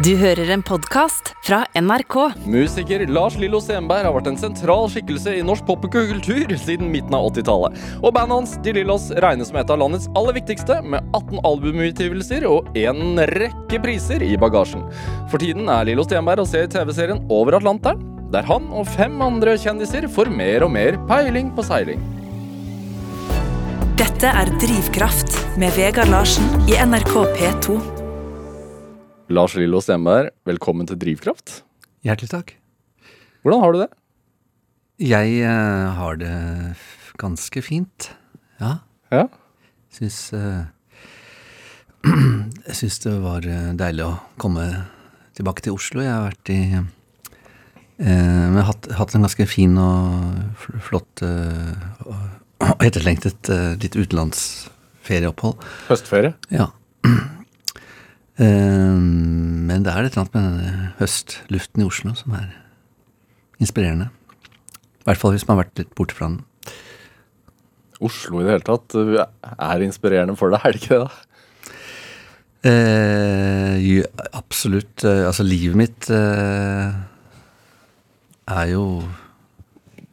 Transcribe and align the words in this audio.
Du 0.00 0.14
hører 0.16 0.48
en 0.54 0.62
podkast 0.64 1.34
fra 1.44 1.58
NRK. 1.76 2.14
Musiker 2.48 3.02
Lars 3.12 3.34
Lillo 3.36 3.58
Stenberg 3.60 4.06
har 4.06 4.14
vært 4.14 4.30
en 4.30 4.38
sentral 4.40 4.86
skikkelse 4.88 5.34
i 5.36 5.42
norsk 5.44 5.66
popkultur 5.68 6.54
siden 6.56 6.88
midten 6.88 7.12
av 7.18 7.26
80-tallet. 7.28 7.76
Og 7.98 8.14
bandet 8.16 8.38
hans 8.38 8.54
De 8.64 8.72
Lillos 8.78 9.10
regnes 9.20 9.50
som 9.50 9.58
et 9.60 9.74
av 9.74 9.82
landets 9.82 10.08
aller 10.16 10.38
viktigste, 10.38 10.78
med 10.80 11.04
18 11.18 11.44
albumutgivelser 11.50 12.48
og 12.48 12.72
en 12.80 13.20
rekke 13.34 13.82
priser 13.84 14.24
i 14.24 14.40
bagasjen. 14.40 14.88
For 15.28 15.36
tiden 15.42 15.68
er 15.68 15.84
Lillo 15.90 16.08
Stenberg 16.08 16.46
å 16.46 16.48
se 16.48 16.64
i 16.64 16.72
TV-serien 16.72 17.20
Over 17.28 17.60
Atlanteren, 17.60 18.00
der 18.32 18.48
han 18.48 18.72
og 18.72 18.88
fem 18.96 19.20
andre 19.20 19.58
kjendiser 19.60 20.08
får 20.08 20.32
mer 20.32 20.64
og 20.64 20.72
mer 20.80 20.96
peiling 21.12 21.52
på 21.52 21.68
seiling. 21.68 22.00
Dette 24.00 24.32
er 24.32 24.56
Drivkraft 24.64 25.42
med 25.60 25.76
Vegard 25.76 26.08
Larsen 26.08 26.54
i 26.72 26.80
NRK 26.88 27.18
P2. 27.36 27.99
Lars 29.30 29.52
Lillo 29.54 29.78
Stenberg, 29.78 30.32
velkommen 30.42 30.88
til 30.90 30.98
Drivkraft. 30.98 31.60
Hjertelig 32.02 32.32
takk. 32.32 32.48
Hvordan 33.44 33.60
har 33.62 33.70
du 33.70 33.78
det? 33.78 33.86
Jeg 35.06 35.36
uh, 35.46 35.94
har 35.94 36.18
det 36.18 36.32
ganske 37.20 37.62
fint. 37.62 38.08
Ja. 38.58 38.72
Ja? 39.14 39.28
Syns 39.94 40.18
uh, 40.34 40.66
Jeg 42.66 42.74
syns 42.80 42.98
det 43.04 43.14
var 43.22 43.46
eh, 43.46 43.70
deilig 43.78 44.08
å 44.08 44.18
komme 44.40 44.66
tilbake 45.38 45.62
til 45.62 45.78
Oslo. 45.78 46.02
Jeg 46.02 46.10
har 46.10 46.26
vært 46.26 46.50
i 46.50 46.60
uh, 46.74 46.84
har 48.02 48.70
hatt, 48.72 48.90
hatt 48.98 49.14
en 49.14 49.30
ganske 49.30 49.46
fin 49.46 49.78
og 49.78 50.66
flott 50.82 51.22
og 51.22 52.80
etterlengtet 52.82 53.46
litt 53.78 53.94
utenlandsferieopphold. 53.94 55.60
Høstferie? 55.86 56.34
Ja. 56.50 56.72
Eh, 58.40 58.96
Men 59.00 59.84
det 59.84 59.92
er 59.92 60.06
et 60.06 60.12
eller 60.12 60.24
annet 60.24 60.34
med 60.34 60.46
denne 60.46 60.92
høstluften 60.98 61.82
i 61.82 61.88
Oslo 61.88 62.14
som 62.18 62.34
er 62.38 62.48
inspirerende. 63.60 64.08
I 65.00 65.08
hvert 65.08 65.20
fall 65.20 65.34
hvis 65.34 65.46
man 65.48 65.56
har 65.56 65.64
vært 65.64 65.82
litt 65.82 65.94
borte 65.96 66.16
fra 66.16 66.30
den. 66.30 66.40
Oslo 68.00 68.40
i 68.40 68.46
det 68.46 68.54
hele 68.54 68.64
tatt 68.64 68.96
uh, 68.96 69.26
er 69.52 69.84
inspirerende 69.84 70.36
for 70.40 70.52
deg, 70.52 70.64
er 70.64 70.72
det 70.72 70.80
ikke 70.80 70.96
det? 70.96 71.04
da? 71.04 71.26
Eh, 72.60 74.02
absolutt. 74.36 75.04
Eh, 75.04 75.26
altså, 75.26 75.44
livet 75.46 75.76
mitt 75.80 76.10
eh, 76.12 76.92
er 78.50 78.66
jo 78.74 78.84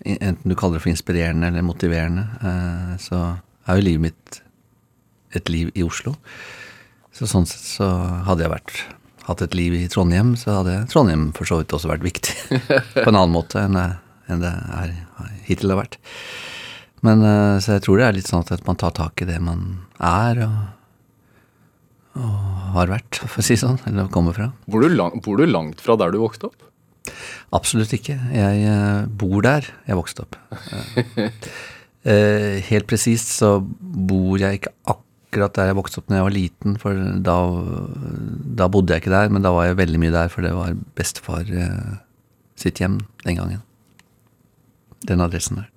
Enten 0.08 0.48
du 0.48 0.56
kaller 0.56 0.78
det 0.78 0.86
for 0.86 0.92
inspirerende 0.94 1.50
eller 1.50 1.66
motiverende, 1.68 2.22
eh, 2.40 2.92
så 3.02 3.18
er 3.68 3.76
jo 3.76 3.84
livet 3.84 4.04
mitt 4.06 4.38
et 5.36 5.50
liv 5.52 5.72
i 5.76 5.84
Oslo. 5.84 6.14
Så 7.18 7.26
sånn 7.26 7.48
sett 7.50 7.66
så 7.66 7.88
hadde 8.28 8.46
jeg 8.46 8.54
vært 8.54 8.82
hatt 9.28 9.42
et 9.44 9.56
liv 9.58 9.74
i 9.76 9.88
Trondheim, 9.92 10.36
så 10.40 10.60
hadde 10.60 10.84
Trondheim 10.92 11.32
for 11.36 11.50
så 11.50 11.60
vidt 11.60 11.74
også 11.74 11.90
vært 11.90 12.06
viktig. 12.06 12.36
på 12.94 13.08
en 13.08 13.18
annen 13.18 13.34
måte 13.34 13.64
enn 13.64 13.76
det, 13.76 13.88
enn 14.30 14.44
det 14.44 14.54
er, 14.54 14.94
hittil 15.48 15.74
har 15.74 15.82
vært. 15.82 15.98
Men 17.06 17.24
eh, 17.26 17.58
så 17.64 17.78
jeg 17.78 17.86
tror 17.88 18.00
det 18.00 18.08
er 18.08 18.18
litt 18.20 18.30
sånn 18.30 18.46
at 18.46 18.66
man 18.70 18.80
tar 18.80 18.94
tak 18.98 19.24
i 19.24 19.28
det 19.30 19.40
man 19.44 19.66
er, 19.98 20.44
og 22.18 22.28
har 22.78 22.90
vært, 22.90 23.20
for 23.24 23.42
å 23.42 23.46
si 23.46 23.58
sånn, 23.60 23.80
eller 23.90 24.10
kommer 24.14 24.38
fra. 24.38 24.52
Bor 24.70 24.86
du, 24.86 24.90
lang, 24.94 25.18
bor 25.26 25.42
du 25.42 25.46
langt 25.50 25.82
fra 25.84 25.98
der 26.00 26.14
du 26.14 26.20
vokste 26.22 26.52
opp? 26.52 26.70
Absolutt 27.56 27.94
ikke. 27.98 28.18
Jeg 28.36 28.64
eh, 28.68 29.10
bor 29.10 29.42
der 29.46 29.68
jeg 29.88 30.00
vokste 30.00 30.28
opp. 30.28 30.38
Eh, 32.08 32.64
helt 32.64 32.86
presist 32.88 33.34
så 33.34 33.58
bor 33.60 34.38
jeg 34.40 34.62
ikke 34.62 34.72
akkurat 34.86 35.07
der 35.38 35.70
jeg 35.70 35.78
vokste 35.78 36.02
opp 36.02 36.10
når 36.10 36.20
jeg 36.20 36.28
var 36.28 36.36
liten, 36.36 36.76
for 36.82 37.02
da, 37.26 37.38
da 38.62 38.68
bodde 38.72 38.94
jeg 38.94 39.04
ikke 39.04 39.14
der, 39.14 39.32
men 39.34 39.46
da 39.46 39.54
var 39.56 39.70
jeg 39.70 39.80
veldig 39.80 40.02
mye 40.02 40.14
der, 40.16 40.32
for 40.34 40.46
det 40.46 40.54
var 40.56 40.78
bestefar 40.98 41.48
eh, 41.48 41.98
sitt 42.60 42.82
hjem 42.82 43.00
den 43.26 43.40
gangen. 43.40 43.62
Den 45.08 45.22
adressen 45.24 45.62
der. 45.62 45.70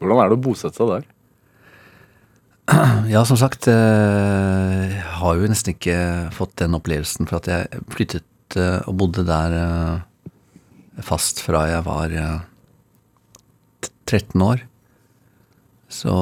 Hvordan 0.00 0.22
er 0.22 0.32
det 0.32 0.36
å 0.36 0.44
bosette 0.48 0.80
seg 0.80 0.92
der? 0.92 1.12
Ja, 3.14 3.22
som 3.28 3.38
sagt, 3.38 3.68
eh, 3.70 4.82
jeg 4.90 5.06
har 5.20 5.38
jo 5.38 5.48
nesten 5.50 5.76
ikke 5.76 5.98
fått 6.34 6.56
den 6.58 6.74
opplevelsen 6.76 7.30
for 7.30 7.38
at 7.38 7.50
jeg 7.50 7.86
flyttet 7.94 8.58
eh, 8.58 8.82
og 8.90 8.98
bodde 8.98 9.22
der 9.28 9.54
fast 11.04 11.42
fra 11.44 11.66
jeg 11.68 11.84
var 11.86 12.12
eh, 12.12 12.40
13 14.06 14.42
år. 14.42 14.64
Så 15.88 16.12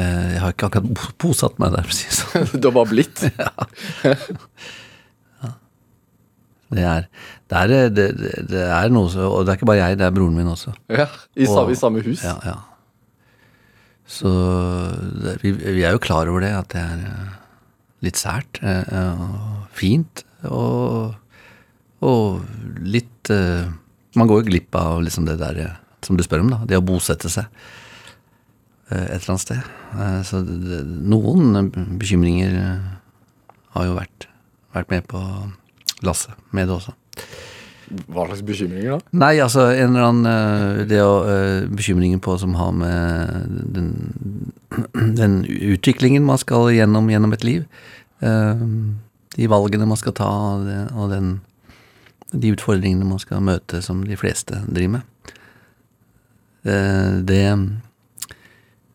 jeg 0.00 0.40
har 0.42 0.52
ikke 0.54 0.66
akkurat 0.70 0.88
bo- 0.98 1.12
bosatt 1.24 1.58
meg 1.62 1.74
der, 1.76 1.86
det 1.90 2.16
sånn. 2.18 2.48
Du 2.60 2.68
har 2.70 2.74
bare 2.80 2.90
blitt? 2.92 3.22
Det 6.74 6.82
er, 6.82 7.04
det, 7.52 7.54
er, 7.60 7.68
det, 7.70 8.06
det, 8.18 8.30
det 8.50 8.62
er 8.66 8.88
noe 8.90 9.06
så 9.12 9.28
Og 9.28 9.44
det 9.44 9.52
er 9.52 9.58
ikke 9.60 9.68
bare 9.68 9.82
jeg, 9.84 9.98
det 10.00 10.06
er 10.08 10.14
broren 10.16 10.34
min 10.34 10.48
også. 10.50 10.72
Ja, 10.90 11.04
i, 11.36 11.44
samme, 11.46 11.68
Og- 11.68 11.74
I 11.74 11.78
samme 11.78 12.00
hus? 12.02 12.22
Ja, 12.24 12.32
ja. 12.48 12.54
Så 14.10 14.28
det, 15.22 15.36
vi, 15.44 15.52
vi 15.54 15.84
er 15.86 15.94
jo 15.94 16.00
klar 16.02 16.28
over 16.28 16.42
det, 16.44 16.50
at 16.56 16.68
det 16.74 16.82
er 16.82 17.04
eh, 17.08 17.28
litt 18.04 18.18
sært 18.20 18.58
eh, 18.60 18.90
og 19.22 19.68
fint. 19.76 20.24
Og, 20.50 21.14
og 22.04 22.42
litt 22.84 23.30
eh, 23.32 23.70
Man 24.18 24.28
går 24.30 24.42
jo 24.42 24.48
glipp 24.50 24.76
av 24.76 24.98
liksom 25.06 25.24
det 25.30 25.38
der 25.40 25.62
eh, 25.68 25.78
som 26.04 26.18
du 26.18 26.24
spør 26.26 26.42
om, 26.44 26.50
da. 26.52 26.58
Det 26.68 26.76
å 26.80 26.84
bosette 26.84 27.30
seg 27.32 27.46
eh, 27.46 27.52
et 29.00 29.18
eller 29.20 29.34
annet 29.34 29.44
sted. 29.44 29.72
Eh, 29.94 30.20
Så 30.26 30.42
det, 30.46 30.82
noen 31.10 31.70
bekymringer 32.00 32.54
eh, 32.60 32.92
har 33.76 33.88
jo 33.88 33.96
vært, 33.98 34.28
vært 34.74 34.90
med 34.94 35.08
på 35.10 35.20
lasset 36.04 36.34
med 36.54 36.68
det 36.68 36.76
også. 36.78 36.94
Hva 38.08 38.24
slags 38.26 38.40
bekymringer 38.48 38.94
da? 38.96 38.98
Nei, 39.20 39.34
altså 39.44 39.66
en 39.68 39.92
eller 39.92 40.06
annen 40.08 40.26
eh, 40.30 40.84
Det 40.88 41.00
å 41.04 41.18
Bekymringer 41.20 41.74
Bekymringen 41.76 42.22
på 42.24 42.36
som 42.40 42.54
har 42.56 42.72
med 42.72 43.50
den, 43.76 43.90
den 45.20 45.42
utviklingen 45.44 46.24
man 46.24 46.40
skal 46.40 46.70
gjennom 46.74 47.10
gjennom 47.12 47.36
et 47.36 47.44
liv. 47.44 47.66
eh, 48.24 48.62
de 49.34 49.48
valgene 49.50 49.86
man 49.90 49.98
skal 49.98 50.14
ta, 50.14 50.30
og, 50.94 51.08
den, 51.10 51.40
de 52.30 52.52
utfordringene 52.54 53.04
man 53.08 53.18
skal 53.18 53.42
møte, 53.42 53.80
som 53.82 54.04
de 54.06 54.14
fleste 54.16 54.60
driver 54.70 55.00
med. 55.00 55.32
Det 57.26 57.40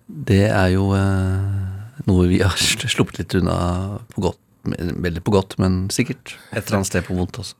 Det 0.09 0.45
er 0.49 0.71
jo 0.73 0.89
eh, 0.97 2.05
noe 2.09 2.29
vi 2.31 2.41
har 2.41 2.57
sluppet 2.95 3.21
litt 3.21 3.35
unna 3.37 3.57
på 4.15 4.25
godt, 4.29 4.41
veldig 4.65 5.23
på 5.25 5.33
godt, 5.33 5.57
men 5.61 5.85
sikkert 5.93 6.35
et 6.49 6.63
eller 6.65 6.81
annet 6.81 6.89
sted 6.89 7.05
på 7.07 7.17
vondt 7.17 7.41
også. 7.41 7.55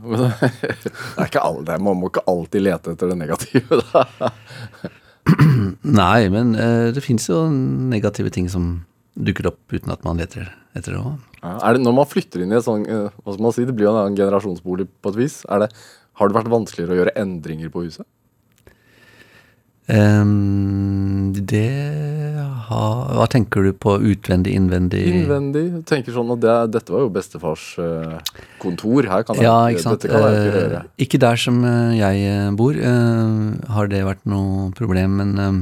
er 0.00 1.26
ikke 1.26 1.42
alle, 1.42 1.78
man 1.82 1.98
må 2.00 2.10
ikke 2.10 2.26
alltid 2.30 2.66
lete 2.66 2.94
etter 2.94 3.12
det 3.12 3.18
negative. 3.20 3.80
Da. 3.92 4.32
Nei, 6.00 6.28
men 6.32 6.54
eh, 6.58 6.90
det 6.94 7.04
fins 7.04 7.28
jo 7.30 7.44
negative 7.50 8.32
ting 8.34 8.50
som 8.52 8.72
dukker 9.20 9.50
opp 9.50 9.74
uten 9.74 9.92
at 9.92 10.04
man 10.06 10.20
leter 10.20 10.48
etter 10.76 10.94
det 10.94 11.00
òg. 11.00 11.18
Ja, 11.40 11.72
når 11.80 11.96
man 11.96 12.08
flytter 12.08 12.44
inn 12.44 12.52
i 12.52 12.58
et 12.58 12.66
sånt, 12.66 12.88
eh, 12.90 13.10
hva 13.22 13.34
skal 13.34 13.46
man 13.46 13.56
si, 13.56 13.66
det 13.68 13.74
blir 13.76 13.88
jo 13.88 13.94
en 13.94 14.02
annen 14.04 14.18
generasjonsbolig 14.18 14.88
på 15.02 15.12
et 15.12 15.20
vis, 15.22 15.40
er 15.50 15.64
det, 15.64 15.70
har 16.20 16.30
det 16.30 16.36
vært 16.36 16.52
vanskeligere 16.52 16.94
å 16.94 17.00
gjøre 17.00 17.16
endringer 17.20 17.72
på 17.72 17.86
huset? 17.86 18.06
Ehm, 19.90 21.32
det 21.34 21.66
har 22.70 23.08
Hva 23.18 23.26
tenker 23.30 23.64
du 23.66 23.72
på 23.74 23.96
utvendig, 23.98 24.52
innvendig? 24.54 25.02
Innvendig. 25.10 25.64
Tenker 25.90 26.14
sånn 26.14 26.30
at 26.36 26.40
det, 26.44 26.54
dette 26.76 26.94
var 26.94 27.02
jo 27.02 27.10
bestefars 27.12 27.64
uh, 27.82 28.20
kontor, 28.62 29.08
her 29.10 29.24
kan 29.26 29.36
jeg, 29.36 29.44
Ja, 29.48 29.56
ikke 29.72 29.82
sant. 29.84 30.00
dette 30.04 30.12
kan 30.14 30.22
jeg 30.22 30.46
ikke 30.46 30.60
Eh, 30.60 30.70
Uh, 30.70 30.86
ikke 31.02 31.18
der 31.20 31.36
som 31.40 31.58
eh, 31.66 31.98
jeg 31.98 32.22
eh, 32.30 32.50
bor, 32.54 32.76
eh, 32.76 33.72
har 33.74 33.90
det 33.90 34.04
vært 34.06 34.22
noe 34.30 34.70
problem, 34.78 35.16
men 35.20 35.38
eh, 35.38 35.60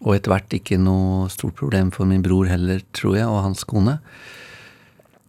Og 0.00 0.14
etter 0.16 0.32
hvert 0.32 0.54
ikke 0.56 0.78
noe 0.80 1.28
stort 1.28 1.54
problem 1.60 1.90
for 1.92 2.08
min 2.08 2.22
bror 2.24 2.48
heller, 2.48 2.80
tror 2.96 3.18
jeg, 3.18 3.26
og 3.28 3.42
hans 3.44 3.64
kone. 3.68 3.98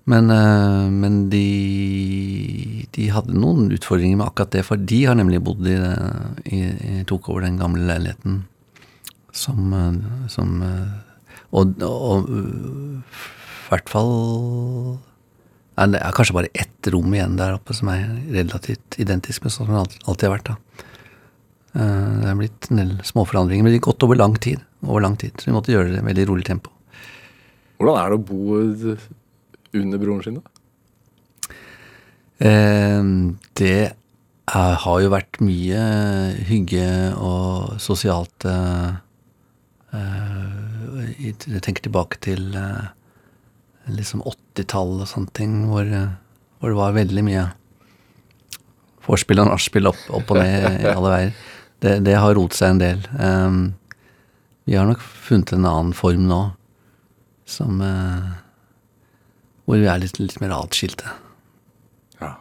Men, 0.09 0.29
eh, 0.33 0.89
men 0.89 1.29
de, 1.29 2.87
de 2.95 3.09
hadde 3.13 3.35
noen 3.37 3.69
utfordringer 3.75 4.17
med 4.17 4.27
akkurat 4.31 4.55
det, 4.55 4.63
for 4.65 4.81
de 4.81 5.03
har 5.05 5.17
nemlig 5.19 5.41
bodd 5.45 5.67
i, 5.69 5.75
i, 6.49 6.61
i 7.01 7.03
tok 7.09 7.29
over 7.29 7.45
den 7.45 7.59
gamle 7.61 7.85
leiligheten 7.85 8.41
som, 9.31 9.69
eh, 9.77 10.27
som 10.33 10.57
eh, 10.65 10.97
Og, 11.51 11.75
i 11.75 13.67
hvert 13.71 13.89
fall 13.91 14.11
Det 15.75 15.99
er 15.99 16.15
kanskje 16.15 16.35
bare 16.37 16.51
ett 16.55 16.89
rom 16.93 17.13
igjen 17.15 17.37
der 17.39 17.57
oppe 17.57 17.75
som 17.75 17.89
er 17.93 18.05
relativt 18.31 18.97
identisk 18.99 19.43
med 19.45 19.53
sånn 19.53 19.67
som 19.69 19.75
det 19.75 19.83
alltid- 20.07 20.27
har 20.29 20.37
vært. 20.37 20.49
da. 20.49 20.55
Det 21.73 22.27
er 22.31 22.35
blitt 22.39 22.67
en 22.71 22.77
del 22.81 22.91
småforandringer, 23.07 23.63
men 23.63 23.71
det 23.71 23.79
har 23.81 23.91
gått 23.91 24.03
over 24.03 24.15
lang 24.19 24.35
tid. 24.35 24.59
Over 24.83 25.01
lang 25.01 25.15
tid, 25.17 25.31
Så 25.37 25.45
vi 25.45 25.55
måtte 25.55 25.71
gjøre 25.71 25.91
det 25.91 25.99
i 26.01 26.07
veldig 26.07 26.27
rolig 26.27 26.45
tempo. 26.45 26.69
Hvordan 27.79 27.99
er 27.99 28.09
det 28.09 28.19
å 28.19 28.25
bo 28.27 28.95
under 29.77 30.01
broren 30.01 30.23
sin, 30.25 30.39
da? 30.39 31.55
Eh, 32.41 33.03
Det 33.59 33.75
er, 34.51 34.73
har 34.83 35.01
jo 35.03 35.11
vært 35.13 35.39
mye 35.43 35.81
hygge 36.49 36.87
og 37.15 37.77
sosialt 37.79 38.45
eh, 38.49 38.97
eh, 39.95 41.13
Jeg 41.21 41.61
tenker 41.63 41.85
tilbake 41.85 42.19
til 42.23 42.55
eh, 42.57 42.89
liksom 43.91 44.23
80-tallet 44.25 45.05
og 45.05 45.09
sånne 45.09 45.33
ting, 45.37 45.55
hvor, 45.69 45.87
hvor 46.59 46.69
det 46.73 46.79
var 46.79 46.97
veldig 46.97 47.23
mye 47.25 47.45
vorspiel 49.05 49.41
og 49.41 49.49
nachspiel 49.49 49.89
opp, 49.89 50.01
opp 50.13 50.31
og 50.33 50.41
ned 50.41 50.81
i 50.83 50.89
alle 50.91 51.11
veier. 51.13 51.31
Det, 51.81 51.95
det 52.05 52.17
har 52.21 52.35
rotet 52.37 52.59
seg 52.59 52.75
en 52.75 52.81
del. 52.81 52.99
Um, 53.17 53.61
vi 54.69 54.75
har 54.77 54.85
nok 54.85 55.01
funnet 55.01 55.53
en 55.55 55.65
annen 55.65 55.95
form 55.97 56.27
nå, 56.29 56.41
som 57.49 57.81
eh, 57.81 58.27
Hvor 59.71 59.79
vi 59.79 59.87
er 59.87 60.01
litt, 60.03 60.17
litt 60.19 60.35
mer 60.43 60.51
atskilte. 60.57 61.07
Ja. 62.19 62.33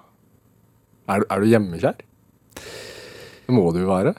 Er, 1.14 1.22
du- 1.22 1.28
er 1.30 1.40
du 1.44 1.46
hjemmekjær? 1.46 2.00
Det 3.46 3.54
må 3.54 3.68
du 3.74 3.78
jo 3.84 3.90
være. 3.92 4.16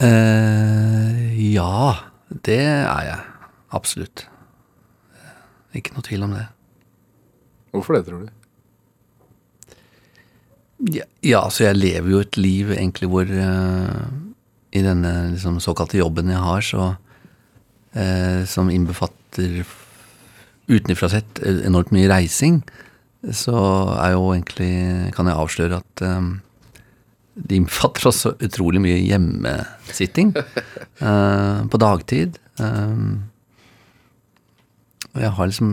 Eh, 0.00 1.52
ja, 1.52 1.92
det 2.46 2.56
er 2.64 3.02
jeg. 3.10 3.20
Absolutt. 3.76 4.24
Ikke 5.76 5.92
noe 5.92 6.04
tvil 6.08 6.24
om 6.24 6.32
det. 6.38 6.46
Hvorfor 7.76 7.98
det, 7.98 8.06
tror 8.08 8.24
du? 8.24 8.32
Ja, 10.92 11.04
ja, 11.24 11.40
så 11.52 11.64
jeg 11.70 11.78
lever 11.80 12.10
jo 12.12 12.18
et 12.24 12.36
liv 12.40 12.70
egentlig 12.76 13.08
hvor 13.08 13.28
eh, 13.28 14.00
I 14.76 14.82
denne 14.84 15.12
liksom, 15.32 15.56
såkalte 15.64 15.96
jobben 16.00 16.28
jeg 16.32 16.42
har, 16.44 16.60
så 16.64 16.82
eh, 17.96 18.42
Som 18.48 18.68
innbefatter 18.72 19.62
utenfra 20.66 21.10
sett 21.12 21.40
eh, 21.42 21.62
enormt 21.68 21.92
mye 21.94 22.10
reising, 22.10 22.60
så 23.34 23.56
er 23.98 24.12
jo 24.14 24.28
egentlig 24.34 25.10
Kan 25.16 25.26
jeg 25.26 25.38
avsløre 25.40 25.80
at 25.80 26.02
um, 26.04 26.36
det 27.36 27.58
innfatter 27.58 28.06
også 28.10 28.36
utrolig 28.44 28.80
mye 28.84 29.00
hjemmesitting 29.02 30.34
uh, 30.36 31.64
på 31.68 31.80
dagtid. 31.82 32.38
Um, 32.60 33.26
og 35.16 35.22
jeg 35.24 35.32
har 35.36 35.48
liksom 35.48 35.70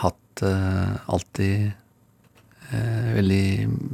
hatt 0.00 0.44
uh, 0.44 0.96
alltid 1.08 1.72
uh, 2.72 3.14
veldig 3.16 3.46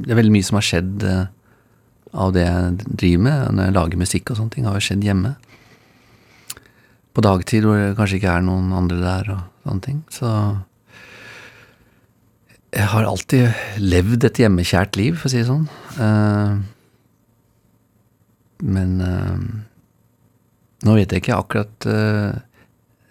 Det 0.03 0.11
er 0.11 0.19
veldig 0.19 0.33
mye 0.35 0.47
som 0.47 0.59
har 0.59 0.67
skjedd 0.67 1.05
eh, 1.07 1.23
av 2.11 2.33
det 2.35 2.43
jeg 2.43 2.89
driver 2.89 3.23
med 3.23 3.55
når 3.55 3.67
jeg 3.67 3.75
lager 3.77 4.01
musikk 4.01 4.31
og 4.31 4.39
sånne 4.39 4.55
ting, 4.55 4.65
har 4.67 4.75
jo 4.75 4.83
skjedd 4.83 5.05
hjemme. 5.05 5.31
På 7.15 7.23
dagtid 7.23 7.63
hvor 7.63 7.79
det 7.79 7.95
kanskje 7.95 8.19
ikke 8.19 8.33
er 8.35 8.43
noen 8.43 8.73
andre 8.75 8.99
der 8.99 9.31
og 9.35 9.50
sånne 9.63 9.85
ting. 9.85 10.03
Så 10.13 10.29
jeg 12.71 12.87
har 12.87 13.03
alltid 13.07 13.81
levd 13.83 14.23
et 14.29 14.39
hjemmekjært 14.45 14.95
liv, 14.99 15.17
for 15.19 15.27
å 15.27 15.31
si 15.33 15.41
det 15.41 15.49
sånn. 15.49 15.65
Uh, 15.97 16.61
men 18.63 18.93
uh, 19.03 19.35
nå 20.87 20.95
vet 20.95 21.11
jeg 21.11 21.23
ikke 21.23 21.39
akkurat 21.41 21.87
uh, 21.89 22.37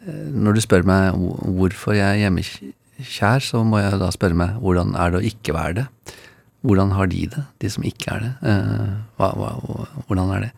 Når 0.07 0.55
du 0.57 0.61
spør 0.63 0.87
meg 0.87 1.19
hvorfor 1.59 1.97
jeg 1.99 2.07
er 2.07 2.23
hjemmekjær, 2.23 3.45
så 3.45 3.61
må 3.67 3.83
jeg 3.83 3.99
da 4.01 4.09
spørre 4.15 4.39
meg 4.39 4.57
hvordan 4.63 4.95
er 4.97 5.13
det 5.13 5.21
å 5.21 5.29
ikke 5.29 5.57
være 5.59 5.77
det? 5.83 5.87
Hvordan 6.65 6.95
har 6.97 7.11
de 7.11 7.27
det, 7.35 7.43
de 7.61 7.73
som 7.73 7.85
ikke 7.89 8.15
er 8.15 8.25
det? 8.25 8.33
Hva, 9.21 9.29
hva, 9.37 9.51
hvordan 10.09 10.33
er 10.37 10.47
det? 10.47 10.51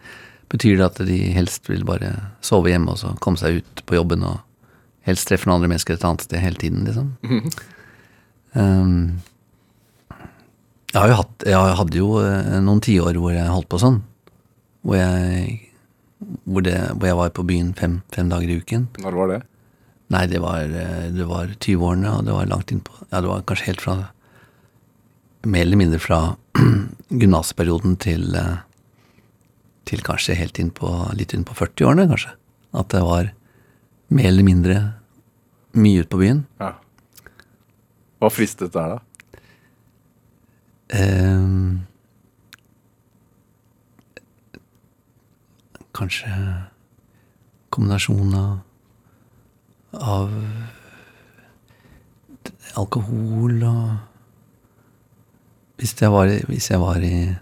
Betyr 0.50 0.79
det 0.79 0.87
at 0.87 1.03
de 1.06 1.19
helst 1.35 1.69
vil 1.71 1.85
bare 1.87 2.11
sove 2.43 2.71
hjemme 2.71 2.94
og 2.94 2.99
så 3.03 3.12
komme 3.23 3.39
seg 3.41 3.61
ut 3.61 3.83
på 3.87 3.99
jobben 3.99 4.25
og 4.27 4.41
helst 5.06 5.28
treffe 5.28 5.49
noen 5.49 5.60
andre 5.60 5.72
mennesker 5.75 5.96
et 5.96 6.06
annet 6.06 6.25
sted 6.26 6.43
hele 6.43 6.60
tiden, 6.60 6.87
liksom? 6.87 7.14
Um, 8.52 9.22
jeg 10.93 11.16
hatt 11.16 11.44
Jeg 11.49 11.76
hadde 11.78 11.96
jo 11.96 12.19
eh, 12.20 12.58
noen 12.60 12.82
tiår 12.84 13.16
hvor 13.16 13.32
jeg 13.32 13.49
holdt 13.49 13.70
på 13.72 13.81
sånn. 13.81 14.02
Hvor 14.84 14.99
jeg, 14.99 15.54
hvor, 16.44 16.64
det, 16.66 16.76
hvor 16.99 17.08
jeg 17.08 17.19
var 17.22 17.32
på 17.32 17.46
byen 17.49 17.70
fem, 17.78 18.00
fem 18.12 18.28
dager 18.28 18.50
i 18.50 18.58
uken. 18.60 18.90
Når 19.00 19.16
var 19.16 19.31
det? 19.31 19.38
Nei, 20.12 20.26
det 20.28 20.43
var, 20.44 20.66
eh, 20.69 21.06
det 21.14 21.28
var 21.31 21.55
20-årene, 21.55 22.19
og 22.19 22.26
det 22.28 22.37
var 22.37 22.50
langt 22.50 22.75
innpå 22.75 22.98
Ja, 23.06 23.22
det 23.22 23.31
var 23.31 23.46
kanskje 23.48 23.70
helt 23.70 23.84
fra 23.84 23.96
Mer 25.43 25.64
eller 25.64 25.81
mindre 25.81 25.98
fra 25.98 26.37
gymnasperioden 27.22 27.96
til 28.02 28.37
eh, 28.37 28.60
Til 29.88 30.05
kanskje 30.05 30.37
helt 30.38 30.60
inn 30.60 30.70
på 30.76 30.90
litt 31.16 31.32
inn 31.34 31.46
på 31.48 31.56
40-årene, 31.58 32.05
kanskje. 32.12 32.37
At 32.78 32.93
det 32.93 33.00
var 33.02 33.32
mer 34.12 34.29
eller 34.31 34.47
mindre 34.47 34.76
mye 35.73 36.03
ute 36.03 36.12
på 36.12 36.20
byen. 36.20 36.44
Ja. 36.61 36.75
Hva 38.20 38.31
fristet 38.31 38.75
der, 38.75 38.97
da? 38.97 38.99
Eh, 40.93 41.49
kanskje 45.97 46.29
kombinasjon 47.73 48.35
av, 48.37 48.53
av 49.97 50.32
alkohol 52.81 53.62
og 53.69 53.85
Hvis 55.82 55.97
jeg 55.99 56.12
var 56.15 56.31
i, 56.31 56.37
hvis 56.47 56.69
jeg 56.70 56.79
var 56.79 57.03
i 57.03 57.35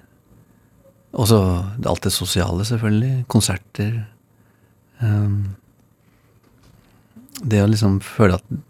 Også 1.12 1.36
alt 1.90 2.04
det 2.06 2.12
sosiale, 2.14 2.64
selvfølgelig. 2.64 3.26
Konserter. 3.28 4.06
Ehm, 5.02 5.56
det 7.40 7.62
å 7.62 7.70
liksom 7.70 8.00
føle 8.04 8.38
at, 8.38 8.60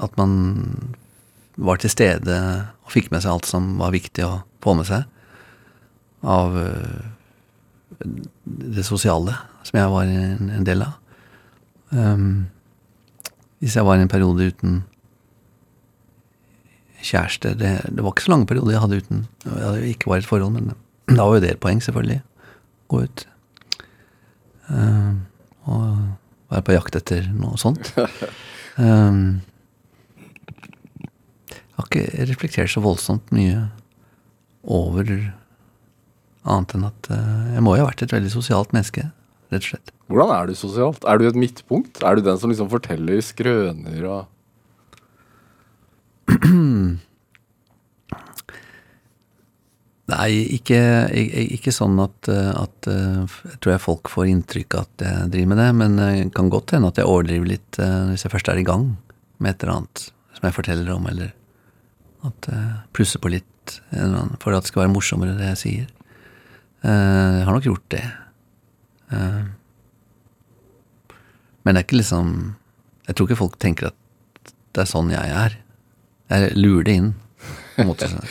at 0.00 0.16
man 0.20 0.32
var 1.58 1.80
til 1.82 1.92
stede 1.92 2.38
og 2.86 2.92
fikk 2.94 3.10
med 3.12 3.24
seg 3.24 3.34
alt 3.34 3.48
som 3.48 3.74
var 3.80 3.94
viktig 3.94 4.24
å 4.24 4.40
få 4.64 4.74
med 4.78 4.88
seg 4.88 5.04
av 6.26 6.56
øh, 6.58 7.00
det 8.44 8.84
sosiale, 8.86 9.34
som 9.66 9.78
jeg 9.78 9.90
var 9.92 10.10
en, 10.10 10.64
del 10.66 10.84
av. 10.86 10.94
Um, 11.90 12.46
hvis 13.58 13.76
jeg 13.78 13.86
var 13.86 13.98
i 13.98 14.04
en 14.04 14.10
periode 14.12 14.50
uten 14.52 14.82
kjæreste 16.98 17.54
det, 17.56 17.72
det 17.94 18.02
var 18.04 18.12
ikke 18.12 18.26
så 18.26 18.32
lange 18.34 18.48
perioder 18.50 18.74
jeg 18.74 18.82
hadde 18.82 18.98
uten 18.98 19.20
Jeg 19.46 19.92
ikke 19.94 20.10
var 20.10 20.18
i 20.18 20.24
et 20.24 20.28
forhold, 20.28 20.58
men 20.58 20.74
da 21.08 21.24
var 21.24 21.38
jo 21.38 21.44
det 21.44 21.52
et 21.54 21.62
poeng, 21.62 21.80
selvfølgelig. 21.82 22.20
Gå 22.92 23.02
ut. 23.06 23.24
Um, 24.68 25.24
og 25.64 25.84
være 26.52 26.64
på 26.66 26.76
jakt 26.76 26.98
etter 26.98 27.28
noe 27.36 27.58
sånt. 27.60 27.92
Um, 28.76 29.40
jeg 31.48 31.76
har 31.76 31.88
ikke 31.88 32.06
reflektert 32.30 32.72
så 32.72 32.82
voldsomt 32.84 33.32
mye 33.34 33.66
over 34.64 35.04
annet 36.48 36.74
enn 36.76 36.88
at 36.88 37.10
uh, 37.12 37.52
jeg 37.54 37.64
må 37.64 37.76
jo 37.76 37.84
ha 37.84 37.90
vært 37.90 38.04
et 38.06 38.14
veldig 38.16 38.32
sosialt 38.32 38.72
menneske, 38.76 39.08
rett 39.52 39.62
og 39.64 39.70
slett. 39.72 39.92
Hvordan 40.08 40.32
er 40.34 40.48
du 40.48 40.54
sosialt? 40.56 41.04
Er 41.04 41.20
du 41.20 41.28
et 41.28 41.38
midtpunkt? 41.38 42.00
Er 42.02 42.16
du 42.16 42.24
den 42.24 42.40
som 42.40 42.50
liksom 42.52 42.70
forteller 42.72 43.20
skrøner 43.24 44.08
og 44.08 44.20
Nei, 50.08 50.30
ikke, 50.56 50.78
ikke, 51.52 51.72
sånn 51.74 51.98
at, 52.00 52.28
eh, 52.32 52.52
at 52.56 52.86
eh, 52.88 53.26
Jeg 53.52 53.58
tror 53.60 53.74
jeg 53.74 53.82
folk 53.84 54.08
får 54.08 54.30
inntrykk 54.32 54.76
av 54.78 54.86
at 54.86 55.04
jeg 55.04 55.32
driver 55.34 55.50
med 55.50 55.60
det, 55.60 55.66
men 55.76 55.98
det 56.00 56.12
kan 56.38 56.48
godt 56.52 56.72
hende 56.72 56.88
at 56.88 56.96
jeg 57.00 57.10
overdriver 57.10 57.50
litt 57.50 57.78
eh, 57.84 58.06
hvis 58.08 58.24
jeg 58.24 58.32
først 58.32 58.48
er 58.48 58.62
i 58.62 58.64
gang 58.64 58.86
med 59.38 59.50
et 59.52 59.62
eller 59.66 59.74
annet 59.82 60.06
som 60.38 60.46
jeg 60.48 60.56
forteller 60.56 60.94
om, 60.94 61.04
eller 61.10 61.34
at 62.24 62.48
jeg 62.48 62.72
plusser 62.96 63.20
på 63.22 63.30
litt 63.36 63.44
for 64.40 64.54
at 64.56 64.64
det 64.64 64.70
skal 64.70 64.86
være 64.86 64.94
morsommere, 64.94 65.34
det 65.36 65.50
jeg 65.50 65.60
sier. 65.60 65.88
Eh, 66.80 67.36
Jeg 67.36 67.44
har 67.44 67.52
nok 67.52 67.68
gjort 67.68 67.88
det. 67.92 68.04
Eh, 69.12 69.42
Men 71.66 71.74
det 71.74 71.80
er 71.82 71.84
ikke 71.84 72.00
liksom 72.00 72.30
Jeg 73.06 73.14
tror 73.16 73.28
ikke 73.28 73.42
folk 73.42 73.58
tenker 73.60 73.90
at 73.90 74.52
det 74.72 74.82
er 74.84 74.88
sånn 74.88 75.10
jeg 75.12 75.32
er. 75.32 75.54
Jeg 76.30 76.52
lurer 76.56 76.84
det 76.84 76.94
inn, 77.00 77.14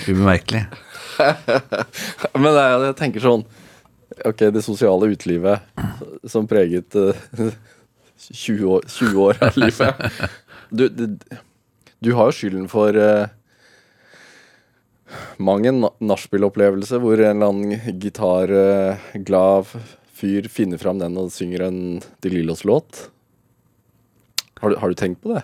Ubemerkelig. 0.08 0.66
Men 2.42 2.52
nei, 2.54 2.68
jeg 2.88 2.98
tenker 3.00 3.24
sånn 3.24 3.46
Ok, 4.26 4.40
det 4.54 4.62
sosiale 4.66 5.10
utelivet 5.12 5.66
som 6.30 6.48
preget 6.50 6.96
uh, 7.00 7.50
20, 8.34 8.64
år, 8.66 8.86
20 8.90 9.18
år 9.22 9.40
av 9.46 9.58
livet. 9.60 10.00
Du, 10.74 10.88
du, 10.90 11.04
du 12.02 12.10
har 12.18 12.32
jo 12.32 12.36
skylden 12.38 12.66
for 12.72 12.98
uh, 12.98 13.28
mang 15.38 15.66
en 15.70 15.84
nachspiel-opplevelse 16.02 16.98
hvor 17.04 17.20
en 17.22 17.38
eller 17.38 17.52
annen 17.52 18.00
gitarglad 18.02 19.70
fyr 20.18 20.48
finner 20.50 20.82
fram 20.82 20.98
den 21.04 21.18
og 21.22 21.30
synger 21.36 21.68
en 21.68 21.78
De 22.26 22.32
Lillos-låt. 22.34 23.04
Har, 24.64 24.74
du- 24.74 24.80
har 24.82 24.90
du 24.90 24.98
tenkt 24.98 25.22
på 25.22 25.36
det? 25.36 25.44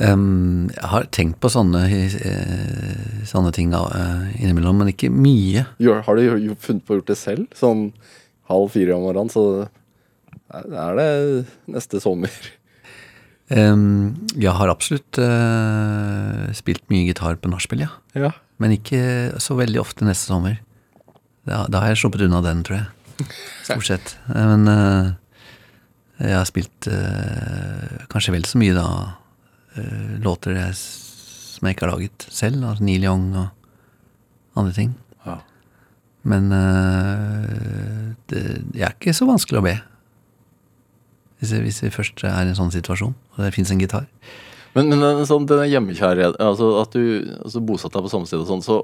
Um, 0.00 0.70
jeg 0.72 0.88
har 0.88 1.06
tenkt 1.12 1.36
på 1.42 1.50
sånne, 1.52 1.82
uh, 1.84 3.24
sånne 3.28 3.50
ting 3.52 3.74
uh, 3.74 4.30
innimellom, 4.38 4.78
men 4.80 4.92
ikke 4.94 5.10
mye. 5.12 5.66
Har 6.06 6.16
du 6.16 6.54
funnet 6.56 6.86
på 6.86 6.94
å 6.94 7.00
gjort 7.00 7.10
det 7.10 7.18
selv? 7.20 7.50
Sånn 7.56 7.90
halv 8.48 8.72
fire 8.72 8.96
om 8.96 9.04
morgenen, 9.04 9.32
så 9.32 9.68
er 10.50 10.96
det 10.96 11.10
neste 11.70 12.00
sommer. 12.02 12.32
Um, 13.50 14.16
jeg 14.38 14.54
har 14.56 14.72
absolutt 14.72 15.20
uh, 15.20 16.48
spilt 16.56 16.86
mye 16.88 17.04
gitar 17.10 17.36
på 17.42 17.52
nachspiel, 17.52 17.84
ja. 17.84 17.92
Ja. 18.16 18.32
Men 18.62 18.78
ikke 18.78 19.36
så 19.42 19.58
veldig 19.58 19.84
ofte 19.84 20.08
neste 20.08 20.32
sommer. 20.32 20.60
Da, 21.44 21.66
da 21.68 21.84
har 21.84 21.92
jeg 21.92 22.04
sluppet 22.04 22.24
unna 22.24 22.40
den, 22.46 22.64
tror 22.64 22.80
jeg. 22.80 23.30
Stort 23.66 23.88
sett. 23.88 24.12
Men 24.32 24.64
jeg 26.20 26.36
har 26.36 26.46
spilt 26.48 26.88
kanskje 28.12 28.32
vel 28.32 28.46
så 28.48 28.60
mye 28.60 28.76
da 28.76 28.86
låter 30.24 30.56
jeg, 30.56 30.74
som 30.76 31.66
jeg 31.66 31.76
ikke 31.76 31.86
har 31.86 31.94
laget 31.94 32.26
selv. 32.28 32.60
Altså 32.64 32.86
Neil 32.86 33.06
Young 33.06 33.30
og 33.36 34.60
andre 34.60 34.74
ting. 34.76 34.94
Ja. 35.26 35.38
Men 36.28 36.52
eh, 36.52 38.12
det, 38.32 38.44
det 38.74 38.84
er 38.84 38.94
ikke 38.94 39.16
så 39.16 39.28
vanskelig 39.28 39.62
å 39.62 39.66
be. 39.66 39.76
Hvis 41.40 41.54
vi, 41.56 41.64
hvis 41.64 41.82
vi 41.86 41.92
først 41.94 42.22
er 42.28 42.44
i 42.44 42.52
en 42.52 42.58
sånn 42.58 42.72
situasjon, 42.74 43.14
og 43.16 43.40
det 43.40 43.54
fins 43.56 43.72
en 43.72 43.80
gitar. 43.80 44.08
Men, 44.76 44.92
men 44.92 45.24
sånn, 45.26 45.48
denne 45.50 45.66
hjemmekjærligheten, 45.70 46.42
altså 46.44 46.74
at 46.82 46.94
du 46.94 47.32
altså 47.40 47.62
bosatte 47.64 47.96
deg 47.96 48.06
på 48.06 48.12
samme 48.12 48.28
sted 48.28 48.42
og 48.42 48.50
sånn, 48.50 48.64
så 48.64 48.82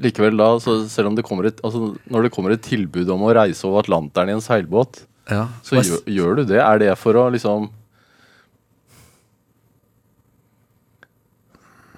likevel 0.00 0.38
da, 0.38 0.50
så 0.62 0.78
selv 0.88 1.10
om 1.10 1.16
det 1.16 1.24
kommer 1.26 1.48
et, 1.48 1.58
altså 1.66 1.94
når 2.12 2.26
det 2.26 2.32
kommer 2.32 2.54
et 2.54 2.62
tilbud 2.64 3.10
om 3.12 3.26
å 3.26 3.32
reise 3.36 3.66
over 3.68 3.82
Atlanteren 3.82 4.32
i 4.32 4.36
en 4.36 4.44
seilbåt, 4.44 5.02
Ja, 5.28 5.48
så 5.66 5.80
gjør, 5.80 6.04
gjør 6.06 6.38
du 6.38 6.44
det? 6.52 6.60
Er 6.62 6.80
det 6.80 6.92
for 7.00 7.18
å 7.18 7.26
liksom 7.34 7.66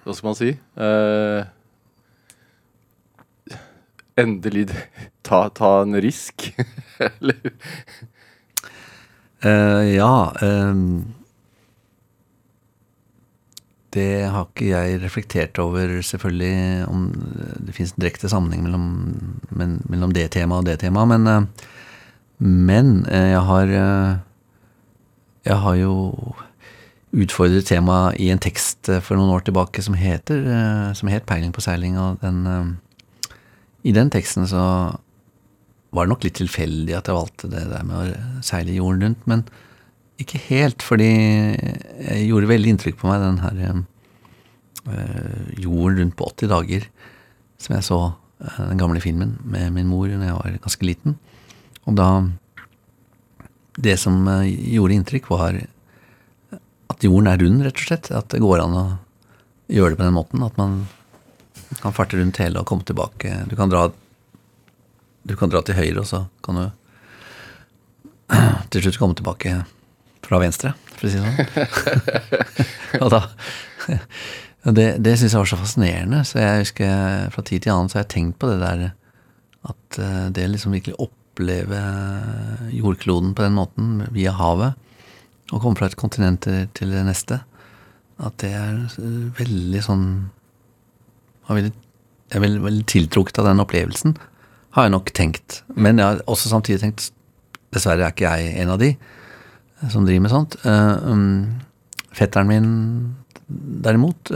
Hva 0.08 0.14
skal 0.16 0.30
man 0.30 0.36
si? 0.38 0.54
Uh, 0.80 1.44
endelig 4.16 4.70
ta, 5.20 5.42
ta 5.52 5.82
en 5.82 5.98
risk? 6.00 6.48
Eller 7.10 7.52
Uh, 9.38 9.84
ja 9.94 10.32
Um, 10.42 11.14
Det 13.94 14.26
har 14.26 14.48
ikke 14.48 14.66
jeg 14.72 14.96
reflektert 15.04 15.58
over, 15.62 16.00
selvfølgelig, 16.02 16.88
om 16.90 17.04
det 17.62 17.76
fins 17.76 17.92
en 17.94 18.02
direkte 18.02 18.28
sammenheng 18.28 18.64
mellom, 18.66 18.88
men, 19.54 19.78
mellom 19.88 20.10
det 20.12 20.26
temaet 20.34 20.64
og 20.64 20.66
det 20.66 20.80
temaet, 20.82 21.08
men, 21.12 21.26
eh, 21.30 21.68
men 22.42 22.90
jeg 23.06 23.44
har 23.48 23.72
Jeg 25.46 25.56
har 25.56 25.74
jo 25.74 25.94
utfordret 27.12 27.68
temaet 27.68 28.18
i 28.20 28.28
en 28.32 28.40
tekst 28.42 28.88
eh, 28.92 29.00
for 29.04 29.16
noen 29.16 29.32
år 29.32 29.46
tilbake 29.46 29.82
som 29.84 29.96
heter 29.96 30.44
eh, 30.44 30.92
Som 30.94 31.08
het 31.08 31.26
'Peiling 31.26 31.52
på 31.52 31.64
seiling', 31.64 31.96
og 31.96 32.20
den 32.20 32.46
eh, 32.46 32.66
I 33.84 33.92
den 33.92 34.10
teksten 34.10 34.46
så 34.46 34.98
var 35.90 36.04
det 36.04 36.10
nok 36.10 36.24
litt 36.24 36.34
tilfeldig 36.36 36.96
at 36.96 37.06
jeg 37.08 37.16
valgte 37.16 37.48
det 37.48 37.70
der 37.70 37.84
med 37.84 37.96
å 37.96 38.42
seile 38.42 38.74
jorden 38.74 39.02
rundt, 39.02 39.26
men 39.26 39.44
ikke 40.20 40.38
helt, 40.50 40.82
fordi 40.82 41.08
jeg 41.08 42.26
gjorde 42.28 42.50
veldig 42.50 42.68
inntrykk 42.68 42.98
på 42.98 43.08
meg 43.08 43.22
den 43.22 43.38
her 43.38 43.84
jorden 45.56 45.98
rundt 46.02 46.16
på 46.18 46.26
80 46.26 46.48
dager, 46.48 46.84
som 47.56 47.76
jeg 47.76 47.86
så 47.86 48.00
den 48.58 48.76
gamle 48.76 49.00
filmen 49.00 49.38
med 49.44 49.72
min 49.72 49.88
mor 49.88 50.10
da 50.10 50.18
jeg 50.26 50.36
var 50.36 50.58
ganske 50.60 50.84
liten. 50.84 51.16
Og 51.86 51.96
da 51.96 52.28
Det 53.78 53.96
som 53.96 54.26
gjorde 54.44 54.94
inntrykk, 54.94 55.30
var 55.30 55.54
at 56.88 57.04
jorden 57.04 57.30
er 57.30 57.40
rund, 57.42 57.62
rett 57.64 57.78
og 57.78 57.86
slett. 57.88 58.10
At 58.14 58.30
det 58.32 58.42
går 58.42 58.64
an 58.64 58.76
å 58.78 58.86
gjøre 59.72 59.94
det 59.94 60.00
på 60.00 60.06
den 60.06 60.16
måten. 60.16 60.44
At 60.46 60.58
man 60.60 60.80
kan 61.82 61.96
farte 61.96 62.18
rundt 62.18 62.40
hele 62.40 62.62
og 62.62 62.68
komme 62.68 62.86
tilbake. 62.88 63.44
Du 63.50 63.56
kan 63.58 63.72
dra 63.72 63.88
du 65.28 65.34
kan 65.36 65.50
dra 65.52 65.60
til 65.64 65.76
høyre, 65.76 66.00
og 66.00 66.08
så 66.08 66.22
kan 66.44 66.56
du 66.56 66.66
til 68.72 68.84
slutt 68.84 69.00
komme 69.00 69.18
tilbake 69.18 69.58
fra 70.24 70.40
venstre, 70.40 70.72
for 70.96 71.08
å 71.08 71.12
si 71.12 71.18
det 71.20 71.24
sånn. 72.96 73.22
Det, 74.68 74.98
det 75.00 75.12
syns 75.16 75.32
jeg 75.32 75.38
var 75.38 75.48
så 75.48 75.56
fascinerende, 75.56 76.18
så 76.26 76.40
jeg 76.42 76.64
husker 76.64 77.28
fra 77.32 77.42
tid 77.46 77.62
til 77.64 77.72
annen 77.72 77.88
så 77.88 77.96
har 77.96 78.02
jeg 78.02 78.10
tenkt 78.12 78.36
på 78.42 78.50
det 78.50 78.56
der 78.60 78.80
at 79.70 79.98
eh, 80.02 80.26
det 80.34 80.48
liksom 80.50 80.74
virkelig 80.74 80.98
oppleve 81.00 81.78
jordkloden 82.74 83.30
på 83.38 83.46
den 83.46 83.54
måten, 83.56 84.02
via 84.12 84.34
havet, 84.36 84.74
og 85.52 85.62
komme 85.62 85.78
fra 85.78 85.88
et 85.88 85.98
kontinent 85.98 86.44
til, 86.44 86.90
det 86.92 87.04
neste, 87.06 87.40
at 88.18 88.40
det 88.42 88.50
er 88.56 88.80
eh, 88.98 89.28
veldig 89.38 89.84
sånn 89.84 90.08
Jeg 91.48 91.70
er 92.36 92.42
veldig, 92.42 92.60
veldig 92.64 92.86
tiltrukket 92.90 93.38
av 93.40 93.46
den 93.48 93.62
opplevelsen 93.62 94.18
har 94.76 94.86
jeg 94.86 94.94
nok 94.94 95.12
tenkt. 95.16 95.62
Men 95.74 95.98
jeg 95.98 96.06
har 96.06 96.20
også 96.28 96.50
samtidig 96.52 96.82
tenkt 96.82 97.12
Dessverre 97.74 98.06
er 98.06 98.14
ikke 98.14 98.28
jeg 98.28 98.52
en 98.62 98.70
av 98.72 98.78
de 98.80 98.94
som 99.92 100.06
driver 100.06 100.22
med 100.24 100.32
sånt. 100.32 100.54
Uh, 100.64 100.96
um, 101.04 102.06
fetteren 102.16 102.48
min 102.48 102.68
derimot 103.84 104.28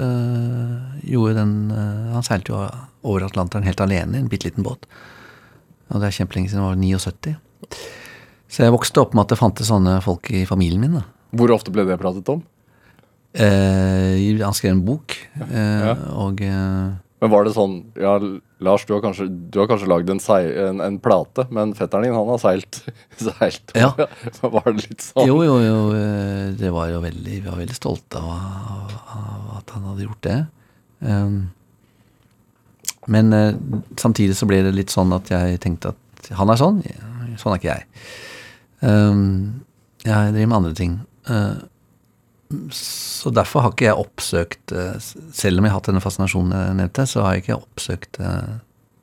gjorde 1.04 1.34
den 1.36 1.54
Han 2.14 2.24
seilte 2.24 2.52
jo 2.54 2.60
over 3.04 3.26
Atlanteren 3.26 3.66
helt 3.66 3.80
alene 3.84 4.16
i 4.16 4.20
en 4.22 4.28
bitte 4.32 4.48
liten 4.48 4.64
båt. 4.64 4.86
Og 5.90 6.00
det 6.00 6.08
er 6.08 6.16
kjempelenge 6.16 6.48
siden, 6.48 6.62
han 6.64 6.72
var 6.72 6.80
79. 6.80 7.34
Så 8.52 8.66
jeg 8.66 8.74
vokste 8.74 9.00
opp 9.00 9.14
med 9.16 9.24
at 9.24 9.32
det 9.32 9.40
fantes 9.40 9.70
sånne 9.72 9.96
folk 10.04 10.28
i 10.34 10.42
familien 10.48 10.82
min. 10.82 10.98
da. 10.98 11.06
Hvor 11.32 11.54
ofte 11.54 11.72
ble 11.72 11.86
det 11.88 11.96
pratet 12.00 12.28
om? 12.28 12.42
Eh, 13.32 14.18
han 14.42 14.52
skrev 14.52 14.74
en 14.74 14.84
bok, 14.84 15.14
eh, 15.40 15.86
Ja. 15.86 15.94
og 16.20 16.42
eh, 16.44 16.90
Men 17.22 17.30
var 17.32 17.44
det 17.46 17.54
sånn 17.54 17.78
Ja, 17.96 18.18
Lars, 18.60 18.84
du 18.84 18.92
har 18.92 19.00
kanskje, 19.00 19.24
du 19.50 19.58
har 19.58 19.66
kanskje 19.70 19.88
lagd 19.88 20.10
en, 20.12 20.20
en, 20.20 20.80
en 20.84 20.98
plate, 21.00 21.46
men 21.50 21.72
fetteren 21.72 22.04
din, 22.04 22.12
han 22.14 22.28
har 22.28 22.38
seilt. 22.42 22.82
seilt 23.16 23.72
Ja. 23.74 23.94
Var 24.42 24.68
det 24.68 24.84
litt 24.90 25.00
sånn? 25.00 25.26
Jo, 25.26 25.38
jo, 25.48 25.56
jo. 25.64 25.78
eh, 25.96 26.52
Det 26.60 26.70
var 26.70 26.90
jo 26.92 27.00
veldig 27.00 27.38
Vi 27.40 27.48
var 27.48 27.56
veldig 27.56 27.78
stolte 27.78 28.20
av, 28.20 28.36
av, 28.36 28.92
av 29.16 29.56
at 29.62 29.70
han 29.78 29.88
hadde 29.88 30.04
gjort 30.04 30.22
det. 30.28 30.38
Um, 31.00 31.38
men 33.08 33.32
eh, 33.32 33.54
samtidig 33.98 34.36
så 34.38 34.46
ble 34.46 34.60
det 34.62 34.74
litt 34.76 34.92
sånn 34.92 35.10
at 35.16 35.32
jeg 35.32 35.58
tenkte 35.64 35.94
at 35.96 36.28
han 36.38 36.52
er 36.52 36.60
sånn. 36.60 36.82
Sånn 37.40 37.56
er 37.56 37.58
ikke 37.58 37.72
jeg. 37.72 37.88
Um, 38.82 39.62
jeg 40.02 40.34
driver 40.34 40.50
med 40.50 40.58
andre 40.58 40.74
ting. 40.78 40.96
Uh, 41.30 41.62
så 42.74 43.30
derfor 43.32 43.64
har 43.64 43.72
ikke 43.72 43.86
jeg 43.86 44.00
oppsøkt 44.00 44.72
eh, 44.76 44.96
Selv 45.32 45.60
om 45.60 45.66
jeg 45.66 45.72
har 45.72 45.78
hatt 45.80 45.88
denne 45.88 46.02
fascinasjonen 46.04 46.54
jeg 46.56 46.78
nevnte, 46.80 47.06
så 47.08 47.24
har 47.24 47.36
jeg 47.36 47.44
ikke 47.44 47.58
oppsøkt 47.62 48.18
eh, 48.20 48.54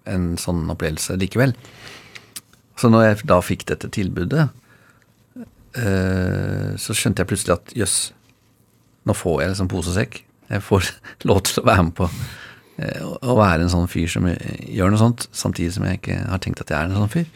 en 0.10 0.32
sånn 0.42 0.70
opplevelse 0.74 1.18
likevel. 1.22 1.54
Så 2.80 2.92
når 2.92 3.06
jeg 3.06 3.28
da 3.30 3.40
fikk 3.44 3.66
dette 3.70 3.90
tilbudet, 3.94 4.48
eh, 5.78 6.76
så 6.80 6.96
skjønte 6.96 7.24
jeg 7.24 7.32
plutselig 7.32 7.58
at 7.58 7.74
jøss, 7.78 7.98
nå 9.10 9.16
får 9.18 9.42
jeg 9.44 9.54
liksom 9.54 9.72
pose-sekk, 9.72 10.24
Jeg 10.50 10.64
får 10.66 10.88
lov 11.30 11.44
til 11.46 11.62
å 11.62 11.66
være 11.68 11.84
med 11.90 11.96
på 11.98 12.10
eh, 12.82 13.02
å 13.06 13.36
være 13.38 13.66
en 13.66 13.74
sånn 13.74 13.90
fyr 13.92 14.10
som 14.10 14.26
eh, 14.30 14.64
gjør 14.66 14.94
noe 14.94 15.02
sånt, 15.02 15.28
samtidig 15.32 15.76
som 15.76 15.86
jeg 15.86 16.02
ikke 16.02 16.22
har 16.26 16.42
tenkt 16.42 16.62
at 16.64 16.72
jeg 16.74 16.80
er 16.80 16.90
en 16.90 16.98
sånn 16.98 17.14
fyr. 17.14 17.28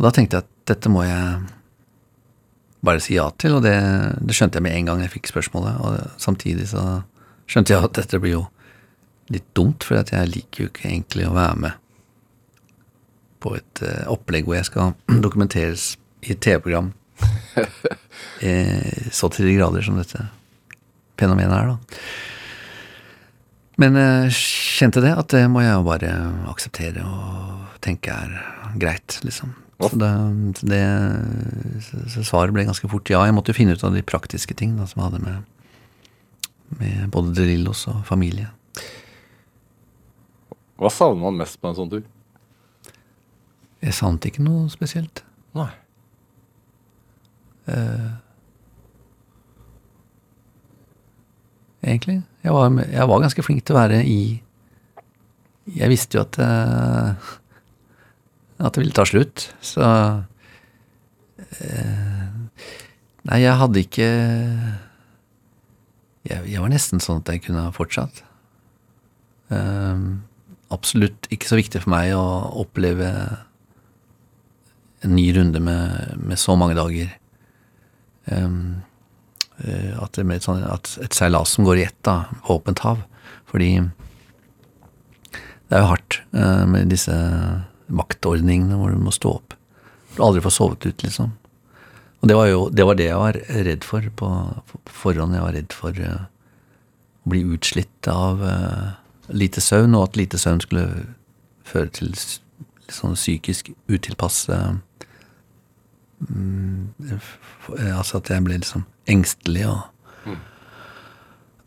Og 0.00 0.06
da 0.06 0.14
tenkte 0.16 0.38
jeg 0.38 0.46
at 0.46 0.70
dette 0.70 0.88
må 0.88 1.02
jeg 1.04 1.40
bare 2.80 3.02
si 3.04 3.18
ja 3.18 3.26
til, 3.36 3.58
og 3.58 3.66
det, 3.66 3.76
det 4.24 4.32
skjønte 4.32 4.56
jeg 4.56 4.64
med 4.64 4.78
en 4.78 4.88
gang 4.88 5.02
jeg 5.04 5.12
fikk 5.12 5.28
spørsmålet. 5.28 5.76
Og 5.84 6.22
samtidig 6.22 6.70
så 6.70 7.02
skjønte 7.44 7.74
jeg 7.74 7.84
at 7.84 7.98
dette 7.98 8.20
blir 8.22 8.38
jo 8.38 8.46
litt 9.28 9.44
dumt, 9.52 9.84
for 9.84 10.00
jeg 10.00 10.32
liker 10.32 10.64
jo 10.64 10.70
ikke 10.70 10.88
egentlig 10.88 11.28
å 11.28 11.36
være 11.36 11.60
med 11.66 11.76
på 13.44 13.52
et 13.58 13.84
eh, 13.84 14.08
opplegg 14.08 14.48
hvor 14.48 14.56
jeg 14.56 14.70
skal 14.70 14.96
dokumenteres 15.26 15.94
i 16.24 16.32
et 16.34 16.40
TV-program 16.44 16.90
eh, 18.48 19.06
så 19.12 19.30
til 19.32 19.48
de 19.48 19.56
grader 19.60 19.84
som 19.84 20.00
dette 20.00 20.24
fenomenet 21.20 21.52
er, 21.52 21.74
da. 21.74 22.02
Men 23.80 23.96
jeg 23.96 24.32
kjente 24.80 25.04
det, 25.04 25.12
at 25.16 25.32
det 25.32 25.46
må 25.52 25.62
jeg 25.64 25.72
jo 25.76 25.84
bare 25.86 26.12
akseptere 26.48 27.04
og 27.04 27.80
tenke 27.84 28.12
er 28.12 28.32
greit, 28.80 29.20
liksom. 29.24 29.52
Så, 29.80 29.96
det, 29.96 30.10
så, 30.60 30.66
det, 30.68 30.80
så, 32.12 32.24
svaret 32.26 32.52
ble 32.52 32.66
ganske 32.68 32.88
fort 32.92 33.08
ja. 33.08 33.22
Jeg 33.24 33.32
måtte 33.32 33.54
jo 33.54 33.56
finne 33.56 33.72
ut 33.72 33.84
av 33.86 33.94
de 33.96 34.04
praktiske 34.04 34.52
ting 34.56 34.74
da, 34.76 34.84
som 34.90 35.00
jeg 35.00 35.08
hadde 35.08 35.22
med, 35.24 35.78
med 36.82 37.06
både 37.14 37.32
De 37.38 37.46
Lillos 37.48 37.86
og 37.88 38.02
familie. 38.08 38.50
Hva 40.80 40.92
savner 40.92 41.24
man 41.24 41.40
mest 41.40 41.60
på 41.60 41.70
en 41.70 41.78
sånn 41.78 41.92
tur? 41.92 42.04
Jeg 43.80 43.96
savnet 43.96 44.28
ikke 44.28 44.44
noe 44.44 44.68
spesielt. 44.72 45.24
Nei. 45.56 45.70
egentlig. 51.82 52.22
Jeg 52.42 52.52
var, 52.52 52.70
jeg 52.92 53.08
var 53.08 53.22
ganske 53.22 53.44
flink 53.44 53.64
til 53.64 53.76
å 53.76 53.80
være 53.80 54.00
i 54.04 54.20
Jeg 55.70 55.92
visste 55.92 56.18
jo 56.18 56.24
at 56.24 56.38
eh, 56.42 57.28
At 58.60 58.76
det 58.76 58.84
ville 58.84 58.96
ta 58.96 59.06
slutt, 59.08 59.48
så 59.64 59.84
eh, 61.60 62.26
Nei, 63.28 63.38
jeg 63.42 63.56
hadde 63.60 63.82
ikke 63.84 64.08
jeg, 66.24 66.40
jeg 66.48 66.60
var 66.60 66.72
nesten 66.72 67.02
sånn 67.02 67.20
at 67.20 67.30
jeg 67.32 67.42
kunne 67.44 67.66
ha 67.66 67.72
fortsatt. 67.74 68.22
Eh, 69.52 70.02
absolutt 70.72 71.28
ikke 71.32 71.50
så 71.50 71.58
viktig 71.60 71.82
for 71.84 71.92
meg 71.92 72.12
å 72.16 72.24
oppleve 72.62 73.10
en 75.04 75.16
ny 75.16 75.30
runde 75.36 75.60
med, 75.64 76.16
med 76.20 76.40
så 76.40 76.56
mange 76.60 76.76
dager. 76.76 77.12
Um, 78.30 78.82
at, 79.60 80.12
det 80.16 80.24
med 80.28 80.44
sånn, 80.44 80.62
at 80.64 80.92
et 81.02 81.16
seilas 81.16 81.56
som 81.56 81.66
går 81.66 81.80
i 81.80 81.86
ett, 81.88 81.96
da, 82.06 82.22
på 82.44 82.56
åpent 82.60 82.80
hav. 82.84 83.02
Fordi 83.50 83.70
det 85.70 85.76
er 85.76 85.84
jo 85.84 85.90
hardt 85.92 86.20
eh, 86.34 86.64
med 86.68 86.90
disse 86.92 87.14
maktordningene 87.94 88.78
hvor 88.78 88.94
du 88.94 89.02
må 89.02 89.14
stå 89.14 89.36
opp. 89.38 89.54
Du 90.16 90.22
aldri 90.24 90.42
får 90.44 90.56
sovet 90.56 90.86
ut, 90.86 91.04
liksom. 91.04 91.32
Og 92.20 92.28
det 92.28 92.36
var 92.36 92.50
jo 92.50 92.64
det, 92.68 92.84
var 92.84 92.98
det 92.98 93.08
jeg 93.08 93.20
var 93.20 93.38
redd 93.66 93.86
for 93.86 94.10
på, 94.16 94.28
på 94.72 94.96
forhånd. 95.04 95.36
Jeg 95.36 95.46
var 95.46 95.56
redd 95.56 95.76
for 95.76 96.02
uh, 96.04 96.26
å 97.24 97.32
bli 97.32 97.40
utslitt 97.56 98.10
av 98.12 98.42
uh, 98.44 98.90
lite 99.32 99.62
søvn, 99.64 99.96
og 99.96 100.10
at 100.10 100.20
lite 100.20 100.40
søvn 100.40 100.60
skulle 100.64 100.84
føre 101.64 101.92
til 101.96 102.12
sånn 102.90 103.14
psykisk 103.14 103.70
utilpass 103.86 104.48
eh, 104.50 104.72
mm, 106.26 106.90
Altså 107.94 108.18
at 108.18 108.30
jeg 108.32 108.42
ble 108.42 108.56
liksom 108.58 108.82
engstelig 109.10 109.68
og 109.70 109.84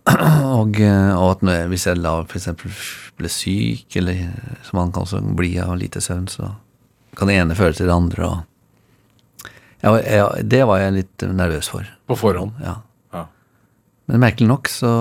og, 0.60 0.80
eh, 0.84 1.12
og 1.16 1.38
at 1.38 1.70
hvis 1.72 1.88
jeg 1.88 2.00
for 2.04 2.40
eksempel 2.40 2.74
ble 3.20 3.30
syk, 3.32 3.88
eller 4.00 4.26
som 4.68 4.82
man 4.82 4.92
kan 4.92 5.06
også 5.06 5.22
bli 5.38 5.54
av 5.64 5.78
lite 5.80 6.02
søvn, 6.04 6.28
så 6.28 6.50
kan 7.16 7.30
det 7.30 7.38
ene 7.40 7.56
føre 7.58 7.78
til 7.78 7.88
det 7.88 7.96
andre. 7.96 8.32
Og 8.32 8.42
jeg, 9.84 10.04
jeg, 10.08 10.48
det 10.52 10.64
var 10.68 10.82
jeg 10.82 10.98
litt 10.98 11.26
nervøs 11.28 11.70
for. 11.72 11.88
På 12.10 12.18
forhånd. 12.20 12.58
Ja. 12.64 12.78
Ja. 13.16 13.28
Men 14.12 14.24
merkelig 14.26 14.50
nok 14.50 14.72
så 14.72 14.94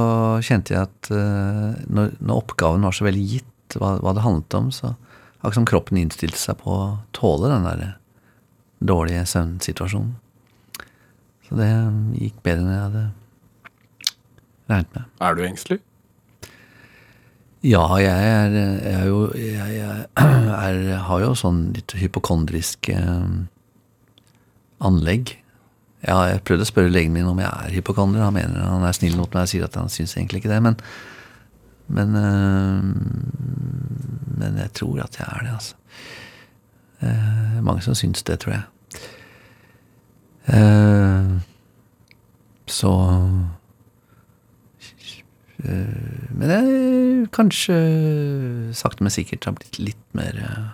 kjente 0.44 0.76
jeg 0.76 0.86
at 0.86 1.10
eh, 1.14 1.80
når, 1.88 2.14
når 2.20 2.44
oppgaven 2.44 2.86
var 2.86 2.94
så 2.94 3.06
veldig 3.08 3.24
gitt, 3.34 3.78
hva, 3.78 3.96
hva 4.04 4.12
det 4.14 4.26
handlet 4.26 4.58
om, 4.58 4.70
så 4.74 4.92
akkurat 5.40 5.58
som 5.58 5.66
kroppen 5.66 5.98
innstilte 5.98 6.38
seg 6.38 6.60
på 6.60 6.70
å 6.70 6.90
tåle 7.16 7.50
den 7.50 7.66
der 7.66 7.96
dårlige 8.82 9.24
søvnsituasjonen. 9.30 10.14
Så 11.48 11.58
det 11.58 11.70
gikk 12.18 12.38
bedre 12.44 12.62
enn 12.62 12.74
jeg 12.74 12.84
hadde 12.86 13.04
regnet 14.70 14.94
med. 14.94 15.08
Er 15.20 15.34
du 15.34 15.42
engstelig? 15.46 15.80
Ja, 17.62 17.84
jeg 18.02 18.10
er, 18.10 18.54
jeg 18.58 18.92
er 18.92 19.04
jo 19.06 19.18
Jeg, 19.38 19.74
jeg 19.76 20.06
er, 20.16 20.96
har 21.06 21.20
jo 21.22 21.34
sånn 21.38 21.68
litt 21.76 21.94
hypokondrisk 21.94 22.90
eh, 22.90 23.36
anlegg. 24.82 25.36
Ja, 26.02 26.16
jeg 26.26 26.42
prøvde 26.42 26.66
å 26.66 26.70
spørre 26.72 26.90
legen 26.90 27.14
min 27.14 27.28
om 27.30 27.38
jeg 27.38 27.46
er 27.46 27.76
hypokonder. 27.76 28.24
Han 28.26 28.34
mener 28.34 28.66
han 28.66 28.82
er 28.86 28.96
snill 28.96 29.14
mot 29.14 29.30
meg 29.30 29.46
og 29.46 29.52
sier 29.52 29.68
at 29.68 29.78
han 29.78 29.92
syns 29.92 30.16
egentlig 30.16 30.42
ikke 30.42 30.50
det. 30.50 30.58
Men, 30.66 30.80
men, 31.86 32.18
eh, 32.18 32.82
men 34.42 34.58
jeg 34.64 34.74
tror 34.80 35.04
at 35.04 35.20
jeg 35.20 35.28
er 35.28 35.46
det, 35.46 35.54
altså. 35.54 35.78
Eh, 37.02 37.62
mange 37.62 37.82
som 37.86 37.94
syns 37.98 38.26
det, 38.26 38.40
tror 38.42 38.56
jeg. 38.56 38.66
Eh, 40.50 41.30
så 42.66 42.92
Men 45.62 46.50
jeg 46.50 47.26
kanskje 47.34 47.76
sakte, 48.74 49.04
men 49.04 49.14
sikkert 49.14 49.46
har 49.46 49.54
blitt 49.58 49.78
litt 49.78 50.06
mer 50.16 50.38
eh, 50.42 50.70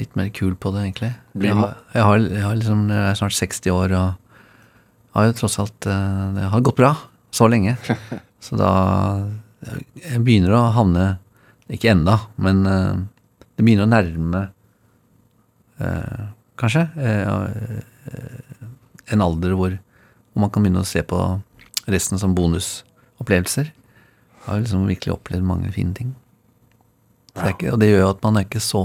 Litt 0.00 0.14
mer 0.16 0.30
kul 0.32 0.54
på 0.56 0.70
det, 0.72 0.86
egentlig. 0.86 1.10
Jeg 1.36 1.52
har, 1.58 1.74
jeg, 1.92 2.04
har, 2.06 2.22
jeg 2.22 2.44
har 2.46 2.54
liksom 2.56 2.84
Jeg 2.88 3.08
er 3.10 3.18
snart 3.18 3.36
60 3.36 3.74
år 3.74 3.96
og 3.98 4.38
har 5.18 5.26
jo 5.28 5.34
tross 5.42 5.58
alt 5.60 5.88
eh, 5.90 6.22
Det 6.38 6.46
har 6.54 6.64
gått 6.64 6.78
bra 6.78 6.92
så 7.32 7.48
lenge. 7.50 7.76
Så 8.42 8.56
da 8.58 8.70
Jeg 9.62 10.22
begynner 10.24 10.56
å 10.56 10.62
havne 10.74 11.04
Ikke 11.72 11.92
enda, 11.92 12.18
men 12.36 12.64
eh, 12.68 13.02
det 13.52 13.66
begynner 13.66 13.86
å 13.86 13.92
nærme 13.92 14.42
eh, 15.82 16.24
Kanskje 16.62 16.86
eh, 16.96 17.28
eh, 18.12 18.66
en 19.12 19.22
alder 19.24 19.54
hvor, 19.58 19.74
hvor 20.32 20.44
man 20.44 20.50
kan 20.54 20.64
begynne 20.64 20.82
å 20.84 20.88
se 20.88 21.02
på 21.04 21.18
resten 21.90 22.20
som 22.20 22.34
bonusopplevelser. 22.36 23.72
Jeg 23.72 24.46
har 24.46 24.60
liksom 24.60 24.88
virkelig 24.90 25.14
opplevd 25.14 25.46
mange 25.46 25.72
fine 25.74 25.94
ting. 25.94 26.14
Så 27.32 27.46
det 27.46 27.54
ikke, 27.56 27.72
og 27.72 27.80
det 27.80 27.88
gjør 27.88 28.04
jo 28.04 28.12
at 28.12 28.22
man 28.26 28.38
er 28.38 28.46
ikke 28.46 28.62
så 28.62 28.82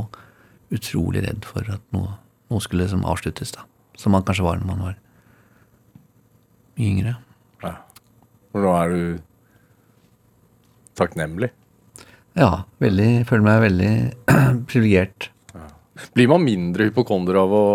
utrolig 0.73 1.23
redd 1.25 1.45
for 1.47 1.67
at 1.71 1.83
noe, 1.95 2.15
noe 2.51 2.63
skulle 2.63 2.85
liksom 2.85 3.05
avsluttes, 3.07 3.53
da. 3.55 3.65
Som 3.97 4.13
man 4.15 4.25
kanskje 4.25 4.45
var 4.45 4.59
når 4.59 4.69
man 4.69 4.83
var 4.85 4.97
mye 6.77 6.91
yngre. 6.91 7.15
Ja. 7.63 7.73
For 8.53 8.63
nå 8.63 8.73
er 8.77 8.93
du 8.93 9.01
takknemlig. 10.97 11.51
Ja, 12.37 12.67
veldig, 12.81 13.09
føler 13.29 13.45
meg 13.47 13.63
veldig 13.65 13.91
privilegert. 14.69 15.31
Blir 16.13 16.29
man 16.29 16.45
mindre 16.45 16.85
hypokonder 16.87 17.39
av 17.41 17.53
å 17.57 17.65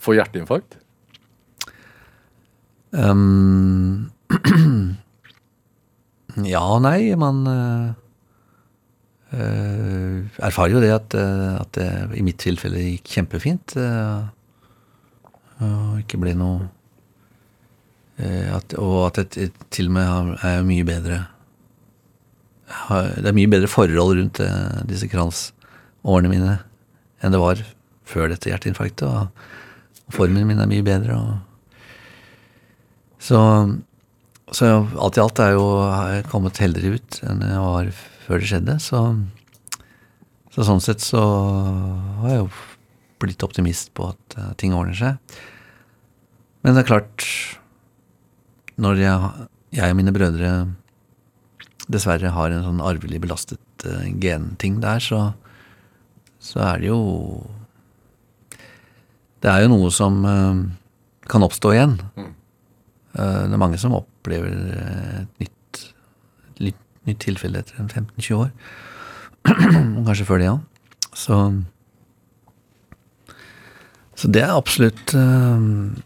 få 0.00 0.16
hjerteinfarkt? 0.16 0.78
Um, 2.90 4.10
ja 6.52 6.60
og 6.62 6.82
nei. 6.84 7.16
Man 7.18 7.40
eh, 7.50 7.90
erfarer 10.42 10.74
jo 10.74 10.80
det 10.82 10.90
at, 10.94 11.14
eh, 11.18 11.54
at 11.60 11.72
det 11.76 11.88
i 12.18 12.22
mitt 12.26 12.38
tilfelle 12.42 12.80
gikk 12.82 13.06
kjempefint. 13.16 13.76
eh, 13.76 14.22
og 15.60 15.98
ikke 16.00 16.18
ble 16.22 16.32
noe 16.38 16.68
eh, 18.16 18.48
at, 18.54 18.74
Og 18.80 19.06
at 19.10 19.16
det 19.34 19.50
til 19.70 19.86
og 19.90 19.94
med 19.98 20.06
er 20.46 20.62
mye 20.64 20.84
bedre 20.88 21.18
Det 23.20 23.28
er 23.28 23.36
mye 23.36 23.50
bedre 23.50 23.68
forhold 23.68 24.16
rundt 24.16 24.40
disse 24.88 25.08
kransårene 25.10 26.28
mine 26.32 26.58
enn 27.20 27.32
det 27.34 27.42
var 27.42 27.56
før 28.08 28.30
dette 28.32 28.48
hjerteinfarktet. 28.48 29.04
Og, 29.04 29.28
og 30.08 30.12
formen 30.14 30.46
min 30.48 30.62
er 30.62 30.70
mye 30.70 30.86
bedre. 30.86 31.12
og 31.18 31.30
så, 33.20 33.36
så 34.56 34.70
alt 34.98 35.18
i 35.18 35.22
alt 35.22 35.40
er 35.42 35.54
jo, 35.54 35.66
har 35.86 36.16
jeg 36.16 36.26
kommet 36.30 36.58
heldigere 36.62 36.98
ut 36.98 37.20
enn 37.26 37.44
jeg 37.46 37.62
var 37.62 37.92
før 38.24 38.42
det 38.42 38.50
skjedde. 38.50 38.76
Så, 38.82 39.02
så 40.54 40.66
sånn 40.66 40.82
sett 40.82 41.04
så 41.04 41.22
har 42.22 42.32
jeg 42.32 42.42
jo 42.42 42.50
blitt 43.20 43.44
optimist 43.46 43.92
på 43.94 44.10
at 44.10 44.36
eh, 44.38 44.52
ting 44.60 44.74
ordner 44.74 44.96
seg. 44.96 45.38
Men 46.64 46.76
det 46.76 46.82
er 46.82 46.90
klart 46.90 47.24
Når 48.80 48.98
jeg, 49.00 49.46
jeg 49.76 49.92
og 49.92 49.96
mine 49.96 50.12
brødre 50.12 50.50
dessverre 51.90 52.32
har 52.32 52.52
en 52.52 52.64
sånn 52.64 52.82
arvelig 52.84 53.18
belastet 53.22 53.84
uh, 53.84 54.04
genting 54.22 54.78
der, 54.82 55.00
så, 55.02 55.32
så 56.38 56.60
er 56.68 56.82
det 56.82 56.90
jo 56.90 57.00
Det 59.42 59.50
er 59.50 59.64
jo 59.64 59.72
noe 59.72 59.90
som 59.92 60.20
uh, 60.24 60.60
kan 61.30 61.44
oppstå 61.46 61.72
igjen. 61.74 61.96
Eh, 62.18 63.42
Det 63.46 63.54
er 63.54 63.60
mange 63.60 63.78
som 63.80 63.94
opplever 64.20 64.50
vel 64.52 64.70
et 64.76 65.40
nytt, 65.40 65.82
litt, 66.60 66.80
nytt 67.08 67.20
tilfelle 67.24 67.62
etter 67.64 67.80
en 67.80 67.88
15-20 67.88 68.36
år. 68.36 68.50
Og 69.96 70.04
Kanskje 70.06 70.28
før 70.28 70.42
det 70.42 70.50
ja. 70.50 70.56
Så 71.16 71.38
Så 74.20 74.28
det 74.28 74.42
er 74.44 74.52
absolutt 74.52 75.14
øh, 75.16 75.96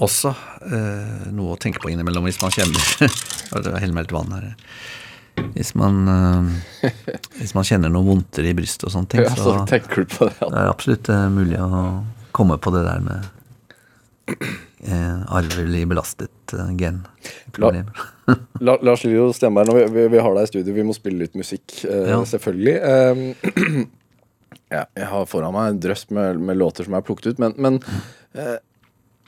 også 0.00 0.32
øh, 0.64 1.26
noe 1.36 1.54
å 1.54 1.60
tenke 1.60 1.82
på 1.82 1.90
innimellom 1.92 2.24
hvis 2.24 2.40
man 2.40 2.54
kjenner 2.54 2.80
Det 3.60 3.74
heller 3.82 3.92
meg 3.96 4.06
litt 4.06 4.14
vann 4.16 4.32
her. 4.32 4.46
Hvis 5.54 5.74
man, 5.76 6.00
øh, 6.08 6.88
hvis 7.36 7.52
man 7.56 7.66
kjenner 7.68 7.92
noe 7.92 8.06
vondtere 8.06 8.50
i 8.50 8.56
brystet 8.56 8.88
og 8.88 8.94
sånne 8.94 9.12
ting, 9.12 9.22
Ja, 9.26 9.34
så 9.36 9.42
så 9.60 9.80
du 10.06 10.16
på 10.16 10.28
det. 10.30 10.38
det 10.40 10.56
er 10.56 10.70
absolutt 10.72 11.12
eh, 11.12 11.28
mulig 11.32 11.60
å 11.60 11.84
komme 12.36 12.56
på 12.62 12.72
det 12.74 12.86
der 12.86 13.04
med 13.04 14.48
eh, 14.84 15.22
arvelig 15.36 15.84
belastet 15.90 16.54
eh, 16.56 16.70
genproblemer. 16.80 18.04
La, 18.66 18.76
Lars 18.86 19.04
Lillo 19.04 19.32
Stenberg, 19.34 19.72
vi, 19.74 19.84
vi, 19.94 20.04
vi 20.12 20.18
har 20.22 20.34
deg 20.36 20.46
i 20.46 20.50
studio, 20.52 20.74
vi 20.76 20.84
må 20.86 20.94
spille 20.96 21.24
litt 21.24 21.34
musikk, 21.38 21.84
eh, 21.84 22.10
Ja. 22.12 22.20
selvfølgelig. 22.24 22.76
Um, 22.80 23.86
ja, 24.76 24.84
jeg 24.96 25.08
har 25.10 25.26
foran 25.30 25.54
meg 25.56 25.72
en 25.72 25.80
drøss 25.82 26.06
med, 26.14 26.38
med 26.40 26.60
låter 26.60 26.86
som 26.86 26.94
er 26.98 27.02
plukket 27.06 27.32
ut, 27.34 27.42
men, 27.42 27.56
men 27.58 27.80
eh, 28.38 28.56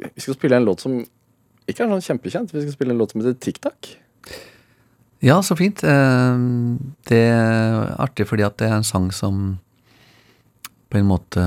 vi 0.02 0.22
skal 0.22 0.38
spille 0.38 0.56
en 0.60 0.68
låt 0.68 0.82
som 0.84 1.00
ikke 1.70 1.84
er 1.84 1.90
sånn 1.92 2.02
kjempekjent. 2.08 2.50
Vi 2.54 2.62
skal 2.64 2.74
spille 2.74 2.94
en 2.94 2.98
låt 2.98 3.12
som 3.14 3.22
heter 3.22 3.36
TikTok. 3.38 3.92
Ja, 5.22 5.36
så 5.46 5.54
fint. 5.58 5.82
Eh, 5.86 6.38
Det 7.06 7.20
er 7.30 7.92
artig 8.02 8.26
fordi 8.26 8.42
at 8.46 8.56
det 8.58 8.66
er 8.70 8.80
en 8.80 8.86
sang 8.86 9.10
som 9.14 9.58
på 10.92 10.98
en 10.98 11.06
måte 11.08 11.40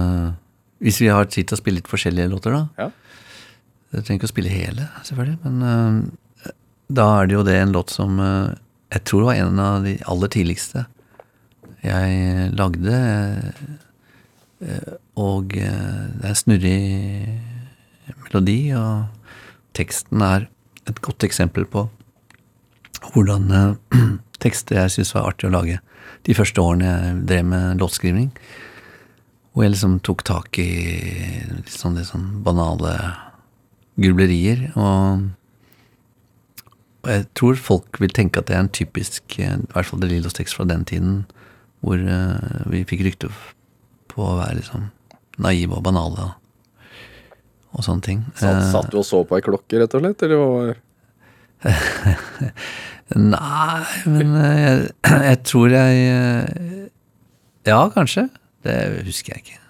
Hvis 0.82 0.98
vi 1.04 1.10
har 1.12 1.28
tid 1.30 1.48
til 1.50 1.56
å 1.58 1.60
spille 1.60 1.78
litt 1.82 1.90
forskjellige 1.92 2.32
låter, 2.32 2.56
da. 2.56 2.62
Ja. 2.80 2.88
Jeg 3.96 4.04
trenger 4.04 4.20
ikke 4.20 4.30
å 4.30 4.34
spille 4.34 4.52
hele, 4.52 4.88
selvfølgelig, 5.08 5.38
men 5.46 5.56
uh, 5.64 6.52
da 6.96 7.08
er 7.22 7.30
det 7.30 7.38
jo 7.38 7.46
det 7.48 7.56
en 7.62 7.74
låt 7.76 7.94
som 7.94 8.20
uh, 8.20 8.52
jeg 8.94 9.06
tror 9.10 9.30
var 9.30 9.40
en 9.40 9.62
av 9.64 9.88
de 9.88 9.96
aller 10.12 10.32
tidligste 10.36 10.86
jeg 11.86 12.52
lagde. 12.58 13.00
Uh, 14.62 14.94
Og 15.16 15.54
det 15.56 15.64
er 15.64 16.28
en 16.28 16.36
snurrig 16.36 16.80
melodi, 18.26 18.60
og 18.76 19.06
teksten 19.78 20.24
er 20.26 20.50
et 20.90 21.00
godt 21.06 21.24
eksempel 21.24 21.64
på 21.72 21.86
hvordan 23.14 23.78
tekster 24.44 24.82
jeg 24.82 24.92
syntes 24.96 25.14
var 25.16 25.30
artig 25.30 25.48
å 25.50 25.54
lage 25.56 25.80
de 26.26 26.36
første 26.36 26.62
årene 26.62 26.90
jeg 26.90 27.20
drev 27.30 27.46
med 27.52 27.82
låtskriving. 27.82 28.32
Hvor 29.54 29.64
jeg 29.64 29.76
liksom 29.76 30.00
tok 30.04 30.26
tak 30.28 30.60
i 30.60 30.70
sånn, 31.70 31.96
litt 31.96 32.10
sånn 32.10 32.28
banale 32.44 32.96
grublerier. 34.02 34.70
Og, 34.76 35.26
og 37.06 37.12
jeg 37.12 37.28
tror 37.38 37.60
folk 37.60 38.00
vil 38.02 38.14
tenke 38.16 38.42
at 38.42 38.50
det 38.50 38.58
er 38.58 38.64
en 38.66 38.72
typisk, 38.74 39.24
eh, 39.40 39.58
i 39.60 39.74
hvert 39.74 39.90
fall 39.90 40.02
det 40.04 40.12
Lillos 40.12 40.38
tekst 40.38 40.58
fra 40.58 40.68
den 40.68 40.86
tiden, 40.88 41.26
hvor 41.86 42.00
uh, 42.02 42.64
vi 42.72 42.82
fikk 42.88 43.04
rykte 43.06 43.30
på 44.10 44.24
å 44.26 44.38
være 44.40 44.58
liksom 44.62 44.88
naive 45.44 45.78
og 45.78 45.84
banale. 45.86 46.32
og 47.76 47.84
sånne 47.84 48.02
ting. 48.02 48.24
Satt, 48.40 48.56
Eh, 48.56 48.72
satt 48.72 48.92
du 48.92 48.98
og 49.02 49.06
så 49.06 49.20
på 49.28 49.36
ei 49.36 49.44
klokke, 49.44 49.76
rett 49.82 49.94
og 49.98 50.02
slett? 50.02 50.24
Eller 50.24 50.38
var 50.40 50.78
Nei, 53.16 53.84
men 54.08 54.32
jeg, 54.40 54.88
jeg 55.30 55.40
tror 55.44 55.74
jeg 55.76 56.90
Ja, 57.68 57.82
kanskje. 57.92 58.30
Det 58.64 58.78
husker 59.06 59.36
jeg 59.36 59.44
ikke. 59.44 59.65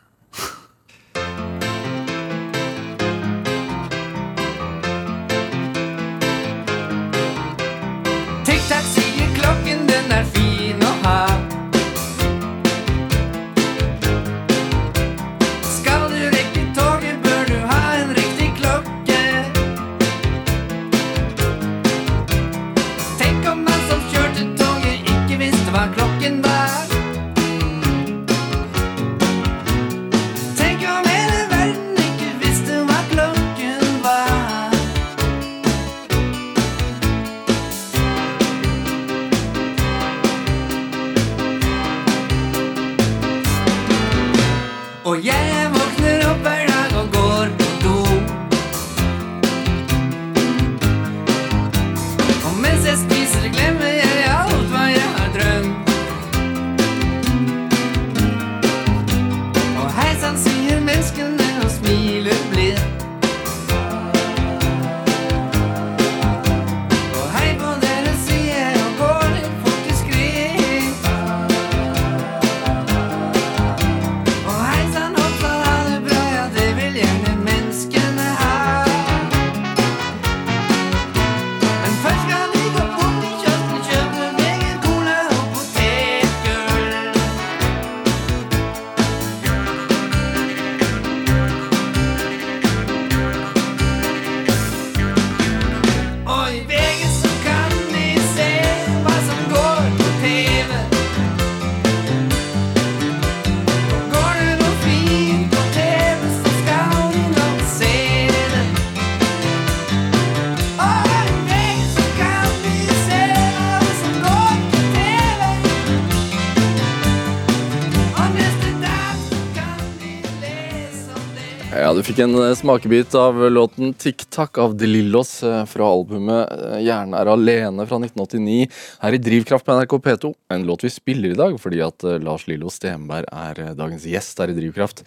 Fikk 122.15 122.23
en 122.23 122.35
eh, 122.39 122.53
smakebit 122.55 123.15
av 123.19 123.51
låten 123.51 123.93
Tikk 123.93 124.23
Takk 124.31 124.57
av 124.57 124.75
De 124.79 124.87
Lillos 124.87 125.43
eh, 125.43 125.65
fra 125.67 125.87
albumet 125.89 126.47
'Hjernen 126.79 127.15
er 127.17 127.27
alene 127.27 127.85
fra 127.89 127.97
1989 127.99 128.69
her 129.01 129.17
i 129.17 129.19
Drivkraft 129.19 129.65
på 129.65 129.75
NRK 129.75 129.95
P2. 130.05 130.31
En 130.55 130.63
låt 130.63 130.85
vi 130.85 130.93
spiller 130.93 131.33
i 131.33 131.39
dag 131.39 131.57
fordi 131.59 131.81
at 131.83 132.05
eh, 132.07 132.21
Lars 132.23 132.47
Lillo 132.47 132.71
Stenberg 132.71 133.27
er 133.27 133.59
eh, 133.59 133.73
dagens 133.75 134.07
gjest 134.07 134.39
her 134.39 134.53
i 134.53 134.55
Drivkraft. 134.55 135.03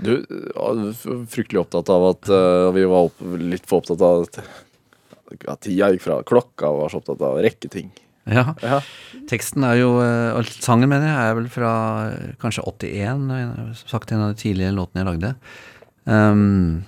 Du 0.00 0.14
er 0.24 0.84
fryktelig 1.28 1.60
opptatt 1.66 1.92
av 1.92 2.06
at 2.14 2.30
uh, 2.32 2.70
vi 2.72 2.86
var 2.88 3.10
opp, 3.10 3.18
litt 3.36 3.66
for 3.68 3.82
opptatt 3.82 4.00
av 4.00 4.22
at 4.24 4.38
at 5.50 5.60
tida 5.66 5.90
gikk 5.92 6.06
fra 6.06 6.22
klokka 6.24 6.70
og 6.70 6.86
var 6.86 6.94
så 6.94 7.02
opptatt 7.02 7.20
av 7.20 7.36
å 7.36 7.42
rekke 7.44 7.68
ting. 7.68 7.90
Ja. 8.30 8.54
Ja. 8.62 8.80
Teksten 9.30 9.64
er 9.66 9.78
jo, 9.80 9.90
eh, 10.04 10.52
sangen 10.60 10.90
mener 10.90 11.08
jeg, 11.08 11.18
er 11.18 11.36
vel 11.38 11.50
fra 11.52 11.72
eh, 12.10 12.32
kanskje 12.40 12.64
81, 12.66 13.28
eh, 13.36 13.52
som 13.80 13.92
sagt 13.94 14.12
en 14.12 14.24
av 14.24 14.32
de 14.32 14.40
tidlige 14.42 14.72
låtene 14.76 15.04
jeg 15.04 15.10
lagde. 15.12 15.34
Um, 16.10 16.82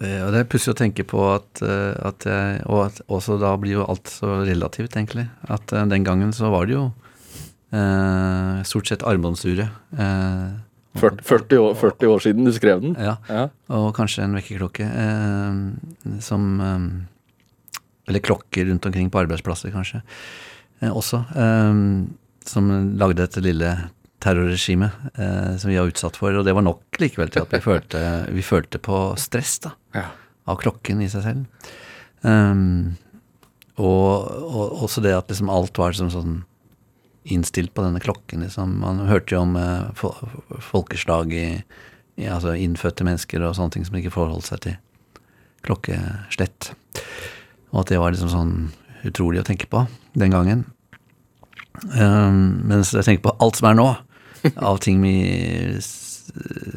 og 0.00 0.30
det 0.32 0.38
er 0.40 0.46
pussig 0.48 0.72
å 0.72 0.78
tenke 0.78 1.04
på 1.04 1.20
at, 1.28 1.60
eh, 1.60 1.92
at 2.08 2.24
jeg, 2.24 2.62
Og 2.72 2.86
at 2.86 3.00
også 3.12 3.36
da 3.38 3.50
blir 3.60 3.74
jo 3.76 3.84
alt 3.84 4.08
så 4.08 4.38
relativt, 4.48 4.96
egentlig. 4.96 5.26
At 5.52 5.72
eh, 5.76 5.84
den 5.92 6.06
gangen 6.06 6.32
så 6.32 6.48
var 6.50 6.64
det 6.70 6.72
jo 6.78 6.86
eh, 7.76 8.62
stort 8.64 8.88
sett 8.88 9.04
armbåndsuret. 9.04 9.68
Eh, 9.92 10.48
40, 10.96 11.20
40, 11.22 11.60
år, 11.62 11.74
40 11.78 12.08
år 12.14 12.24
siden 12.24 12.48
du 12.48 12.52
skrev 12.56 12.80
den. 12.82 12.96
ja, 12.98 13.18
Ja. 13.28 13.44
og 13.68 13.92
kanskje 13.94 14.24
en 14.24 14.34
vekkerklokke 14.34 14.88
eh, 14.88 16.18
som 16.24 16.48
Eller 18.08 18.24
klokker 18.26 18.66
rundt 18.66 18.86
omkring 18.88 19.10
på 19.12 19.20
arbeidsplasser, 19.20 19.70
kanskje. 19.70 20.00
Også. 20.82 21.20
Som 22.48 22.70
lagde 22.98 23.20
dette 23.20 23.38
lille 23.44 23.68
terrorregimet 24.20 25.16
eh, 25.16 25.54
som 25.60 25.70
vi 25.70 25.78
var 25.80 25.90
utsatt 25.90 26.18
for. 26.20 26.34
Og 26.36 26.44
det 26.46 26.54
var 26.56 26.64
nok 26.66 26.98
likevel 27.00 27.30
til 27.32 27.44
at 27.46 27.54
vi 27.54 27.60
følte, 27.68 28.02
vi 28.36 28.44
følte 28.46 28.80
på 28.82 29.02
stress 29.20 29.58
da, 29.66 29.74
Ja. 29.96 30.06
av 30.50 30.60
klokken 30.62 31.00
i 31.04 31.08
seg 31.12 31.24
selv. 31.24 31.70
Um, 32.20 32.96
og, 33.80 34.26
og 34.44 34.82
også 34.84 35.00
det 35.00 35.14
at 35.16 35.30
liksom 35.32 35.48
alt 35.52 35.78
var 35.80 35.94
liksom 35.94 36.10
sånn 36.12 36.34
innstilt 37.32 37.72
på 37.76 37.84
denne 37.84 38.00
klokken. 38.02 38.42
Liksom. 38.44 38.74
Man 38.82 39.02
hørte 39.08 39.34
jo 39.36 39.42
om 39.44 39.56
eh, 39.60 40.04
folkeslag 40.64 41.32
i, 41.36 41.46
i 42.20 42.28
altså 42.28 42.54
innfødte 42.56 43.04
mennesker 43.06 43.44
og 43.44 43.56
sånne 43.56 43.76
ting 43.76 43.84
som 43.88 43.96
ikke 44.00 44.12
forholdt 44.14 44.48
seg 44.50 44.62
til 44.66 44.76
klokkeslett. 45.64 46.70
Og 47.72 47.82
at 47.84 47.92
det 47.92 48.00
var 48.00 48.12
liksom 48.14 48.30
sånn 48.32 48.54
utrolig 49.08 49.42
å 49.42 49.46
tenke 49.48 49.68
på 49.70 49.84
den 50.18 50.32
gangen. 50.34 50.64
Um, 51.94 52.60
mens 52.68 52.90
jeg 52.92 53.06
tenker 53.06 53.28
på 53.30 53.36
alt 53.40 53.60
som 53.60 53.70
er 53.70 53.76
nå, 53.78 53.88
av 54.56 54.78
ting 54.82 55.00
vi 55.02 55.14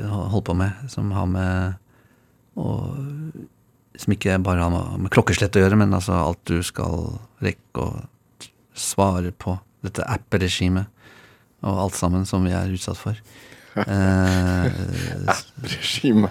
holder 0.10 0.46
på 0.46 0.56
med, 0.58 0.86
som 0.92 1.12
har 1.16 1.30
med 1.30 1.80
og, 2.60 2.98
Som 3.98 4.14
ikke 4.14 4.40
bare 4.42 4.62
har 4.62 4.72
med, 4.74 5.06
med 5.06 5.12
klokkeslett 5.14 5.56
å 5.58 5.62
gjøre, 5.62 5.78
men 5.78 5.94
altså 5.94 6.16
alt 6.18 6.42
du 6.50 6.64
skal 6.66 7.12
rekke 7.46 7.82
å 7.82 8.02
svare 8.74 9.30
på. 9.38 9.54
Dette 9.86 10.06
app-regimet 10.10 10.90
og 11.64 11.80
alt 11.86 11.98
sammen 11.98 12.26
som 12.28 12.46
vi 12.46 12.56
er 12.56 12.74
utsatt 12.74 13.00
for. 13.00 13.18
Eh, 13.74 14.68
Regime. 15.66 16.30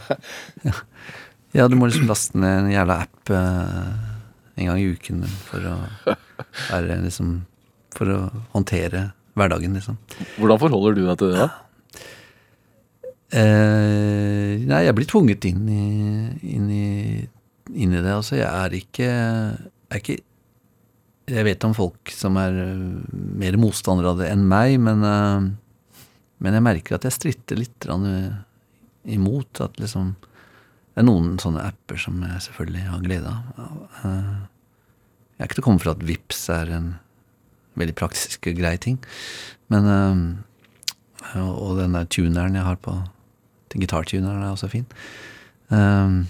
ja, 1.51 1.65
du 1.67 1.75
må 1.75 1.89
liksom 1.89 2.07
laste 2.07 2.39
ned 2.39 2.61
en 2.61 2.69
jævla 2.71 3.01
app 3.03 3.33
eh, 3.35 3.89
en 4.55 4.69
gang 4.69 4.79
i 4.79 4.85
uken 4.95 5.25
for 5.49 5.67
å 5.67 5.73
være 6.71 7.01
liksom 7.03 7.33
For 7.97 8.13
å 8.15 8.21
håndtere 8.55 9.09
hverdagen, 9.39 9.77
liksom. 9.79 9.99
Hvordan 10.37 10.61
forholder 10.61 10.97
du 10.97 11.05
deg 11.07 11.21
til 11.21 11.33
det? 11.33 11.47
da? 11.47 11.51
Eh, 13.33 14.61
nei, 14.69 14.83
jeg 14.85 14.97
blir 14.97 15.09
tvunget 15.09 15.47
inn 15.49 15.63
i, 15.73 15.85
inn 16.53 16.67
i, 16.69 16.89
inn 17.73 17.95
i 17.95 18.03
det. 18.03 18.13
Altså, 18.13 18.37
jeg 18.37 18.49
er 18.49 18.77
ikke, 18.77 19.09
er 19.89 20.03
ikke 20.03 20.19
Jeg 21.33 21.47
vet 21.47 21.65
om 21.65 21.73
folk 21.73 22.11
som 22.13 22.37
er 22.37 22.57
eh, 22.61 22.83
mer 23.41 23.57
motstandere 23.63 24.11
av 24.13 24.21
det 24.21 24.29
enn 24.29 24.43
meg, 24.51 24.75
men, 24.85 25.05
eh, 25.07 26.03
men 26.45 26.59
jeg 26.59 26.67
merker 26.67 26.99
at 26.99 27.07
jeg 27.09 27.17
stritter 27.17 27.61
litt 27.63 27.89
eh, 27.89 28.35
imot 29.17 29.63
at 29.65 29.81
liksom 29.81 30.13
Det 30.93 31.01
er 31.01 31.09
noen 31.09 31.39
sånne 31.41 31.65
apper 31.71 31.97
som 31.97 32.21
jeg 32.21 32.43
selvfølgelig 32.51 32.83
har 32.91 33.07
glede 33.07 33.31
av. 33.33 33.71
Jeg 34.03 35.39
er 35.41 35.49
ikke 35.49 35.57
til 35.57 35.65
å 35.65 35.69
komme 35.71 35.81
fra 35.81 35.95
at 35.97 36.05
Vips 36.05 36.43
er 36.53 36.75
en 36.77 36.91
veldig 37.79 37.95
praktisk 37.99 38.49
og 38.51 38.59
grei 38.59 38.77
ting, 38.81 38.99
men 39.73 39.89
øh, 39.89 40.23
og 41.41 41.79
den 41.79 41.95
der 41.97 42.05
tuneren 42.11 42.55
jeg 42.59 42.67
har 42.67 42.77
på 42.83 43.03
Den 43.73 43.81
gitartuneren 43.81 44.43
er 44.43 44.51
også 44.53 44.69
fin. 44.69 44.85
Um, 45.73 46.27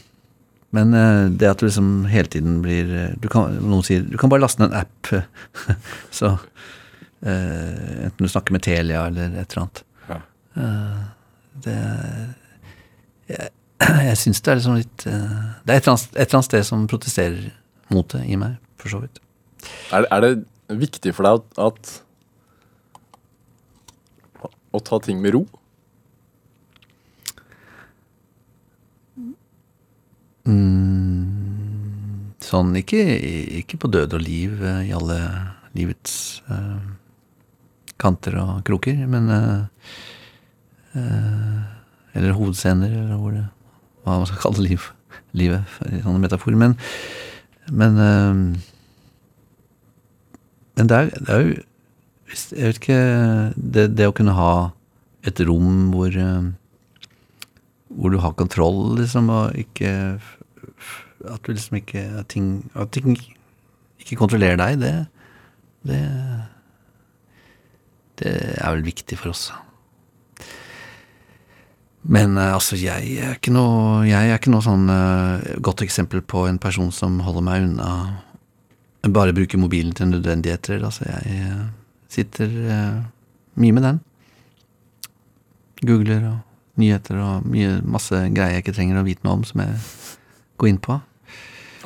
men 0.71 0.95
eh, 0.95 1.31
det 1.31 1.49
at 1.49 1.61
du 1.61 1.67
liksom 1.67 2.05
hele 2.07 2.31
tiden 2.31 2.61
blir 2.63 3.17
du 3.19 3.27
kan, 3.29 3.57
Noen 3.59 3.83
sier 3.83 4.05
du 4.07 4.15
kan 4.21 4.31
bare 4.31 4.45
laste 4.45 4.63
ned 4.63 4.71
en 4.71 4.85
app, 4.85 5.11
så 6.19 6.37
eh, 7.27 8.05
Enten 8.07 8.23
du 8.23 8.31
snakker 8.31 8.55
med 8.55 8.63
Telia 8.63 9.09
eller 9.11 9.35
et 9.43 9.57
eller 9.57 9.65
annet. 9.65 9.83
Ja. 10.09 10.21
Uh, 10.55 11.03
det 11.67 11.77
jeg, 13.33 13.51
jeg 14.09 14.17
syns 14.23 14.41
det 14.41 14.53
er 14.53 14.61
liksom 14.61 14.79
litt 14.79 15.07
uh, 15.09 15.43
Det 15.65 15.75
er 15.75 15.83
et 15.83 15.83
eller, 15.83 15.97
annet, 15.97 16.09
et 16.15 16.23
eller 16.23 16.39
annet 16.39 16.51
sted 16.53 16.71
som 16.71 16.89
protesterer 16.95 17.51
mot 17.93 18.15
det 18.15 18.23
i 18.31 18.39
meg, 18.41 18.57
for 18.81 18.95
så 18.95 19.03
vidt. 19.03 19.19
Er, 19.93 20.07
er 20.09 20.25
det 20.25 20.33
viktig 20.81 21.13
for 21.17 21.29
deg 21.29 21.41
at, 21.41 21.59
at 21.69 21.99
Å 24.73 24.81
ta 24.81 24.97
ting 25.05 25.19
med 25.21 25.35
ro? 25.35 25.43
Mm, 30.49 32.33
sånn 32.43 32.73
ikke, 32.81 33.03
ikke 33.61 33.79
på 33.83 33.91
død 33.93 34.17
og 34.17 34.25
liv 34.25 34.65
eh, 34.65 34.89
i 34.89 34.95
alle 34.97 35.19
livets 35.77 36.43
uh, 36.51 36.81
kanter 38.03 38.35
og 38.43 38.65
kroker, 38.67 38.99
men 39.09 39.31
uh, 39.31 39.63
uh, 40.97 41.61
Eller 42.13 42.35
hovedscener, 42.37 42.91
eller 42.91 43.21
hvor 43.21 43.33
det, 43.33 43.47
hva 44.03 44.19
man 44.21 44.29
skal 44.29 44.43
kalle 44.43 44.67
liv, 44.67 44.91
livet, 45.33 45.79
i 45.89 46.03
sånne 46.03 46.21
metaforer. 46.21 46.59
Men, 46.61 46.75
men 47.73 47.97
Men 50.83 50.91
det 50.91 50.99
er, 50.99 51.13
det 51.23 51.31
er 51.31 51.45
jo 51.47 51.55
Jeg 52.33 52.67
vet 52.67 52.79
ikke 52.81 53.01
det, 53.55 53.85
det 53.95 54.09
å 54.11 54.15
kunne 54.17 54.35
ha 54.35 54.53
et 55.23 55.39
rom 55.47 55.93
hvor 55.93 56.11
eh, 56.19 56.51
hvor 57.93 58.11
du 58.11 58.19
har 58.19 58.33
kontroll, 58.35 58.97
liksom, 58.99 59.29
og 59.31 59.59
ikke 59.59 60.19
At 61.29 61.45
du 61.47 61.53
liksom 61.53 61.77
ikke 61.79 62.03
At 62.19 62.33
ting, 62.35 62.71
at 62.75 62.91
ting 62.91 63.15
ikke 64.03 64.19
kontrollerer 64.19 64.59
deg, 64.59 64.81
det, 64.81 64.95
det 65.87 66.01
Det 68.19 68.33
er 68.59 68.75
vel 68.75 68.83
viktig 68.85 69.19
for 69.19 69.31
oss. 69.31 69.53
Men 72.03 72.35
eh, 72.35 72.55
altså, 72.55 72.77
jeg 72.77 73.23
er 73.23 73.39
ikke 73.39 73.55
noe 73.55 74.03
Jeg 74.09 74.33
er 74.33 74.41
ikke 74.41 74.51
noe 74.51 74.67
sånn 74.67 74.91
eh, 74.91 75.55
godt 75.63 75.87
eksempel 75.87 76.27
på 76.27 76.49
en 76.51 76.59
person 76.59 76.91
som 76.91 77.23
holder 77.23 77.47
meg 77.47 77.71
unna 77.71 77.93
Bare 79.03 79.35
bruker 79.35 79.59
mobilen 79.59 79.95
til 79.99 80.13
nødvendigheter. 80.13 80.83
Altså, 80.85 81.05
jeg 81.09 81.39
eh, 81.43 81.63
sitter 82.13 82.47
eh, 82.47 82.99
mye 83.59 83.77
med 83.77 83.87
den. 83.89 84.01
Googler 85.83 86.29
og 86.29 86.79
nyheter 86.79 87.19
og 87.19 87.47
mye, 87.51 87.81
masse 87.83 88.15
greier 88.35 88.57
jeg 88.57 88.65
ikke 88.65 88.77
trenger 88.77 89.01
å 89.01 89.07
vite 89.07 89.27
noe 89.27 89.41
om, 89.41 89.43
som 89.47 89.65
jeg 89.65 89.81
går 90.63 90.71
inn 90.71 90.79
på. 90.83 91.01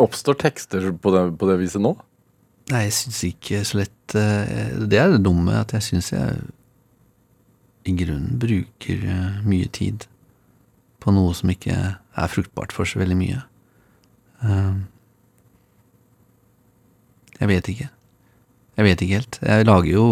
Oppstår 0.03 0.37
tekster 0.43 0.91
på 0.93 1.15
det, 1.15 1.25
på 1.41 1.49
det 1.49 1.57
viset 1.63 1.81
nå? 1.81 1.95
Nei, 2.69 2.83
jeg 2.89 2.97
syns 2.99 3.23
ikke 3.25 3.63
så 3.65 3.81
lett 3.81 4.17
eh, 4.19 4.77
Det 4.85 4.99
er 5.01 5.15
det 5.15 5.23
dumme, 5.25 5.55
at 5.57 5.73
jeg 5.73 5.87
syns 5.87 6.13
jeg 6.13 6.45
i 7.87 7.95
grunnen 7.95 8.37
bruker 8.43 9.05
mye 9.47 9.71
tid 9.71 10.09
på 11.07 11.15
noe 11.15 11.35
som 11.39 11.53
ikke 11.53 11.77
er 11.95 12.33
fruktbart 12.33 12.75
for 12.75 12.89
så 12.89 12.99
veldig 12.99 13.17
mye. 13.19 13.43
Eh, 14.43 14.73
Jeg 17.41 17.51
vet 17.51 17.69
ikke. 17.73 17.89
Jeg 18.77 18.87
vet 18.87 19.03
ikke 19.03 19.21
helt. 19.21 19.39
Jeg 19.43 19.67
lager 19.69 19.91
jo 19.91 20.07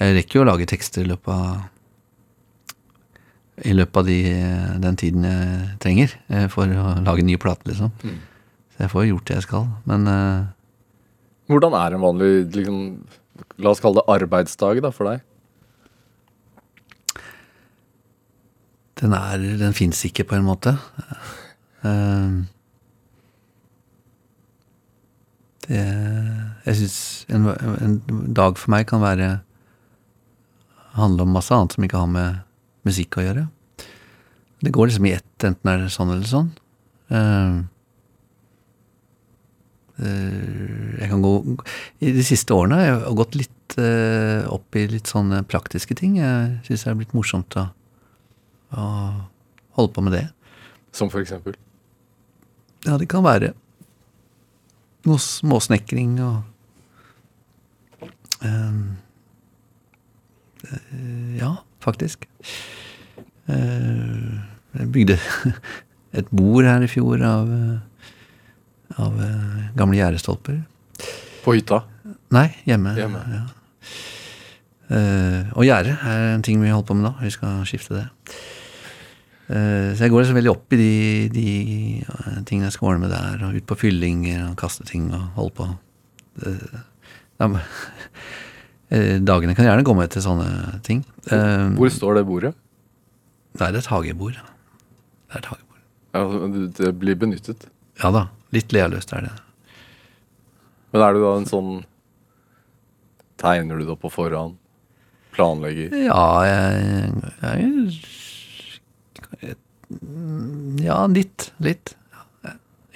Jeg 0.00 0.16
rekker 0.16 0.38
jo 0.38 0.42
å 0.44 0.48
lage 0.48 0.68
tekster 0.68 1.04
i 1.04 1.10
løpet 1.10 1.34
av 1.34 1.68
i 3.60 3.74
løpet 3.76 3.98
av 4.00 4.06
de, 4.08 4.20
den 4.80 4.96
tiden 4.96 5.24
jeg 5.28 5.64
trenger 5.84 6.12
eh, 6.32 6.46
for 6.48 6.64
å 6.64 6.94
lage 7.04 7.20
en 7.20 7.26
ny 7.28 7.34
liksom. 7.36 7.66
liksom. 7.68 7.90
Så 8.72 8.86
jeg 8.86 8.92
får 8.94 9.04
gjort 9.04 9.26
det 9.28 9.34
jeg 9.36 9.44
skal. 9.44 9.66
Men 9.84 10.06
uh, 10.08 10.46
Hvordan 11.52 11.76
er 11.76 11.92
en 11.92 12.00
vanlig 12.00 12.30
liksom, 12.54 12.78
La 13.60 13.74
oss 13.74 13.82
kalle 13.84 14.00
det 14.00 14.14
arbeidsdag 14.14 14.80
da, 14.80 14.88
for 14.96 15.10
deg? 15.10 15.20
den 19.00 19.16
er 19.16 19.38
Den 19.60 19.76
fins 19.76 20.04
ikke, 20.04 20.26
på 20.28 20.36
en 20.36 20.46
måte. 20.46 20.76
Eh, 21.84 22.40
det 25.66 25.80
Jeg 26.66 26.76
syns 26.78 26.98
en, 27.32 27.48
en 27.48 27.96
dag 28.36 28.58
for 28.58 28.72
meg 28.72 28.86
kan 28.90 29.02
være 29.02 29.40
handle 30.96 31.26
om 31.26 31.34
masse 31.36 31.54
annet 31.54 31.74
som 31.76 31.84
ikke 31.86 32.00
har 32.00 32.10
med 32.10 32.40
musikk 32.86 33.18
å 33.20 33.24
gjøre. 33.24 33.44
Det 34.60 34.72
går 34.74 34.90
liksom 34.90 35.06
i 35.08 35.14
ett, 35.16 35.44
enten 35.46 35.70
er 35.72 35.84
det 35.84 35.92
sånn 35.94 36.12
eller 36.12 36.28
sånn. 36.28 36.50
Uh, 37.10 37.62
jeg 40.00 41.10
kan 41.10 41.20
gå 41.20 41.32
I 42.00 42.12
de 42.16 42.22
siste 42.24 42.54
årene 42.56 42.78
har 42.78 42.86
jeg 42.88 43.16
gått 43.18 43.34
litt 43.36 43.74
uh, 43.76 44.46
opp 44.48 44.78
i 44.78 44.86
litt 44.88 45.10
sånne 45.10 45.42
praktiske 45.48 45.96
ting. 45.98 46.18
Jeg 46.20 46.60
syns 46.68 46.86
det 46.86 46.92
er 46.92 47.00
blitt 47.00 47.16
morsomt 47.16 47.56
å, 47.60 47.66
å 48.72 48.86
holde 49.78 49.96
på 49.96 50.04
med 50.06 50.16
det. 50.16 50.26
Som 50.96 51.12
for 51.12 51.22
eksempel? 51.22 51.56
Ja, 52.86 52.96
det 52.96 53.10
kan 53.12 53.26
være 53.26 53.52
noe 55.08 55.20
småsnekring 55.22 56.18
og 56.24 56.42
eh, 58.44 58.80
Ja, 61.40 61.54
faktisk. 61.80 62.26
Uh, 63.50 64.36
jeg 64.76 64.90
bygde 64.94 65.16
et 66.20 66.28
bord 66.30 66.68
her 66.68 66.84
i 66.84 66.90
fjor 66.90 67.22
av, 67.26 67.48
eh, 67.50 67.78
av 69.00 69.16
gamle 69.78 69.96
gjerdestolper. 69.98 70.60
På 71.42 71.56
hytta? 71.56 71.80
Nei, 72.36 72.50
hjemme. 72.68 72.92
Hjemme. 72.98 73.24
Ja. 73.32 73.46
Uh, 74.90 75.46
og 75.54 75.64
gjerde 75.64 75.94
er 76.02 76.32
en 76.34 76.42
ting 76.42 76.58
vi 76.62 76.70
holder 76.70 76.86
på 76.88 76.94
med 76.98 77.08
nå. 77.08 77.12
Vi 77.22 77.30
skal 77.34 77.62
skifte 77.66 77.94
det. 77.96 78.06
Eh, 79.50 79.90
så 79.96 80.04
jeg 80.06 80.12
går 80.12 80.22
liksom 80.22 80.36
veldig 80.38 80.52
opp 80.52 80.74
i 80.76 80.78
de, 80.78 80.90
de 81.34 81.46
eh, 82.04 82.36
tingene 82.46 82.68
jeg 82.68 82.76
skal 82.76 82.92
ordne 82.92 83.02
med 83.08 83.10
der, 83.14 83.40
og 83.48 83.56
ut 83.58 83.66
på 83.66 83.78
fyllinger 83.80 84.44
og 84.50 84.56
kaste 84.60 84.86
ting 84.86 85.08
og 85.16 85.24
holde 85.38 85.54
på. 85.58 85.66
Ja, 87.40 87.48
eh, 88.94 89.16
dagene 89.26 89.56
kan 89.58 89.66
gjerne 89.66 89.86
gå 89.86 89.96
med 89.98 90.12
til 90.14 90.22
sånne 90.24 90.78
ting. 90.86 91.02
Hvor 91.26 91.90
står 91.94 92.20
det 92.20 92.26
bordet? 92.28 92.54
Nei, 93.58 93.72
det 93.74 93.80
er 93.80 93.82
et 93.82 93.90
hagebord. 93.90 94.38
Det 94.38 95.34
er 95.34 95.42
et 95.42 95.50
hagebord. 95.50 95.82
Ja, 96.14 96.24
det- 96.54 96.72
det 96.78 96.92
blir 97.02 97.18
benyttet. 97.18 97.66
Ja 98.02 98.10
da. 98.14 98.28
Litt 98.54 98.72
lealøst 98.74 99.12
er 99.14 99.26
det. 99.28 99.34
Men 100.92 101.02
er 101.06 101.12
du 101.14 101.20
da 101.22 101.36
en 101.38 101.46
sånn 101.46 101.84
Tegner 103.40 103.78
du 103.78 103.84
det 103.86 103.92
opp 103.94 104.02
på 104.02 104.10
forhånd? 104.12 104.56
Planlegger? 105.32 105.92
Ja, 105.96 106.24
jeg, 106.44 107.12
jeg, 107.40 107.94
Ja, 110.84 111.02
litt. 111.10 111.50
Litt. 111.62 111.94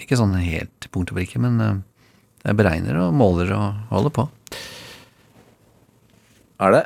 Ikke 0.01 0.19
sånn 0.19 0.35
helt 0.39 0.73
til 0.83 0.93
punkt 0.95 1.13
og 1.13 1.19
prikke, 1.19 1.41
men 1.43 1.61
eh, 1.63 1.79
jeg 2.45 2.59
beregner 2.59 2.99
og 3.07 3.15
måler 3.17 3.53
og 3.57 3.87
holder 3.93 4.13
på. 4.15 4.27
Er 6.65 6.75
det? 6.75 6.83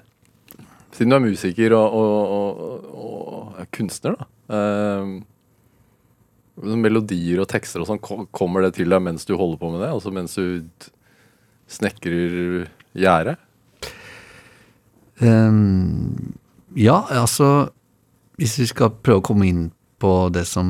Siden 0.95 1.13
du 1.13 1.17
er 1.19 1.25
musiker 1.25 1.75
og, 1.77 1.97
og, 1.99 2.15
og, 2.35 2.87
og 2.99 3.59
er 3.63 3.69
kunstner, 3.75 4.17
da. 4.19 4.29
Eh, 4.59 5.17
melodier 6.59 7.43
og 7.43 7.49
tekster 7.51 7.83
og 7.83 7.89
sånn, 7.91 8.01
kommer 8.35 8.65
det 8.65 8.75
til 8.79 8.91
deg 8.91 9.03
mens 9.05 9.27
du 9.29 9.37
holder 9.39 9.61
på 9.61 9.73
med 9.73 9.85
det? 9.85 9.91
Altså 9.95 10.11
mens 10.15 10.35
du 10.35 10.89
snekrer 11.71 12.67
gjerdet? 12.99 13.37
Um, 15.21 16.35
ja, 16.79 17.03
altså 17.11 17.71
Hvis 18.39 18.55
vi 18.61 18.69
skal 18.71 18.95
prøve 19.03 19.19
å 19.19 19.27
komme 19.27 19.49
inn 19.51 19.63
på 19.99 20.13
det 20.31 20.45
som 20.47 20.69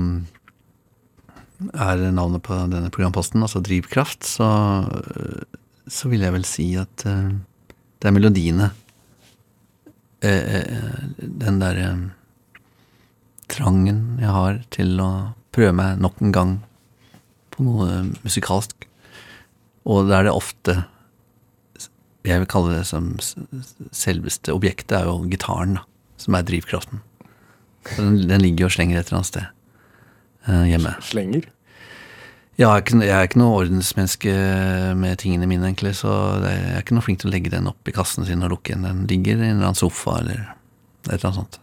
er 1.74 2.00
navnet 2.14 2.40
på 2.46 2.56
denne 2.70 2.88
programposten, 2.94 3.42
altså 3.44 3.60
Drivkraft, 3.60 4.24
så, 4.24 4.48
så 5.84 6.08
vil 6.08 6.24
jeg 6.24 6.32
vel 6.32 6.46
si 6.48 6.68
at 6.80 7.04
eh, 7.08 7.34
det 7.98 8.08
er 8.08 8.14
melodiene. 8.14 8.70
Eh, 10.24 10.54
eh, 10.62 11.02
den 11.18 11.58
derre 11.60 11.90
trangen 13.52 14.00
jeg 14.22 14.32
har 14.32 14.62
til 14.72 14.96
å 15.04 15.10
prøve 15.52 15.74
meg 15.76 16.00
nok 16.00 16.22
en 16.24 16.32
gang 16.32 16.54
på 17.52 17.66
noe 17.66 18.00
musikalsk. 18.22 18.88
Og 19.88 20.08
da 20.08 20.22
er 20.22 20.30
det 20.30 20.36
ofte 20.36 20.78
jeg 22.28 22.42
vil 22.42 22.50
kalle 22.50 22.74
det 22.76 22.88
som 22.88 23.12
selveste 23.20 24.52
objektet, 24.52 24.98
er 24.98 25.08
jo 25.08 25.22
gitaren, 25.30 25.78
da, 25.78 25.84
som 26.20 26.36
er 26.36 26.44
drivkraften. 26.48 27.00
Den, 27.96 28.18
den 28.28 28.42
ligger 28.44 28.68
og 28.68 28.74
slenger 28.74 29.00
et 29.00 29.08
eller 29.08 29.20
annet 29.20 29.30
sted 29.30 29.46
uh, 30.48 30.66
hjemme. 30.68 30.92
Slenger? 31.04 31.48
Ja, 32.58 32.72
jeg 32.72 32.74
er, 32.74 32.82
ikke, 32.82 32.98
jeg 33.06 33.14
er 33.14 33.28
ikke 33.28 33.40
noe 33.40 33.58
ordensmenneske 33.60 34.32
med 34.98 35.20
tingene 35.22 35.46
mine, 35.46 35.68
egentlig, 35.68 35.94
så 36.00 36.10
jeg 36.42 36.62
er 36.72 36.80
ikke 36.82 36.96
noe 36.96 37.06
flink 37.06 37.20
til 37.22 37.30
å 37.30 37.34
legge 37.36 37.52
den 37.54 37.70
opp 37.70 37.86
i 37.86 37.94
kassen 37.94 38.26
sin 38.26 38.42
og 38.42 38.50
lukke 38.56 38.74
den. 38.74 38.82
Den 38.88 39.04
ligger 39.10 39.38
i 39.38 39.46
en 39.46 39.60
eller 39.60 39.70
annen 39.70 39.78
sofa 39.78 40.16
eller 40.24 40.40
et 41.06 41.12
eller 41.14 41.28
annet 41.30 41.38
sånt. 41.38 41.60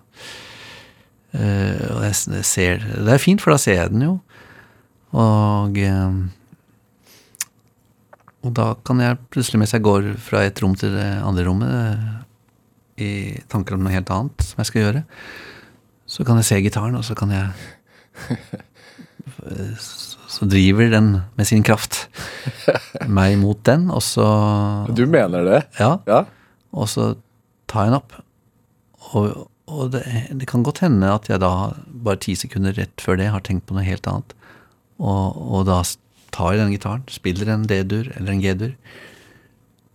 Uh, 1.36 1.98
og 1.98 2.06
jeg, 2.06 2.16
jeg 2.32 2.48
ser 2.48 2.86
Det 2.86 3.12
er 3.12 3.20
fint, 3.20 3.44
for 3.44 3.52
da 3.52 3.60
ser 3.60 3.76
jeg 3.82 3.92
den 3.92 4.06
jo. 4.06 4.14
Og 5.16 5.78
eh, 5.80 6.16
Og 8.46 8.54
da 8.54 8.68
kan 8.86 9.00
jeg 9.02 9.18
plutselig, 9.34 9.62
mens 9.62 9.74
jeg 9.74 9.86
går 9.86 10.12
fra 10.22 10.44
et 10.46 10.60
rom 10.62 10.76
til 10.78 10.94
det 10.94 11.08
andre 11.26 11.46
rommet, 11.48 11.72
eh, 13.00 13.06
i 13.06 13.12
tanker 13.52 13.76
om 13.76 13.84
noe 13.84 13.94
helt 13.96 14.12
annet 14.14 14.44
som 14.46 14.62
jeg 14.62 14.70
skal 14.70 14.82
gjøre, 14.84 15.02
så 16.16 16.24
kan 16.24 16.40
jeg 16.40 16.48
se 16.48 16.62
gitaren, 16.64 16.96
og 16.96 17.04
så 17.04 17.16
kan 17.18 17.34
jeg 17.36 17.52
så, 19.84 20.16
så 20.32 20.48
driver 20.48 20.90
den 20.94 21.10
med 21.36 21.48
sin 21.50 21.64
kraft 21.66 22.06
meg 23.08 23.36
mot 23.42 23.60
den, 23.68 23.90
og 23.92 24.04
så 24.06 24.28
Du 24.96 25.06
mener 25.08 25.44
det? 25.48 25.62
Ja. 25.80 25.98
Ja. 26.08 26.24
Og 26.76 26.88
så 26.92 27.14
tar 27.72 27.86
jeg 27.86 27.94
den 27.94 28.00
opp. 28.00 28.16
Og, 29.16 29.46
og 29.72 29.92
det, 29.94 30.04
det 30.40 30.48
kan 30.50 30.64
godt 30.66 30.84
hende 30.86 31.12
at 31.12 31.30
jeg 31.32 31.42
da, 31.44 31.52
bare 31.88 32.22
ti 32.24 32.36
sekunder 32.40 32.76
rett 32.78 33.04
før 33.04 33.20
det, 33.20 33.32
har 33.34 33.44
tenkt 33.46 33.68
på 33.68 33.76
noe 33.78 33.86
helt 33.88 34.08
annet. 34.12 34.36
Og, 35.00 35.36
og 35.36 35.68
da 35.68 35.82
tar 36.36 36.54
jeg 36.54 36.64
den 36.64 36.74
gitaren, 36.76 37.04
spiller 37.12 37.52
en 37.52 37.68
D-dur 37.68 38.12
eller 38.16 38.32
en 38.34 38.44
G-dur, 38.44 38.74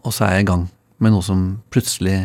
og 0.05 0.17
så 0.17 0.27
er 0.27 0.39
jeg 0.39 0.47
i 0.47 0.53
gang 0.53 0.69
med 1.01 1.13
noe 1.13 1.25
som 1.25 1.43
plutselig 1.73 2.17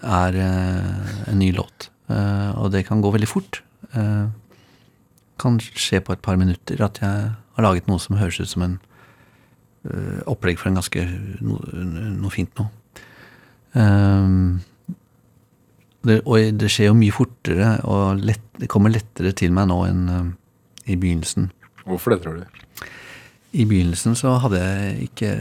er 0.00 0.36
eh, 0.36 1.14
en 1.28 1.40
ny 1.40 1.50
låt. 1.56 1.88
Eh, 2.10 2.50
og 2.58 2.70
det 2.74 2.86
kan 2.88 3.02
gå 3.02 3.12
veldig 3.14 3.28
fort. 3.28 3.62
Eh, 3.94 4.26
kan 5.40 5.60
skje 5.60 6.02
på 6.04 6.14
et 6.14 6.22
par 6.24 6.38
minutter 6.40 6.82
at 6.84 7.00
jeg 7.00 7.30
har 7.30 7.64
laget 7.64 7.88
noe 7.88 8.02
som 8.02 8.18
høres 8.20 8.40
ut 8.40 8.50
som 8.50 8.66
en 8.66 8.76
eh, 9.86 10.20
opplegg 10.30 10.58
for 10.60 10.70
en 10.70 10.80
ganske 10.80 11.06
no, 11.44 11.60
noe 12.20 12.34
fint 12.34 12.52
noe. 12.60 12.72
Det, 16.00 16.16
og 16.24 16.56
det 16.56 16.70
skjer 16.72 16.88
jo 16.88 16.96
mye 16.96 17.12
fortere, 17.14 17.74
og 17.84 18.22
lett, 18.24 18.42
det 18.58 18.70
kommer 18.72 18.90
lettere 18.90 19.34
til 19.36 19.52
meg 19.54 19.68
nå 19.68 19.76
enn 19.84 20.32
i 20.88 20.96
begynnelsen. 20.96 21.50
Hvorfor 21.84 22.14
det, 22.14 22.22
tror 22.24 22.40
du? 22.40 22.86
I 23.52 23.66
begynnelsen 23.68 24.16
så 24.18 24.32
hadde 24.42 24.62
jeg 24.64 25.10
ikke 25.10 25.34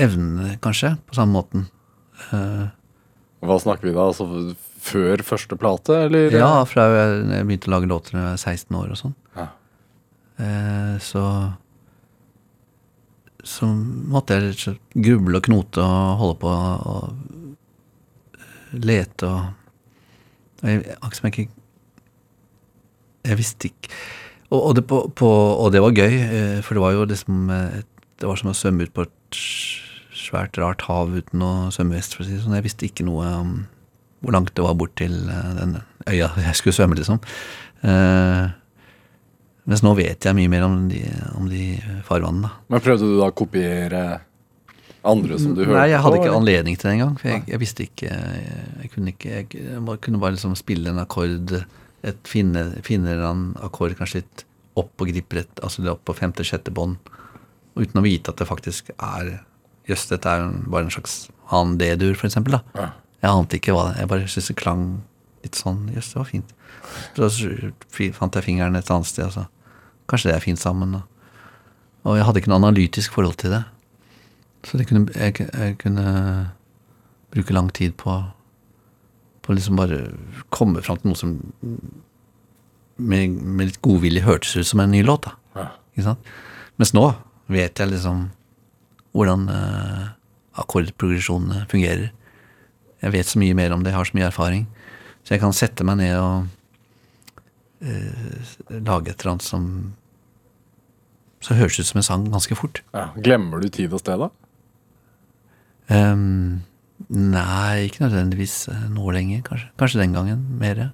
evnene, 0.00 0.56
kanskje, 0.64 0.94
på 1.06 1.18
samme 1.18 1.36
måten. 1.36 1.68
Hva 2.32 3.60
snakker 3.62 3.90
vi 3.90 3.94
da? 3.94 4.08
Altså 4.08 4.56
før 4.78 5.22
første 5.26 5.56
plate, 5.58 5.96
eller? 6.06 6.34
ja, 6.34 6.64
fra 6.68 6.86
jeg, 6.94 7.46
begynte 7.48 7.70
å 7.70 7.74
lage 7.76 7.90
låter 7.90 8.14
da 8.14 8.22
jeg 8.22 8.28
var 8.28 8.42
16 8.54 8.78
år 8.78 8.92
og 8.94 9.00
sånn. 9.00 9.16
Ja. 9.38 9.48
Eh, 10.38 10.94
så 11.02 11.24
så 13.48 13.64
måtte 13.70 14.36
jeg 14.36 14.74
gruble 14.92 15.38
og 15.38 15.46
knote 15.46 15.80
og 15.80 16.18
holde 16.20 16.36
på 16.42 16.50
og 16.92 17.04
lete 18.76 19.28
og 19.30 19.46
og 20.58 20.66
jeg, 20.66 20.82
akkurat 20.98 21.18
som 21.18 21.28
jeg 21.28 21.34
ikke 21.34 21.54
Jeg 23.28 23.38
visste 23.38 23.68
ikke 23.70 23.92
Og, 24.50 24.60
og, 24.62 24.74
det, 24.78 24.86
på, 24.90 25.00
på, 25.14 25.28
og 25.28 25.72
det 25.72 25.82
var 25.84 25.94
gøy, 25.94 26.14
eh, 26.18 26.60
for 26.64 26.74
det 26.74 26.82
var 26.82 26.96
jo 26.96 27.04
liksom 27.10 27.50
eh, 27.52 27.80
Det 28.18 28.26
var 28.28 28.40
som 28.40 28.50
å 28.50 28.56
svømme 28.56 28.88
ut 28.88 28.94
på 28.94 29.06
et 29.06 29.42
svært, 30.18 30.58
rart 30.58 30.82
hav 30.88 31.12
uten 31.14 31.38
noe 31.40 31.68
svømmevest, 31.72 32.16
for 32.16 32.24
å 32.24 32.26
si 32.26 32.34
det 32.34 32.40
sånn. 32.42 32.56
Jeg 32.58 32.64
visste 32.66 32.88
ikke 32.88 33.04
noe 33.06 33.28
om 33.38 33.52
hvor 34.22 34.34
langt 34.34 34.54
det 34.54 34.64
var 34.64 34.74
bort 34.78 34.94
til 34.98 35.14
eh, 35.30 35.50
den 35.58 35.76
øya 36.08 36.30
jeg 36.42 36.54
skulle 36.58 36.74
svømme, 36.76 36.96
liksom. 36.98 37.20
Eh, 37.86 38.48
mens 39.68 39.82
nå 39.84 39.92
vet 39.98 40.24
jeg 40.24 40.34
mye 40.38 40.48
mer 40.50 40.64
om 40.64 40.78
de, 40.88 41.02
om 41.36 41.48
de 41.50 41.76
farvannene. 42.08 42.50
Men 42.72 42.80
prøvde 42.84 43.04
du 43.10 43.18
da 43.20 43.28
å 43.28 43.36
kopiere 43.36 44.02
andre 45.08 45.36
som 45.38 45.52
du 45.54 45.60
hørte 45.62 45.74
på? 45.74 45.76
Nei, 45.76 45.88
jeg 45.92 46.00
hadde 46.02 46.16
på, 46.16 46.22
ikke 46.22 46.30
eller? 46.30 46.40
anledning 46.40 46.78
til 46.80 46.88
det 46.88 46.94
engang. 46.96 47.18
For 47.20 47.28
jeg, 47.32 47.42
jeg 47.52 47.60
visste 47.62 47.84
ikke 47.84 48.08
Jeg 48.82 48.90
kunne 48.94 49.12
ikke 49.12 49.30
Jeg, 49.34 49.48
jeg 49.60 50.00
kunne 50.04 50.20
bare 50.22 50.34
liksom 50.38 50.56
spille 50.58 50.90
en 50.90 51.02
akkord, 51.04 51.52
et 52.08 52.22
finne, 52.28 52.64
finner 52.86 53.20
en 53.28 53.44
akkord 53.64 53.94
kanskje 54.00 54.22
litt 54.24 54.44
opp 54.78 54.90
på 54.96 55.08
griprett, 55.10 55.58
altså 55.62 55.82
det 55.82 55.90
opp 55.90 56.04
på 56.06 56.14
femte-sjette 56.14 56.70
bånd, 56.74 56.96
uten 57.78 57.98
å 57.98 58.04
vite 58.04 58.30
at 58.30 58.38
det 58.40 58.46
faktisk 58.48 58.92
er 58.94 59.40
Jøss, 59.88 60.04
dette 60.10 60.28
er 60.28 60.42
en- 60.44 60.66
bare 60.70 60.84
en 60.84 60.90
slags 60.92 61.28
annen 61.50 61.78
D-dur, 61.80 62.12
for 62.20 62.28
eksempel, 62.28 62.58
da. 62.58 62.60
Ja. 62.76 62.88
Jeg 63.18 63.30
ante 63.30 63.58
ikke 63.58 63.74
hva 63.74 63.88
det 63.88 64.02
Jeg 64.02 64.10
bare 64.12 64.26
syntes 64.30 64.50
det 64.52 64.58
klang 64.60 64.82
litt 65.42 65.58
sånn 65.58 65.88
Jøss, 65.94 66.12
det 66.12 66.20
var 66.20 66.28
fint. 66.28 66.52
Så 67.16 67.52
fant 68.16 68.38
jeg 68.38 68.46
fingeren 68.46 68.78
et 68.78 68.90
annet 68.94 69.10
sted, 69.10 69.26
og 69.26 69.34
så 69.34 69.46
Kanskje 70.08 70.30
det 70.30 70.36
er 70.38 70.44
fint 70.44 70.60
sammen, 70.60 70.94
da. 70.96 71.02
Og 72.08 72.16
jeg 72.16 72.24
hadde 72.24 72.40
ikke 72.40 72.48
noe 72.48 72.62
analytisk 72.62 73.12
forhold 73.12 73.36
til 73.42 73.52
det. 73.52 73.60
Så 74.64 74.78
det 74.80 74.86
kunne, 74.88 75.04
jeg, 75.12 75.44
jeg 75.44 75.76
kunne 75.82 76.06
bruke 77.34 77.52
lang 77.52 77.68
tid 77.76 77.92
på 78.00 78.14
På 79.44 79.52
liksom 79.52 79.76
bare 79.76 80.00
komme 80.52 80.82
fram 80.84 80.98
til 81.00 81.12
noe 81.12 81.18
som 81.20 81.36
med, 82.98 83.30
med 83.30 83.68
litt 83.68 83.82
godvilje 83.84 84.24
hørtes 84.26 84.56
ut 84.58 84.66
som 84.66 84.80
en 84.82 84.90
ny 84.92 85.04
låt. 85.06 85.28
da. 85.28 85.68
Ja. 85.96 86.14
Mens 86.76 86.92
nå 86.92 87.04
vet 87.48 87.78
jeg 87.78 87.92
liksom 87.92 88.26
hvordan 89.16 89.46
uh, 89.48 90.10
akkordprogresjonene 90.60 91.64
fungerer. 91.70 92.10
Jeg 93.02 93.14
vet 93.14 93.30
så 93.30 93.40
mye 93.40 93.56
mer 93.56 93.74
om 93.74 93.84
det, 93.84 93.92
jeg 93.92 93.98
har 93.98 94.08
så 94.08 94.18
mye 94.18 94.28
erfaring. 94.28 94.66
Så 95.22 95.34
jeg 95.34 95.42
kan 95.42 95.54
sette 95.56 95.84
meg 95.86 96.00
ned 96.00 96.16
og 96.18 96.48
uh, 97.84 98.52
lage 98.74 99.12
et 99.12 99.20
eller 99.20 99.34
annet 99.34 99.46
som 99.46 99.64
Så 101.44 101.54
høres 101.54 101.78
ut 101.78 101.86
som 101.86 102.00
en 102.00 102.06
sang 102.06 102.24
ganske 102.32 102.56
fort. 102.58 102.80
Ja. 102.90 103.10
Glemmer 103.14 103.62
du 103.62 103.68
tid 103.70 103.92
og 103.94 104.02
sted, 104.02 104.18
da? 104.18 104.32
Um, 105.88 106.64
nei, 107.08 107.86
ikke 107.86 108.02
nødvendigvis 108.02 108.56
eh, 108.72 108.88
nå 108.90 109.12
lenger, 109.14 109.44
kanskje. 109.46 109.68
Kanskje 109.78 110.00
den 110.02 110.16
gangen 110.16 110.42
mer. 110.58 110.88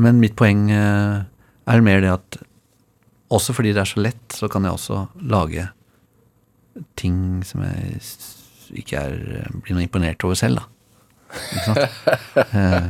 Men 0.00 0.22
mitt 0.22 0.32
poeng 0.40 0.64
uh, 0.72 1.28
er 1.68 1.84
mer 1.84 2.00
det 2.00 2.14
at 2.14 2.40
også 3.30 3.54
fordi 3.54 3.74
det 3.76 3.84
er 3.84 3.90
så 3.92 4.00
lett, 4.00 4.24
så 4.32 4.48
kan 4.50 4.64
jeg 4.64 4.74
også 4.74 5.04
lage 5.28 5.68
ting 6.98 7.44
som 7.46 7.62
jeg 7.66 8.00
ikke 8.80 8.96
er, 8.96 9.50
blir 9.60 9.76
noe 9.76 9.84
imponert 9.84 10.24
over 10.24 10.38
selv, 10.38 10.62
da. 10.62 10.79
Eh, 12.50 12.88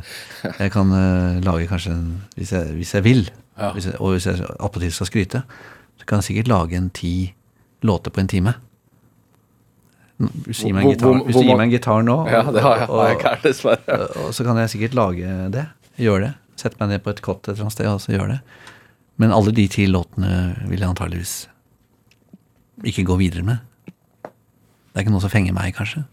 jeg 0.61 0.71
kan 0.73 0.93
eh, 0.97 1.41
lage 1.45 1.67
kanskje 1.69 1.93
en 1.93 2.07
Hvis 2.37 2.53
jeg, 2.55 2.73
hvis 2.79 2.95
jeg 2.95 3.05
vil, 3.05 3.23
Ja. 3.61 3.73
hvis 3.77 3.87
jeg, 3.91 3.95
og 4.01 4.15
hvis 4.15 4.27
jeg 4.27 4.41
attpåtil 4.61 4.93
skal 4.93 5.07
skryte, 5.11 5.43
så 6.01 6.07
kan 6.09 6.19
jeg 6.23 6.25
sikkert 6.31 6.49
lage 6.49 6.77
en 6.79 6.91
ti 6.91 7.35
låter 7.85 8.11
på 8.11 8.21
en 8.23 8.29
time. 8.29 8.55
Hvis 10.21 10.61
du 10.63 10.67
gir 10.69 10.75
meg 10.77 10.85
en 10.85 10.91
gitar, 10.95 11.19
hvis 11.27 11.37
du 11.37 11.43
gir 11.45 11.57
meg 11.57 11.67
en 11.69 11.75
gitar 11.75 12.03
nå, 12.05 12.17
Ja, 12.33 12.43
det 12.53 12.63
har 12.65 12.77
jeg, 12.83 12.89
og, 12.89 12.99
har 13.01 13.09
jeg 13.11 13.19
ikke 13.19 13.35
dessverre. 13.49 13.99
og, 14.01 14.17
og 14.25 14.35
så 14.37 14.45
kan 14.45 14.57
jeg 14.61 14.71
sikkert 14.73 14.95
lage 14.97 15.37
det. 15.53 15.67
Gjøre 16.01 16.21
det. 16.27 16.33
Sette 16.61 16.77
meg 16.81 16.89
ned 16.95 17.05
på 17.05 17.11
et 17.13 17.23
kott 17.25 17.45
et 17.49 17.53
eller 17.55 17.67
annet 17.69 17.77
sted 17.77 17.89
og 17.89 18.01
så 18.05 18.13
gjøre 18.17 18.35
det. 18.37 18.41
Men 19.21 19.33
alle 19.37 19.53
de 19.57 19.67
ti 19.69 19.85
låtene 19.89 20.33
vil 20.69 20.81
jeg 20.81 20.89
antageligvis 20.89 21.35
ikke 22.89 23.05
gå 23.05 23.17
videre 23.21 23.45
med. 23.45 23.59
Det 24.25 24.97
er 24.97 25.05
ikke 25.05 25.13
noe 25.13 25.21
som 25.25 25.33
fenger 25.33 25.53
meg, 25.57 25.75
kanskje. 25.77 26.05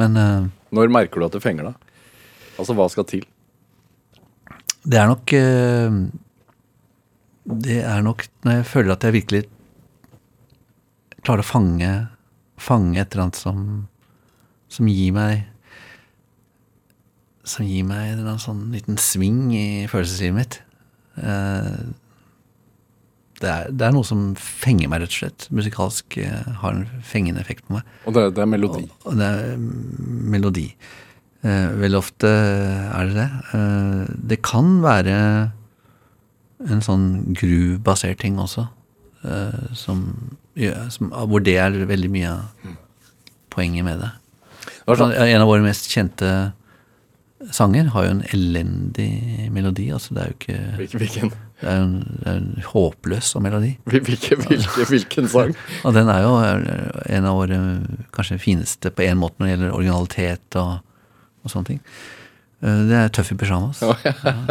Men 0.00 0.16
eh, 0.16 0.46
Når 0.74 0.90
merker 0.92 1.22
du 1.22 1.28
at 1.28 1.36
det 1.36 1.44
fenger 1.44 1.70
deg? 1.70 1.94
Altså, 2.58 2.74
hva 2.76 2.88
skal 2.92 3.06
til? 3.10 3.24
det 4.84 5.00
er 5.00 5.08
nok 5.08 5.32
eh, 5.32 5.96
Det 7.64 7.80
er 7.80 8.02
nok 8.04 8.26
når 8.44 8.58
jeg 8.58 8.66
føler 8.68 8.92
at 8.94 9.06
jeg 9.06 9.16
virkelig 9.16 9.42
klarer 11.24 11.44
å 11.44 11.48
fange 11.48 11.90
Fange 12.60 13.00
et 13.00 13.14
eller 13.14 13.26
annet 13.26 13.40
som 13.40 13.64
Som 14.68 14.90
gir 14.92 15.14
meg 15.16 15.46
Som 17.48 17.68
gir 17.68 17.88
meg 17.88 18.12
en 18.18 18.40
sånn 18.42 18.66
liten 18.74 19.00
sving 19.00 19.50
i 19.56 19.84
følelseslivet 19.90 20.36
mitt. 20.36 20.54
Eh, 23.44 23.46
det, 23.46 23.54
er, 23.54 23.72
det 23.76 23.86
er 23.86 23.94
noe 23.94 24.08
som 24.08 24.26
fenger 24.40 24.90
meg, 24.90 25.04
rett 25.04 25.12
og 25.12 25.20
slett. 25.20 25.48
Musikalsk 25.54 26.18
eh, 26.22 26.52
har 26.62 26.76
en 26.76 26.86
fengende 27.04 27.42
effekt 27.44 27.66
på 27.68 27.76
meg. 27.78 27.96
Og 28.08 28.16
det, 28.16 28.30
det 28.36 28.44
er 28.44 28.50
melodi. 28.50 28.86
Og 29.04 29.18
det 29.20 29.28
er 29.28 29.58
mm, 29.60 29.74
melodi. 30.34 30.68
Eh, 31.44 31.68
veldig 31.76 32.00
ofte 32.00 32.30
er 32.30 33.10
det 33.10 33.18
det. 33.18 33.28
Eh, 33.58 34.16
det 34.32 34.40
kan 34.46 34.78
være 34.84 35.18
en 36.64 36.82
sånn 36.84 37.06
groove-basert 37.36 38.22
ting 38.22 38.38
også, 38.40 38.64
eh, 39.28 39.64
som, 39.76 40.06
ja, 40.56 40.86
som, 40.94 41.12
hvor 41.12 41.44
det 41.44 41.58
er 41.60 41.76
veldig 41.90 42.12
mye 42.12 42.32
av 42.32 42.76
poenget 43.52 43.84
med 43.84 44.00
det. 44.00 44.12
Det 44.84 44.96
sånn, 45.00 45.12
En 45.12 45.42
av 45.42 45.48
våre 45.50 45.64
mest 45.64 45.90
kjente 45.92 46.30
sanger 47.52 47.90
har 47.92 48.06
jo 48.06 48.14
en 48.14 48.24
elendig 48.32 49.50
melodi. 49.52 49.90
altså 49.92 50.14
Det 50.14 50.22
er 50.22 50.30
jo 50.30 50.38
ikke 50.38 50.98
hvilken, 50.98 51.34
Det 51.64 51.70
er 51.72 51.80
en, 51.80 51.94
en 52.28 52.48
håpløs 52.68 53.30
melodi. 53.40 53.70
hvilken, 53.88 54.42
hvilke, 54.44 54.84
hvilken 54.90 55.28
sang? 55.32 55.54
Og 55.84 55.94
den 55.96 56.10
er 56.12 56.24
jo 56.26 56.34
en 57.16 57.28
av 57.30 57.38
våre 57.38 57.60
kanskje 58.14 58.36
fineste 58.42 58.92
på 58.92 59.06
en 59.06 59.22
måte 59.22 59.40
når 59.40 59.46
det 59.48 59.54
gjelder 59.54 59.78
originalitet 59.78 60.58
og, 60.60 60.74
og 61.44 61.52
sånne 61.52 61.70
ting. 61.72 61.80
Eh, 62.64 62.82
Det 62.90 62.98
er 63.00 63.14
Tøff 63.16 63.32
i 63.32 63.38
pyjamas. 63.40 63.80
Ja. 63.84 63.94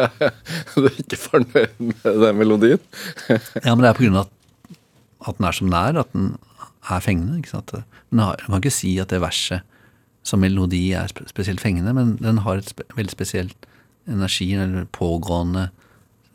Du 0.74 0.88
er 0.90 0.98
ikke 1.04 1.20
fornøyd 1.22 1.78
med 1.80 2.10
den 2.26 2.40
melodien? 2.42 2.82
ja, 3.66 3.76
men 3.76 3.84
det 3.86 3.92
er 3.92 4.00
på 4.00 4.08
grunn 4.08 4.20
av 4.24 4.26
at, 4.26 4.80
at 5.30 5.38
den 5.38 5.48
er 5.52 5.60
som 5.60 5.70
den 5.70 5.78
er, 5.80 6.02
at 6.02 6.16
den 6.18 6.32
er 6.90 7.06
fengende. 7.06 7.38
ikke 7.40 7.54
sant? 7.54 7.76
Man 8.10 8.34
kan 8.48 8.60
ikke 8.60 8.74
si 8.74 8.96
at 9.02 9.14
det 9.14 9.22
verset 9.24 9.62
som 10.24 10.40
melodi 10.40 10.94
er 10.96 11.12
spesielt 11.28 11.62
fengende, 11.62 11.94
men 11.96 12.16
den 12.24 12.42
har 12.46 12.60
et 12.62 12.70
spe, 12.72 12.86
veldig 12.96 13.12
spesielt 13.12 13.68
energi, 14.08 14.50
eller 14.56 14.86
pågående 14.96 15.70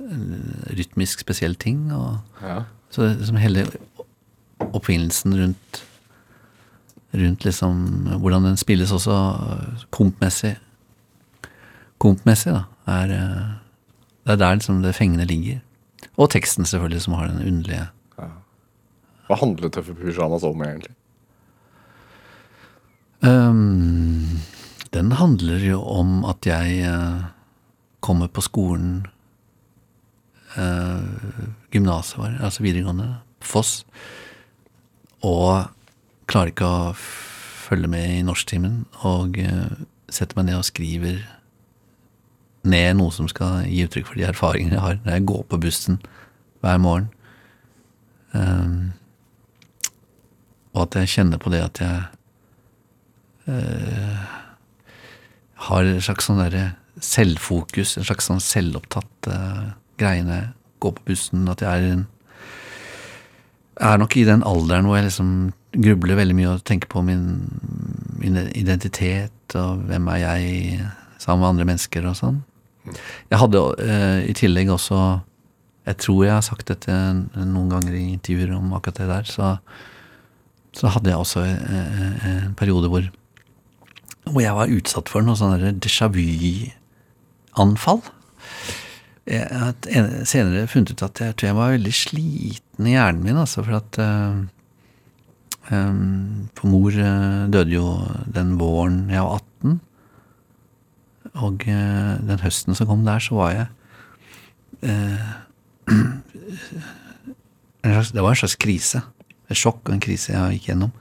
rytmisk 0.00 1.20
spesiell 1.20 1.54
ting. 1.54 1.92
og 1.92 2.18
Ja. 2.42 2.62
Så 2.90 3.08
liksom 3.18 3.36
hele 3.36 3.66
oppfinnelsen 4.60 5.34
rundt 5.42 5.84
Rundt 7.14 7.44
liksom 7.44 7.76
hvordan 8.20 8.44
den 8.44 8.56
spilles 8.56 8.92
også 8.92 9.14
kompmessig 9.90 10.56
Kompmessig, 11.98 12.52
da, 12.52 12.62
er 12.86 13.10
øh, 13.10 13.46
Det 14.26 14.32
er 14.32 14.36
der 14.36 14.54
liksom 14.54 14.82
det 14.82 14.94
fengende 14.94 15.24
ligger. 15.24 15.58
Og 16.16 16.30
teksten, 16.30 16.64
selvfølgelig, 16.64 17.02
som 17.02 17.14
har 17.14 17.26
den 17.26 17.46
underlige 17.46 17.88
Hva 19.28 19.34
handler 19.34 19.68
Tøffe 19.68 19.94
pyjamas 19.94 20.42
om, 20.42 20.62
egentlig? 20.62 20.94
Um, 23.22 24.40
Den 24.94 25.12
handler 25.12 25.58
jo 25.58 25.82
om 25.82 26.24
at 26.24 26.46
jeg 26.46 26.78
eh, 26.80 27.24
kommer 28.00 28.26
på 28.26 28.40
skolen 28.40 29.06
uh, 30.56 31.48
Gymnaset 31.74 32.18
var, 32.18 32.38
altså 32.40 32.64
videregående, 32.64 33.16
Foss, 33.44 33.84
og 35.22 35.68
klarer 36.28 36.52
ikke 36.52 36.68
å 36.68 36.92
følge 37.68 37.90
med 37.90 38.18
i 38.18 38.24
norsktimen, 38.26 38.80
og 39.06 39.38
eh, 39.40 39.78
setter 40.08 40.38
meg 40.38 40.48
ned 40.48 40.58
og 40.60 40.66
skriver 40.66 41.20
ned 42.68 42.98
noe 42.98 43.14
som 43.14 43.28
skal 43.30 43.66
gi 43.68 43.84
uttrykk 43.86 44.08
for 44.08 44.18
de 44.18 44.26
erfaringene 44.28 44.76
jeg 44.76 44.84
har 44.84 45.00
når 45.04 45.14
jeg 45.14 45.26
går 45.30 45.42
på 45.48 45.60
bussen 45.62 46.00
hver 46.64 46.80
morgen. 46.82 47.08
Um, 48.32 48.92
og 50.74 50.82
at 50.84 50.98
jeg 51.00 51.12
kjenner 51.14 51.40
på 51.40 51.52
det 51.52 51.62
at 51.64 51.80
jeg 51.80 52.00
uh, 53.48 54.26
har 55.68 55.88
en 55.88 56.02
slags 56.04 56.28
sånn 56.28 56.42
derre 56.42 56.66
selvfokus, 57.02 57.96
en 57.96 58.08
slags 58.08 58.28
sånn 58.28 58.42
selvopptatt 58.42 59.30
uh, 59.32 59.70
greie 59.98 60.38
gå 60.78 60.92
på 60.94 61.04
bussen, 61.10 61.48
at 61.50 61.62
jeg 61.64 61.68
er 61.68 61.96
en 61.96 62.06
er 63.78 63.98
nok 64.00 64.16
i 64.18 64.26
den 64.26 64.42
alderen 64.46 64.88
hvor 64.88 64.98
jeg 64.98 65.06
liksom 65.06 65.30
grubler 65.78 66.18
veldig 66.18 66.34
mye 66.34 66.52
og 66.56 66.64
tenker 66.66 66.90
på 66.90 67.02
min, 67.06 67.22
min 68.18 68.40
identitet 68.58 69.54
og 69.58 69.84
hvem 69.86 70.08
er 70.14 70.22
jeg 70.24 70.80
sammen 71.22 71.44
med 71.44 71.50
andre 71.52 71.68
mennesker 71.68 72.08
og 72.08 72.16
sånn. 72.18 72.40
Jeg 73.28 73.40
hadde 73.42 73.60
uh, 73.60 74.20
i 74.24 74.32
tillegg 74.32 74.70
også 74.72 74.96
Jeg 75.88 75.96
tror 76.00 76.24
jeg 76.24 76.34
har 76.34 76.44
sagt 76.44 76.68
dette 76.68 76.92
noen 76.92 77.68
ganger 77.72 77.94
i 77.96 78.14
intervjuer 78.14 78.54
om 78.56 78.74
akkurat 78.76 78.98
det 79.00 79.06
der. 79.08 79.28
Så, 79.28 79.54
så 80.76 80.90
hadde 80.92 81.08
jeg 81.08 81.20
også 81.22 81.44
uh, 81.46 82.26
en 82.28 82.56
periode 82.58 82.90
hvor 82.92 83.08
hvor 84.28 84.42
jeg 84.44 84.52
var 84.52 84.68
utsatt 84.68 85.08
for 85.08 85.24
noe 85.24 85.38
sånn 85.40 85.80
déjà 85.80 86.10
vu-anfall. 86.12 88.02
Jeg 89.28 89.44
har 89.52 89.74
senere 90.28 90.68
funnet 90.70 90.94
ut 90.94 91.02
at 91.04 91.20
jeg 91.20 91.34
tror 91.36 91.50
jeg 91.50 91.56
var 91.58 91.74
veldig 91.74 91.92
sliten 91.92 92.86
i 92.88 92.94
hjernen 92.94 93.26
min, 93.26 93.36
altså, 93.36 93.60
for 93.66 93.76
at 93.76 93.98
uh, 94.00 94.38
um, 95.68 96.48
For 96.56 96.70
mor 96.72 96.96
uh, 96.96 97.44
døde 97.52 97.74
jo 97.74 97.90
den 98.32 98.54
våren 98.60 99.02
jeg 99.12 99.24
var 99.26 99.42
18. 99.42 99.74
Og 101.44 101.66
uh, 101.68 102.14
den 102.30 102.40
høsten 102.40 102.78
som 102.78 102.88
kom 102.88 103.04
der, 103.04 103.20
så 103.20 103.36
var 103.36 103.50
jeg 103.52 103.66
slags, 107.84 108.12
Det 108.14 108.22
var 108.22 108.32
en 108.32 108.40
slags 108.40 108.56
krise. 108.60 109.02
Et 109.48 109.58
sjokk 109.58 109.82
og 109.84 109.92
en 109.96 110.04
krise 110.04 110.32
jeg 110.32 110.56
gikk 110.56 110.70
gjennom. 110.70 110.92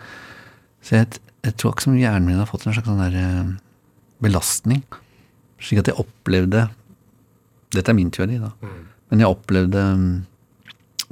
Så 0.83 0.99
jeg, 0.99 1.21
jeg 1.47 1.55
tror 1.55 1.71
ikke 1.75 1.85
som 1.87 1.95
hjernen 1.99 2.27
min 2.27 2.41
har 2.41 2.49
fått 2.49 2.67
en 2.67 2.75
slags 2.75 2.89
sånn 2.89 3.05
der, 3.05 3.55
belastning. 4.23 4.83
Slik 5.63 5.79
at 5.83 5.91
jeg 5.93 6.01
opplevde 6.01 6.67
Dette 7.75 7.91
er 7.91 7.97
min 7.97 8.11
teori, 8.13 8.37
da. 8.39 8.51
Men 9.11 9.23
jeg 9.23 9.31
opplevde 9.31 9.81
mm, 9.97 10.11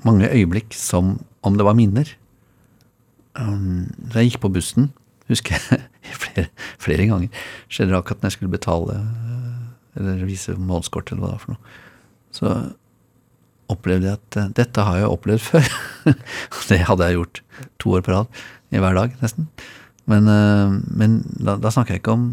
mange 0.08 0.30
øyeblikk 0.30 0.76
som 0.78 1.18
om 1.46 1.58
det 1.58 1.66
var 1.68 1.78
minner. 1.78 2.10
Um, 3.36 3.92
da 4.00 4.22
jeg 4.22 4.34
gikk 4.34 4.46
på 4.46 4.54
bussen, 4.56 4.90
husker 5.32 5.58
jeg 5.58 5.82
flere, 6.22 6.48
flere 6.82 7.08
ganger, 7.10 7.44
skjedde 7.68 7.92
det 7.92 8.00
akkurat 8.00 8.24
når 8.24 8.32
jeg 8.32 8.38
skulle 8.38 8.56
betale 8.56 8.98
eh, 9.02 9.62
eller 10.00 10.26
vise 10.28 10.56
målskort 10.60 11.12
eller 11.12 11.24
hva 11.24 11.32
det 11.32 11.36
var 11.36 11.44
for 11.44 11.56
noe, 11.56 11.78
så 12.36 12.52
opplevde 13.72 14.12
jeg 14.12 14.20
at 14.20 14.40
eh, 14.40 14.52
dette 14.62 14.86
har 14.88 15.02
jeg 15.02 15.12
opplevd 15.12 15.46
før. 15.50 15.72
det 16.70 16.84
hadde 16.90 17.10
jeg 17.10 17.20
gjort 17.20 17.42
to 17.82 17.96
år 17.98 18.06
på 18.06 18.14
rad, 18.16 18.44
i 18.74 18.82
hver 18.82 18.98
dag 18.98 19.18
nesten. 19.22 19.50
Men, 20.10 20.30
eh, 20.30 20.76
men 21.02 21.20
da, 21.36 21.58
da 21.62 21.74
snakker 21.74 21.96
jeg 21.96 22.04
ikke 22.04 22.16
om 22.16 22.28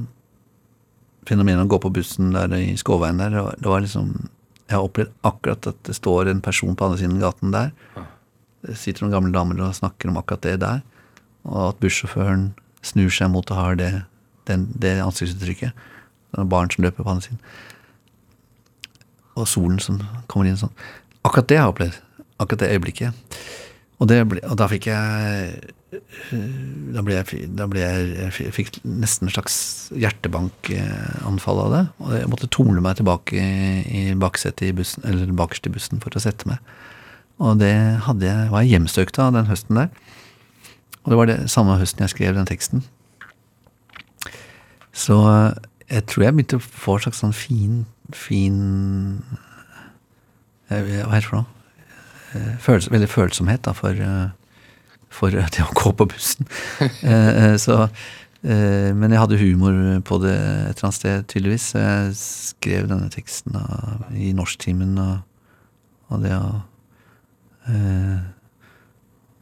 fenomenet 1.29 1.67
å 1.67 1.71
gå 1.71 1.79
på 1.83 1.93
bussen 1.95 2.33
der 2.35 2.53
i 2.57 2.73
Skåveien 2.79 3.21
der. 3.21 3.35
Det 3.35 3.45
var, 3.47 3.59
det 3.59 3.71
var 3.71 3.85
liksom 3.85 4.15
Jeg 4.69 4.79
har 4.79 4.87
opplevd 4.87 5.11
akkurat 5.29 5.67
at 5.69 5.79
det 5.85 5.95
står 5.99 6.31
en 6.31 6.41
person 6.41 6.77
på 6.77 6.87
andre 6.87 6.99
siden 6.99 7.19
av 7.19 7.27
gaten 7.27 7.53
der. 7.53 7.73
Det 8.63 8.77
sitter 8.79 9.05
noen 9.05 9.13
gamle 9.13 9.35
damer 9.35 9.59
og 9.61 9.75
snakker 9.77 10.09
om 10.09 10.17
akkurat 10.17 10.47
det 10.47 10.61
der. 10.63 10.81
Og 11.45 11.73
at 11.73 11.81
bussjåføren 11.83 12.53
snur 12.87 13.11
seg 13.13 13.29
mot 13.35 13.51
og 13.51 13.59
har 13.59 13.77
det, 13.77 13.91
den, 14.49 14.69
det 14.81 14.95
ansiktsuttrykket. 15.03 15.75
Det 16.33 16.41
er 16.41 16.49
barn 16.49 16.71
som 16.73 16.87
løper 16.87 17.05
på 17.05 17.13
andre 17.13 17.27
siden. 17.27 17.43
Og 19.37 19.49
solen 19.51 19.83
som 19.83 20.01
kommer 20.31 20.49
inn 20.49 20.61
sånn. 20.61 20.73
Akkurat 21.27 21.51
det 21.51 21.59
har 21.59 21.67
jeg 21.67 21.75
opplevd. 21.75 22.01
Akkurat 22.41 22.65
det 22.65 22.73
øyeblikket. 22.73 23.37
Og, 24.03 24.11
ble, 24.11 24.43
og 24.49 24.59
da 24.59 24.67
fikk 24.67 24.89
jeg 24.91 25.73
da 25.93 27.03
ble 27.05 27.19
jeg, 27.19 27.49
da 27.53 27.67
ble 27.69 27.83
jeg, 27.83 28.07
jeg 28.41 28.53
fikk 28.57 28.79
nesten 28.89 29.29
en 29.29 29.35
slags 29.35 29.57
hjertebankanfall 29.93 31.61
av 31.67 31.75
det. 31.75 31.83
Og 32.01 32.15
jeg 32.17 32.31
måtte 32.33 32.49
tumle 32.53 32.83
meg 32.85 32.97
tilbake 32.99 33.37
i, 33.37 33.83
i 33.85 34.03
i 34.11 34.73
bussen, 34.77 35.05
eller 35.05 35.37
bakerst 35.37 35.69
i 35.69 35.75
bussen 35.75 36.01
for 36.01 36.17
å 36.17 36.25
sette 36.25 36.49
meg. 36.49 36.65
Og 37.43 37.61
det 37.61 37.71
jeg, 37.71 38.49
var 38.51 38.65
jeg 38.65 38.73
hjemsøkt 38.73 39.21
av 39.21 39.37
den 39.37 39.51
høsten 39.51 39.83
der. 39.83 39.93
Og 41.03 41.13
det 41.13 41.21
var 41.21 41.29
det 41.29 41.39
samme 41.53 41.77
høsten 41.81 42.07
jeg 42.07 42.15
skrev 42.15 42.37
den 42.39 42.49
teksten. 42.49 42.85
Så 44.93 45.19
jeg 45.89 46.07
tror 46.09 46.25
jeg 46.25 46.37
begynte 46.37 46.61
å 46.61 46.65
få 46.65 46.97
en 46.97 47.05
slags 47.07 47.21
sånn 47.21 47.37
fin, 47.37 47.83
fin 48.17 48.61
eh, 50.71 50.81
Hva 50.81 51.13
heter 51.13 51.21
det 51.21 51.29
for 51.29 51.43
noe? 51.43 51.62
Eh, 52.33 52.89
veldig 52.93 53.09
følsomhet 53.11 53.65
da, 53.67 53.75
for, 53.77 53.97
eh, 53.97 54.31
for 55.13 55.35
det 55.55 55.65
å 55.65 55.73
gå 55.77 55.93
på 55.97 56.09
bussen. 56.13 56.49
Eh, 56.81 57.31
eh, 57.31 57.57
så, 57.61 57.85
eh, 58.45 58.91
men 58.97 59.13
jeg 59.13 59.23
hadde 59.23 59.41
humor 59.41 59.77
på 60.07 60.21
det 60.23 60.37
et 60.37 60.77
eller 60.77 60.89
annet 60.89 60.99
sted, 60.99 61.27
tydeligvis. 61.33 61.73
Så 61.73 61.83
jeg 61.83 62.17
skrev 62.21 62.89
denne 62.91 63.11
teksten 63.13 63.59
da, 63.59 63.67
i 64.17 64.33
norsktimen 64.37 64.97
og, 65.03 65.21
og 66.13 66.25
det 66.25 66.33
eh, 67.69 68.23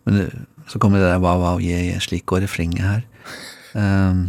Men 0.08 0.16
det, 0.16 0.26
så 0.70 0.78
kom 0.78 0.94
det 0.94 1.02
der 1.02 1.18
wow, 1.18 1.40
wow, 1.42 1.58
yeah, 1.60 1.82
yeah, 1.82 2.00
slik 2.00 2.24
går 2.30 2.44
refrenget 2.44 2.86
her. 2.86 3.02
Eh, 3.78 4.22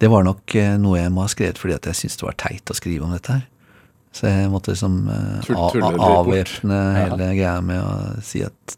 det 0.00 0.08
var 0.12 0.24
nok 0.26 0.54
eh, 0.58 0.76
noe 0.80 0.98
jeg 1.00 1.12
må 1.12 1.24
ha 1.24 1.32
skrevet 1.32 1.60
fordi 1.60 1.76
at 1.76 1.86
jeg 1.88 2.00
syntes 2.02 2.18
det 2.20 2.26
var 2.26 2.40
teit 2.40 2.72
å 2.72 2.76
skrive 2.76 3.06
om 3.06 3.14
dette 3.14 3.32
her. 3.32 3.44
Så 4.16 4.30
jeg 4.30 4.48
måtte 4.52 4.72
liksom 4.72 4.94
uh, 5.10 5.40
avvæpne 5.44 6.06
avvæpne 6.06 6.76
Ja. 6.76 6.92
hele 7.02 7.26
greia 7.36 7.56
med 7.64 7.82
å 7.84 8.22
si 8.24 8.40
at 8.46 8.76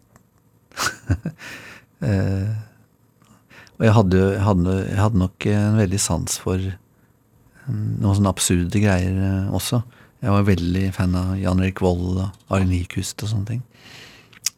uh, 2.02 2.48
Og 3.78 3.84
jeg 3.86 3.94
hadde, 3.94 4.18
jeg, 4.34 4.42
hadde, 4.42 4.72
jeg 4.88 4.98
hadde 4.98 5.20
nok 5.22 5.46
en 5.52 5.76
veldig 5.78 6.00
sans 6.02 6.32
for 6.42 6.58
mm, 6.58 8.00
noen 8.02 8.16
sånne 8.18 8.32
absurde 8.32 8.80
greier 8.82 9.14
uh, 9.22 9.52
også. 9.54 9.78
Jeg 10.18 10.34
var 10.34 10.48
veldig 10.48 10.82
fan 10.96 11.14
av 11.14 11.36
Jan 11.38 11.62
Erik 11.62 11.78
Vold 11.84 12.18
og 12.24 12.50
Arild 12.50 12.72
Nyquist 12.72 13.22
og 13.22 13.30
sånne 13.30 13.52
ting. 13.52 13.60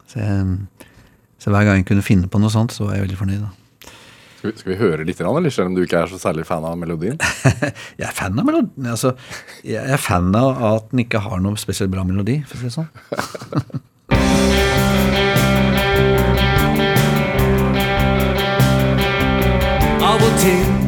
Så, 0.09 0.17
jeg, 0.17 0.87
så 1.37 1.53
hver 1.53 1.67
gang 1.67 1.83
jeg 1.83 1.89
kunne 1.91 2.05
finne 2.05 2.31
på 2.33 2.41
noe 2.41 2.49
sånt, 2.49 2.73
så 2.73 2.87
var 2.87 2.97
jeg 2.97 3.05
veldig 3.05 3.19
fornøyd. 3.19 3.43
da. 3.45 3.60
Skal 4.41 4.51
vi, 4.51 4.57
skal 4.57 4.71
vi 4.71 4.77
høre 4.79 5.03
litt, 5.05 5.19
eller 5.21 5.53
selv 5.53 5.69
om 5.69 5.75
du 5.77 5.83
ikke 5.83 5.99
er 6.01 6.07
så 6.09 6.17
særlig 6.17 6.47
fan 6.49 6.63
av 6.65 6.73
melodien? 6.81 7.19
Jeg 7.99 8.07
er 8.07 8.15
fan 8.17 8.33
av 8.41 8.47
melodien. 8.47 8.87
Altså, 8.89 9.13
jeg 9.61 9.77
er 9.77 10.01
fan 10.01 10.33
av 10.33 10.57
at 10.65 10.89
den 10.89 11.03
ikke 11.05 11.21
har 11.21 11.37
noe 11.45 11.61
spesielt 11.61 11.93
bra 11.93 12.01
melodi, 12.01 12.39
for 12.49 12.57
å 12.57 12.61
si 12.63 12.65
det 12.65 12.73
sånn. 12.73 12.89
Av 20.09 20.25
og 20.25 20.33
til 20.41 20.80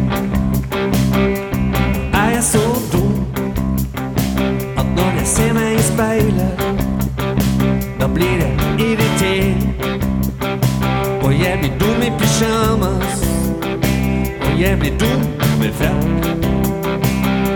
jeg 14.64 14.80
blir 14.80 14.94
dum 15.00 15.22
med 15.60 15.74
frakk. 15.74 16.26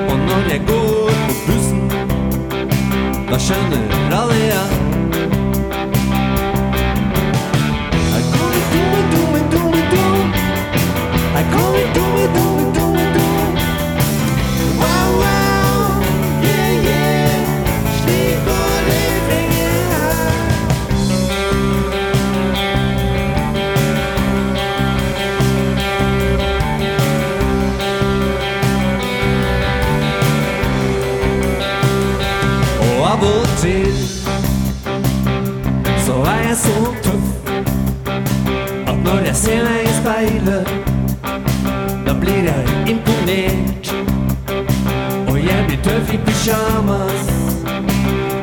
Og 0.10 0.18
når 0.28 0.50
jeg 0.52 0.62
går 0.68 1.12
på 1.28 1.36
bussen, 1.48 1.92
da 3.32 3.40
skjønner 3.40 4.12
alle 4.20 4.42
ja. 4.48 4.77
Jeg 39.38 39.46
ser 39.46 39.64
meg 39.64 39.84
i 39.86 39.92
speilet, 39.94 40.70
da 42.06 42.14
blir 42.22 42.48
jeg 42.48 42.64
imponert. 42.90 43.92
Og 45.30 45.38
jeg 45.38 45.66
blir 45.68 45.78
tøff 45.86 46.14
i 46.14 46.18
pysjamas, 46.26 47.30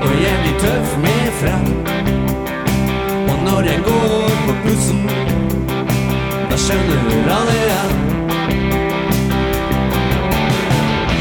og 0.04 0.12
jeg 0.22 0.36
blir 0.44 0.54
tøff 0.62 0.94
med 1.02 1.26
frakk. 1.40 1.90
Og 3.32 3.36
når 3.48 3.60
jeg 3.72 3.82
går 3.88 4.30
på 4.46 4.56
bussen, 4.62 5.02
da 6.50 6.62
skjønner 6.66 7.30
alle 7.40 7.60
at 7.80 7.92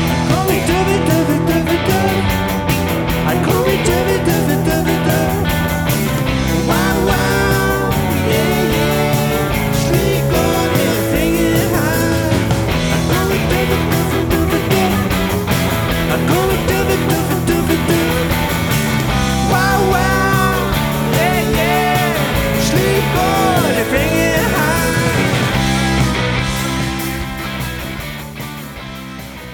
Her 0.06 0.22
kommer 0.30 0.60
tøffe, 0.70 0.98
tøffe, 1.10 1.38
tøve, 1.50 1.78
tøffe. 1.90 2.26
Her 3.28 3.46
kommer 3.50 3.78
tøve, 3.90 4.18
tøve. 4.30 4.53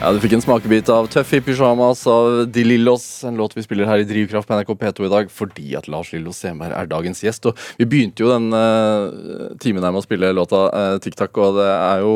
Ja, 0.10 0.16
Du 0.18 0.24
fikk 0.24 0.32
en 0.34 0.41
smakebit 0.41 0.88
av 0.89 1.05
Tøff 1.14 1.36
i 1.38 1.39
pyjamas 1.45 1.99
av 2.10 2.47
De 2.49 2.64
Lillos, 2.66 3.03
en 3.30 3.36
låt 3.38 3.51
vi 3.53 3.62
spiller 3.62 3.86
her 3.86 4.01
i 4.01 4.07
Drivkraft 4.10 4.47
på 4.49 4.55
NRK 4.57 4.72
P2 4.80 5.05
i 5.05 5.10
dag 5.12 5.28
fordi 5.30 5.76
at 5.78 5.86
Lars 5.86 6.10
Lillo 6.16 6.32
Semberg 6.34 6.74
er 6.74 6.88
dagens 6.89 7.22
gjest. 7.22 7.45
Og 7.45 7.60
Vi 7.78 7.86
begynte 7.86 8.24
jo 8.26 8.32
den 8.32 8.47
uh, 8.49 9.53
timen 9.62 9.86
her 9.86 9.93
med 9.93 10.01
å 10.01 10.07
spille 10.07 10.32
låta 10.34 10.64
uh, 10.74 10.95
TikTok, 11.03 11.38
og 11.38 11.60
det 11.60 11.68
er 11.70 12.01
jo 12.01 12.16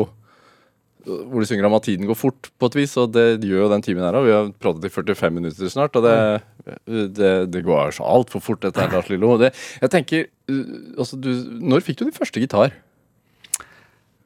hvor 1.04 1.38
de 1.38 1.46
synger 1.46 1.68
om 1.68 1.76
at 1.78 1.86
tiden 1.86 2.10
går 2.10 2.18
fort, 2.18 2.50
på 2.58 2.72
et 2.72 2.80
vis, 2.80 2.96
og 2.98 3.12
det 3.14 3.28
gjør 3.46 3.68
jo 3.68 3.70
den 3.76 3.86
timen 3.86 4.02
her 4.02 4.18
òg. 4.18 4.26
Vi 4.26 4.34
har 4.34 4.50
pratet 4.58 4.88
i 4.88 4.94
45 4.96 5.38
minutter 5.38 5.70
snart, 5.70 5.94
og 5.94 6.08
det, 6.08 6.16
det, 7.14 7.34
det 7.54 7.62
går 7.62 7.94
så 7.94 8.08
altfor 8.10 8.42
fort, 8.42 8.64
dette 8.66 8.82
her, 8.82 8.90
Lars 8.90 9.12
Lillo. 9.12 9.36
Det, 9.38 9.52
jeg 9.84 9.94
tenker, 9.94 10.26
uh, 10.50 10.98
altså, 10.98 11.20
du, 11.20 11.30
Når 11.62 11.86
fikk 11.86 12.02
du 12.02 12.08
din 12.08 12.18
første 12.18 12.42
gitar? 12.42 12.74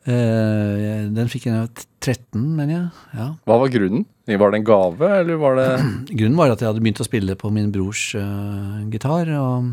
Eh, 0.06 1.06
den 1.12 1.30
fikk 1.32 1.48
jeg 1.48 1.54
da 1.54 1.60
jeg 1.62 1.68
var 1.68 1.86
13, 1.98 2.42
mener 2.56 2.74
jeg. 2.74 2.88
Ja. 3.18 3.28
Hva 3.48 3.58
var 3.64 3.72
grunnen? 3.74 4.06
Var 4.28 4.52
det 4.52 4.58
en 4.60 4.66
gave, 4.68 5.12
eller 5.22 5.40
var 5.40 5.56
det 5.56 5.68
Grunnen 6.18 6.36
var 6.38 6.52
at 6.52 6.60
jeg 6.62 6.68
hadde 6.68 6.82
begynt 6.84 7.00
å 7.00 7.06
spille 7.08 7.36
på 7.40 7.50
min 7.52 7.72
brors 7.74 8.10
uh, 8.16 8.84
gitar. 8.92 9.32
Og, 9.40 9.70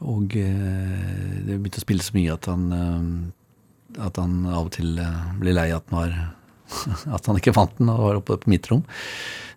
og 0.00 0.36
uh, 0.40 1.36
det 1.46 1.58
begynte 1.58 1.80
å 1.80 1.86
spille 1.86 2.04
så 2.04 2.16
mye 2.16 2.34
at 2.34 2.48
han, 2.50 2.66
uh, 2.74 3.30
at 3.98 4.20
han 4.20 4.44
av 4.46 4.68
og 4.68 4.74
til 4.76 4.98
eh, 5.00 5.22
ble 5.40 5.54
lei 5.56 5.70
at, 5.74 5.86
den 5.88 5.98
var, 5.98 6.14
at 7.16 7.26
han 7.26 7.40
ikke 7.40 7.54
fant 7.56 7.76
den 7.80 7.90
og 7.92 8.04
var 8.04 8.20
oppe 8.20 8.38
på 8.42 8.52
mitt 8.52 8.68
rom. 8.70 8.84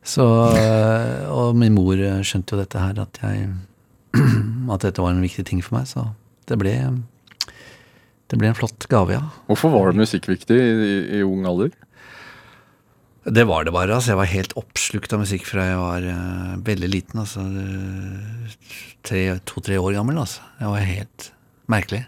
Så, 0.03 0.25
eh, 0.57 1.23
og 1.31 1.55
min 1.59 1.75
mor 1.75 1.99
eh, 1.99 2.23
skjønte 2.25 2.55
jo 2.55 2.61
dette 2.63 2.81
her, 2.81 2.99
at, 3.03 3.21
jeg, 3.23 3.51
at 4.73 4.85
dette 4.87 5.03
var 5.03 5.13
en 5.13 5.23
viktig 5.23 5.45
ting 5.47 5.63
for 5.63 5.77
meg. 5.77 5.87
Så 5.89 6.07
det 6.49 6.59
ble, 6.59 6.75
det 8.31 8.39
ble 8.39 8.47
en 8.49 8.55
flott 8.57 8.87
gave, 8.89 9.13
ja. 9.17 9.21
Hvorfor 9.49 9.69
var 9.73 9.91
det 9.91 9.99
musikk 10.03 10.27
viktig 10.31 10.55
i, 10.57 10.69
i, 10.87 10.93
i 11.19 11.23
ung 11.27 11.43
alder? 11.45 11.71
Det 13.23 13.45
var 13.47 13.63
det 13.63 13.71
bare. 13.71 13.93
altså 13.95 14.11
Jeg 14.11 14.19
var 14.19 14.25
helt 14.31 14.53
oppslukt 14.59 15.13
av 15.15 15.21
musikk 15.23 15.45
fra 15.47 15.63
jeg 15.69 15.77
var 15.79 16.07
uh, 16.11 16.55
veldig 16.67 16.89
liten. 16.91 17.19
altså 17.21 17.43
tre- 19.07 19.39
To-tre 19.47 19.77
år 19.79 19.93
gammel. 19.95 20.17
altså 20.19 20.41
Jeg 20.59 20.67
var 20.73 20.79
helt 20.89 21.29
merkelig. 21.71 22.01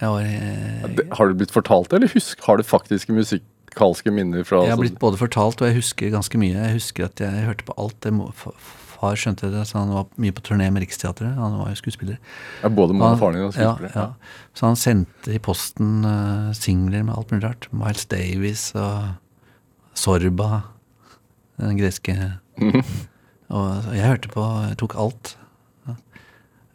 Jeg 0.00 0.08
var 0.10 0.22
eh, 0.26 0.88
Det- 0.96 1.08
Har 1.14 1.28
du 1.28 1.34
blitt 1.38 1.52
fortalt 1.54 1.88
det, 1.90 1.96
eller 2.00 2.08
husk, 2.14 2.40
har 2.42 2.56
du 2.58 2.62
faktiske 2.66 3.12
musikalske 3.14 4.10
minner 4.10 4.42
fra 4.44 4.58
Jeg 4.64 4.70
har 4.70 4.76
altså- 4.76 4.80
blitt 4.88 4.98
både 4.98 5.16
fortalt, 5.18 5.62
og 5.62 5.68
jeg 5.68 5.76
husker 5.76 6.10
ganske 6.10 6.36
mye. 6.38 6.54
Jeg 6.58 6.72
husker 6.80 7.04
at 7.04 7.20
jeg 7.20 7.46
hørte 7.46 7.64
på 7.64 7.74
alt. 7.78 8.00
Det 8.00 8.12
far 9.04 9.18
skjønte 9.20 9.50
det, 9.52 9.62
så 9.68 9.78
han 9.82 9.92
var 9.94 10.08
mye 10.20 10.34
på 10.34 10.42
turné 10.48 10.70
med 10.72 10.84
Riksteatret. 10.84 11.36
Han 11.36 11.58
var 11.60 11.70
jo 11.72 11.78
skuespiller. 11.78 12.16
ja, 12.62 12.70
Både 12.72 12.96
mann 12.96 13.14
og 13.14 13.20
faren 13.20 13.36
din 13.38 13.44
var 13.46 13.54
skuespiller? 13.54 13.92
ja. 13.94 14.06
Så 14.56 14.66
han 14.68 14.80
sendte 14.80 15.34
i 15.34 15.40
posten 15.42 16.04
uh, 16.06 16.50
singler 16.56 17.04
med 17.04 17.14
alt 17.16 17.32
mulig 17.34 17.44
rart. 17.44 17.68
Miles 17.74 18.06
Davis 18.10 18.70
og 18.78 19.12
Sorba, 19.94 20.62
den 21.60 21.78
greske 21.78 22.16
Og 23.54 23.94
jeg 23.94 24.06
hørte 24.08 24.30
på, 24.32 24.42
jeg 24.70 24.78
tok 24.80 24.96
alt. 24.98 25.34
Ja. 25.86 25.94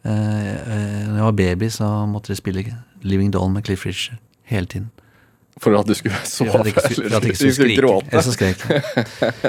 Uh, 0.06 0.10
uh, 0.10 1.02
når 1.10 1.16
jeg 1.18 1.26
var 1.26 1.36
baby, 1.42 1.68
så 1.74 1.90
måtte 2.08 2.32
de 2.32 2.38
spille 2.38 2.64
Living 3.02 3.32
Doll 3.34 3.50
med 3.52 3.66
Cliff 3.66 3.84
Richard 3.88 4.20
hele 4.48 4.66
tiden. 4.66 4.90
For 5.60 5.76
at 5.76 5.88
du 5.88 5.94
skulle 5.98 6.16
sove? 6.24 6.50
For 6.54 6.62
at 6.62 6.70
jeg 6.70 6.76
ikke 6.76 6.94
skulle, 6.94 7.50
jeg 7.50 7.54
skulle 7.58 7.76
gråte? 7.76 8.08
Eller 8.12 8.24
så 8.24 8.32
skrek 8.32 8.62
jeg. 8.64 8.80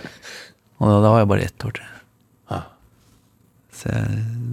Og 0.82 0.90
da, 0.90 0.96
da 0.98 1.12
var 1.14 1.22
jeg 1.22 1.30
bare 1.30 1.46
ett 1.46 1.66
år, 1.68 1.76
tror 1.78 1.86
jeg. 1.86 2.01
Så 3.82 3.92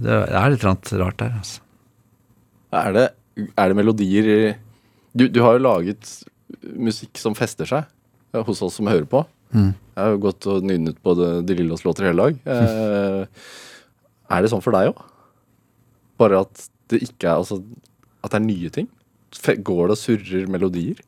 det 0.03 0.15
er 0.33 0.53
litt 0.53 0.65
rart 0.65 0.89
der, 1.21 1.35
altså. 1.37 1.61
Er 2.79 2.93
det, 2.95 3.05
er 3.57 3.71
det 3.71 3.77
melodier 3.77 4.27
du, 5.13 5.25
du 5.25 5.39
har 5.41 5.57
jo 5.57 5.65
laget 5.65 6.11
musikk 6.77 7.17
som 7.19 7.35
fester 7.37 7.67
seg 7.69 8.43
hos 8.45 8.61
oss 8.65 8.77
som 8.77 8.89
hører 8.89 9.07
på. 9.09 9.23
Mm. 9.53 9.71
Jeg 9.73 10.03
har 10.03 10.13
jo 10.13 10.21
gått 10.21 10.45
og 10.49 10.65
nynnet 10.65 10.99
på 11.01 11.15
De, 11.17 11.55
Lillos 11.57 11.85
låter 11.85 12.09
hele 12.09 12.29
dag. 12.29 12.41
Eh, 12.69 13.47
er 14.29 14.43
det 14.45 14.51
sånn 14.51 14.61
for 14.61 14.75
deg 14.75 14.91
òg? 14.91 14.99
Bare 16.21 16.43
at 16.43 16.67
det 16.93 16.99
ikke 17.01 17.31
er 17.31 17.39
altså, 17.39 17.55
At 18.21 18.35
det 18.35 18.37
er 18.37 18.43
nye 18.45 18.69
ting? 18.73 18.85
Går 19.65 19.89
det 19.89 19.95
og 19.95 19.97
surrer 19.97 20.51
melodier? 20.53 20.99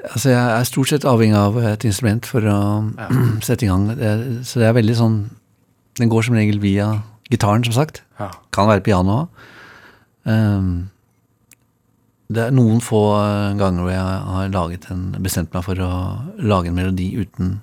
Altså, 0.00 0.30
jeg 0.32 0.40
er 0.40 0.64
stort 0.64 0.88
sett 0.88 1.04
avhengig 1.04 1.36
av 1.36 1.58
et 1.74 1.84
instrument 1.84 2.24
for 2.24 2.46
å 2.48 2.60
sette 3.46 3.66
i 3.66 3.68
gang. 3.68 3.90
Så 4.48 4.62
det 4.62 4.70
er 4.70 4.78
veldig 4.78 4.96
sånn 4.96 5.18
Den 6.00 6.10
går 6.12 6.26
som 6.26 6.38
regel 6.38 6.60
via 6.62 6.88
gitaren, 7.30 7.64
som 7.66 7.76
sagt. 7.76 8.02
Ja. 8.20 8.30
Kan 8.54 8.70
være 8.70 8.84
piano 8.86 9.22
òg. 9.22 9.44
det 12.30 12.42
er 12.44 12.52
noen 12.54 12.78
få 12.84 13.00
eh, 13.16 13.56
ganger 13.58 13.82
hvor 13.82 13.90
jeg 13.90 14.18
har 14.30 14.52
laget 14.54 14.84
en, 14.92 15.16
bestemt 15.18 15.54
meg 15.54 15.64
for 15.66 15.80
å 15.82 15.90
lage 16.38 16.70
en 16.70 16.76
melodi 16.76 17.08
uten, 17.18 17.56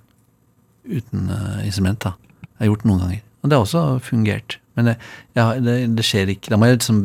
uten 0.83 1.29
uh, 1.31 1.61
instrument. 1.63 2.01
da. 2.03 2.17
Jeg 2.57 2.65
har 2.65 2.71
gjort 2.71 2.83
det 2.83 2.89
noen 2.91 3.03
ganger. 3.05 3.21
Og 3.41 3.49
det 3.49 3.55
har 3.55 3.63
også 3.63 3.83
fungert. 4.03 4.57
Men 4.75 4.91
det, 4.91 4.95
jeg, 5.37 5.63
det, 5.63 5.75
det 5.95 6.05
skjer 6.05 6.33
ikke. 6.33 6.51
Da 6.51 6.59
må 6.59 6.67
jeg 6.67 6.79
liksom 6.79 7.03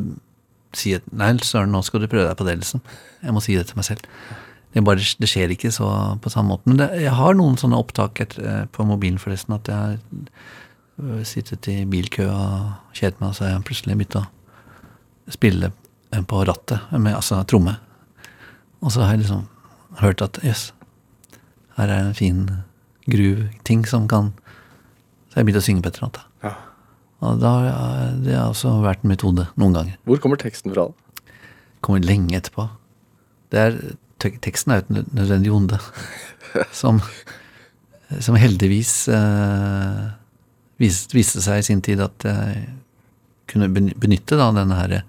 si 0.77 0.95
at 0.97 1.05
nei, 1.15 1.35
søren, 1.45 1.71
nå 1.73 1.83
skal 1.87 2.03
du 2.03 2.09
prøve 2.11 2.27
deg 2.27 2.39
på 2.41 2.47
det, 2.49 2.57
liksom. 2.63 2.83
Jeg 3.23 3.37
må 3.37 3.43
si 3.45 3.55
det 3.59 3.69
til 3.69 3.79
meg 3.79 3.87
selv. 3.87 4.09
Det, 4.73 4.83
bare, 4.85 5.05
det 5.21 5.29
skjer 5.29 5.53
ikke 5.53 5.71
så 5.75 5.89
på 6.25 6.33
samme 6.33 6.55
måte. 6.55 6.73
Men 6.73 6.83
jeg 6.97 7.13
har 7.15 7.37
noen 7.39 7.59
sånne 7.61 7.79
opptak 7.79 8.23
et, 8.25 8.39
eh, 8.41 8.65
på 8.73 8.87
mobilen, 8.89 9.21
forresten, 9.23 9.55
at 9.59 9.69
jeg 9.69 9.77
har 9.77 9.99
sittet 11.29 11.69
i 11.73 11.85
bilkø 11.89 12.27
og 12.31 12.95
kjedet 12.97 13.21
meg, 13.21 13.31
og 13.31 13.35
så 13.37 13.45
har 13.47 13.55
jeg 13.57 13.65
plutselig 13.69 13.97
begynt 13.99 14.19
å 14.21 14.25
spille 15.33 15.71
eh, 16.13 16.23
på 16.29 16.43
rattet, 16.49 16.85
med, 16.95 17.15
altså 17.17 17.41
tromme. 17.49 17.77
Og 18.83 18.93
så 18.95 19.05
har 19.05 19.15
jeg 19.17 19.25
liksom 19.25 19.47
hørt 20.03 20.23
at 20.25 20.39
jøss, 20.45 20.69
her 21.79 21.89
er 21.89 22.07
en 22.09 22.15
fin 22.19 22.45
groove-ting 23.11 23.87
som 23.89 24.05
kan 24.11 24.33
Så 25.33 25.41
jeg 25.41 25.47
begynte 25.49 25.63
å 25.63 25.65
synge 25.65 25.83
på 25.83 25.89
et 25.89 25.97
eller 25.97 26.09
annet. 26.11 26.25
Ja. 26.45 26.51
Og 27.25 27.39
da, 27.41 27.51
har- 27.65 28.17
det 28.21 28.35
har 28.37 28.51
også 28.51 28.75
vært 28.85 29.01
en 29.07 29.09
metode 29.15 29.47
noen 29.57 29.73
ganger. 29.79 29.95
Hvor 30.05 30.19
kommer 30.21 30.37
teksten 30.37 30.75
fra? 30.75 30.85
Kommer 31.81 32.03
lenge 32.05 32.37
etterpå. 32.37 32.67
Det 33.51 33.59
er, 33.63 33.79
teksten 34.45 34.75
er 34.75 34.83
jo 34.83 34.85
et 35.01 35.15
nødvendig 35.17 35.55
onde. 35.57 35.79
Som, 36.83 36.99
som 38.21 38.37
heldigvis 38.37 39.07
eh, 39.09 40.03
vis, 40.83 41.05
viste 41.15 41.43
seg 41.45 41.63
i 41.63 41.67
sin 41.67 41.83
tid 41.85 42.03
at 42.05 42.27
jeg 42.27 42.67
kunne 43.51 43.69
benytte 43.71 44.39
da, 44.39 44.51
denne 44.55 44.79
her 44.79 45.03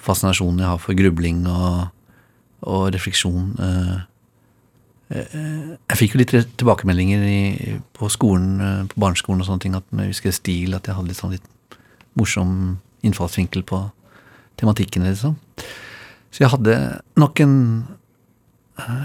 fascinasjonen 0.00 0.62
jeg 0.62 0.70
har 0.70 0.80
for 0.80 0.96
grubling 0.98 1.42
og, 1.50 1.90
og 2.66 2.88
refleksjon. 2.94 3.52
eh, 3.60 3.98
eh, 5.16 5.70
jeg 5.90 6.00
fikk 6.00 6.14
jo 6.14 6.22
litt 6.22 6.34
tilbakemeldinger 6.60 7.26
i, 7.28 7.40
på 7.96 8.10
skolen, 8.12 8.50
eh, 8.64 8.82
på 8.90 9.04
barneskolen 9.04 9.44
og 9.44 9.50
sånne 9.50 9.64
ting, 9.66 9.76
at 9.78 9.86
jeg 9.92 10.14
husker 10.14 10.36
stil, 10.36 10.76
at 10.76 10.88
jeg 10.88 10.96
hadde 10.96 11.12
litt 11.12 11.20
sånn 11.20 11.36
litt 11.36 11.78
morsom 12.18 12.52
innfallsvinkel 13.06 13.64
på 13.68 13.84
tematikken, 14.60 15.06
liksom. 15.08 15.36
Så 16.30 16.44
jeg 16.44 16.52
hadde 16.52 16.76
nok 17.18 17.40
en 17.42 17.56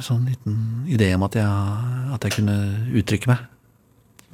sånn 0.04 0.28
liten 0.30 0.58
idé 0.88 1.10
om 1.16 1.26
at 1.26 1.36
jeg, 1.36 2.12
at 2.16 2.24
jeg 2.24 2.38
kunne 2.38 2.56
uttrykke 2.96 3.32
meg 3.32 3.42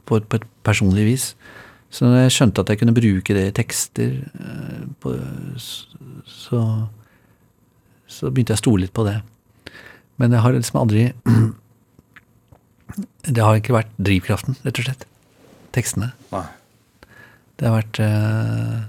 på 0.06 0.22
på 0.22 0.40
et 0.40 0.48
personlig 0.64 1.06
vis. 1.08 1.26
Så 1.92 2.08
når 2.08 2.24
jeg 2.24 2.36
skjønte 2.38 2.64
at 2.64 2.72
jeg 2.72 2.80
kunne 2.80 2.96
bruke 2.96 3.36
det 3.36 3.48
i 3.50 3.56
tekster, 3.56 4.14
eh, 4.24 4.84
på, 5.04 5.12
så, 6.26 6.62
så 8.08 8.32
begynte 8.32 8.56
jeg 8.56 8.62
å 8.62 8.64
stole 8.64 8.86
litt 8.86 8.96
på 8.96 9.04
det. 9.08 9.18
Men 10.22 10.32
jeg 10.36 10.44
har 10.46 10.56
liksom 10.56 10.80
aldri 10.84 11.10
Det 13.24 13.40
har 13.40 13.56
ikke 13.56 13.76
vært 13.76 13.92
drivkraften, 14.04 14.58
rett 14.66 14.80
og 14.82 14.88
slett. 14.88 15.06
Tekstene. 15.76 16.10
Nei. 16.34 16.48
Det 17.60 17.68
har 17.68 17.78
vært 17.78 18.00
eh, 18.04 18.80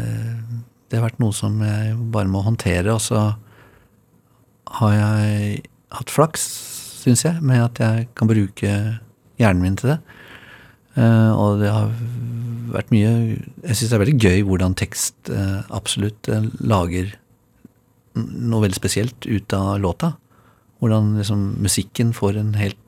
eh, 0.00 0.38
Det 0.88 0.98
har 0.98 1.04
vært 1.04 1.20
noe 1.22 1.36
som 1.36 1.60
jeg 1.62 1.94
bare 2.14 2.30
må 2.32 2.42
håndtere, 2.46 2.94
og 2.94 3.02
så 3.04 3.26
har 4.78 4.94
jeg 4.94 5.60
hatt 5.94 6.12
flaks, 6.12 6.46
syns 7.02 7.24
jeg, 7.24 7.42
med 7.44 7.62
at 7.64 7.82
jeg 7.82 8.08
kan 8.18 8.30
bruke 8.30 8.72
hjernen 9.38 9.62
min 9.62 9.78
til 9.78 9.94
det. 9.94 9.98
Uh, 10.98 11.32
og 11.38 11.60
det 11.62 11.70
har 11.70 11.92
vært 12.72 12.90
mye 12.92 13.10
Jeg 13.10 13.76
syns 13.76 13.90
det 13.90 13.96
er 13.96 14.02
veldig 14.02 14.18
gøy 14.18 14.40
hvordan 14.48 14.74
tekst 14.76 15.30
uh, 15.30 15.62
absolutt 15.74 16.28
uh, 16.32 16.48
lager 16.58 17.14
noe 18.18 18.64
veldig 18.64 18.76
spesielt 18.76 19.28
ut 19.28 19.54
av 19.54 19.76
låta. 19.78 20.16
Hvordan 20.82 21.12
liksom 21.20 21.44
musikken 21.62 22.12
får 22.16 22.40
en 22.40 22.54
helt 22.58 22.84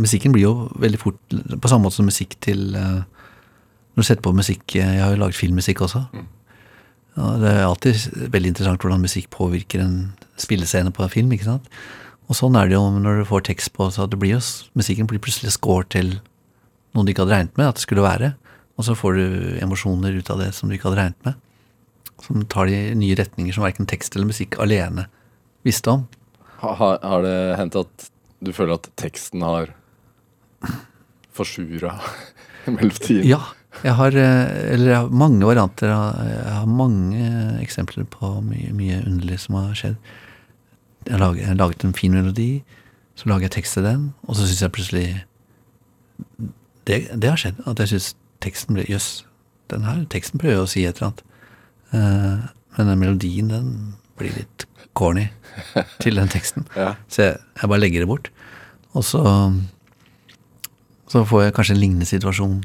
Musikken 0.00 0.30
blir 0.32 0.44
jo 0.44 0.52
veldig 0.78 0.98
fort 1.02 1.34
På 1.60 1.68
samme 1.68 1.88
måte 1.88 1.98
som 1.98 2.06
musikk 2.06 2.36
til 2.40 2.60
Når 2.72 3.98
du 3.98 4.06
setter 4.06 4.22
på 4.22 4.32
musikk 4.32 4.76
Jeg 4.78 5.00
har 5.02 5.10
jo 5.10 5.18
laget 5.18 5.36
filmmusikk 5.36 5.82
også. 5.82 6.04
Og 7.18 7.40
det 7.42 7.50
er 7.50 7.66
alltid 7.66 8.28
veldig 8.30 8.52
interessant 8.52 8.84
hvordan 8.84 9.02
musikk 9.02 9.26
påvirker 9.34 9.82
en 9.82 9.96
spillescene 10.40 10.92
på 10.94 11.08
film. 11.12 11.32
ikke 11.32 11.48
sant? 11.48 11.66
Og 12.30 12.38
sånn 12.38 12.54
er 12.54 12.70
det 12.70 12.76
jo 12.76 12.84
når 12.94 13.22
du 13.22 13.26
får 13.26 13.48
tekst 13.48 13.72
på, 13.74 13.88
så 13.90 14.06
det 14.06 14.18
blir 14.20 14.36
jo, 14.36 14.42
musikken 14.78 15.08
blir 15.10 15.22
plutselig 15.22 15.56
score 15.56 15.88
til 15.90 16.20
noe 16.94 17.06
du 17.06 17.10
ikke 17.10 17.24
hadde 17.24 17.34
regnet 17.34 17.58
med 17.58 17.66
at 17.66 17.78
det 17.78 17.84
skulle 17.84 18.06
være. 18.06 18.34
Og 18.78 18.86
så 18.86 18.94
får 18.96 19.18
du 19.18 19.24
emosjoner 19.60 20.14
ut 20.14 20.30
av 20.32 20.38
det 20.40 20.52
som 20.56 20.70
du 20.70 20.76
ikke 20.76 20.88
hadde 20.88 21.00
regnet 21.02 21.26
med. 21.26 21.40
Som 22.22 22.46
tar 22.52 22.70
de 22.70 22.78
nye 23.00 23.18
retninger 23.18 23.56
som 23.56 23.66
verken 23.66 23.88
tekst 23.90 24.14
eller 24.14 24.30
musikk 24.30 24.60
alene 24.62 25.08
visste 25.66 25.90
om. 25.92 26.06
Har, 26.62 27.00
har 27.02 27.26
det 27.26 27.36
hendt 27.58 27.78
at 27.80 28.10
du 28.40 28.52
føler 28.56 28.78
at 28.78 28.88
teksten 29.00 29.42
har 29.44 29.74
forsura 31.34 31.96
melodien? 32.78 33.26
Ja, 33.26 33.42
jeg 33.82 33.96
har, 33.98 34.16
eh, 34.16 34.74
eller 34.74 34.92
jeg 34.92 34.98
har 35.02 35.20
mange 35.26 35.46
varianter. 35.50 35.90
Jeg 35.90 36.56
har 36.60 36.66
mange 36.70 37.28
eksempler 37.62 38.06
på 38.10 38.36
mye, 38.44 38.70
mye 38.76 39.02
underlig 39.02 39.42
som 39.44 39.58
har 39.60 39.74
skjedd. 39.78 39.98
Jeg 41.06 41.16
har 41.16 41.22
laget, 41.22 41.46
jeg 41.46 41.56
laget 41.56 41.84
en 41.84 41.94
fin 41.96 42.12
melodi, 42.12 42.62
så 43.14 43.28
lager 43.28 43.48
jeg 43.48 43.56
tekst 43.58 43.76
til 43.76 43.84
den, 43.84 44.14
og 44.22 44.36
så 44.36 44.46
syns 44.46 44.62
jeg 44.62 44.72
plutselig 44.72 45.06
det, 46.86 47.08
det 47.22 47.30
har 47.30 47.40
skjedd. 47.40 47.60
At 47.66 47.80
jeg 47.82 47.94
syns 47.94 48.14
teksten 48.44 48.76
ble 48.76 48.86
Jøss, 48.88 49.24
den 49.70 49.84
her 49.86 50.02
teksten 50.12 50.40
prøver 50.42 50.64
å 50.64 50.70
si 50.70 50.84
et 50.88 51.00
eller 51.00 51.10
annet. 51.10 51.22
Uh, 51.90 52.48
men 52.76 52.92
den 52.92 53.02
melodien, 53.02 53.50
den 53.50 53.70
blir 54.18 54.34
litt 54.36 54.66
corny 54.98 55.28
til 56.02 56.20
den 56.20 56.32
teksten. 56.32 56.68
Ja. 56.76 56.94
Så 57.08 57.28
jeg, 57.28 57.38
jeg 57.60 57.72
bare 57.72 57.82
legger 57.82 58.04
det 58.04 58.10
bort. 58.10 58.30
Og 58.96 59.04
så, 59.06 59.22
så 61.10 61.24
får 61.28 61.46
jeg 61.46 61.56
kanskje 61.56 61.76
en 61.76 61.82
lignende 61.82 62.08
situasjon 62.08 62.60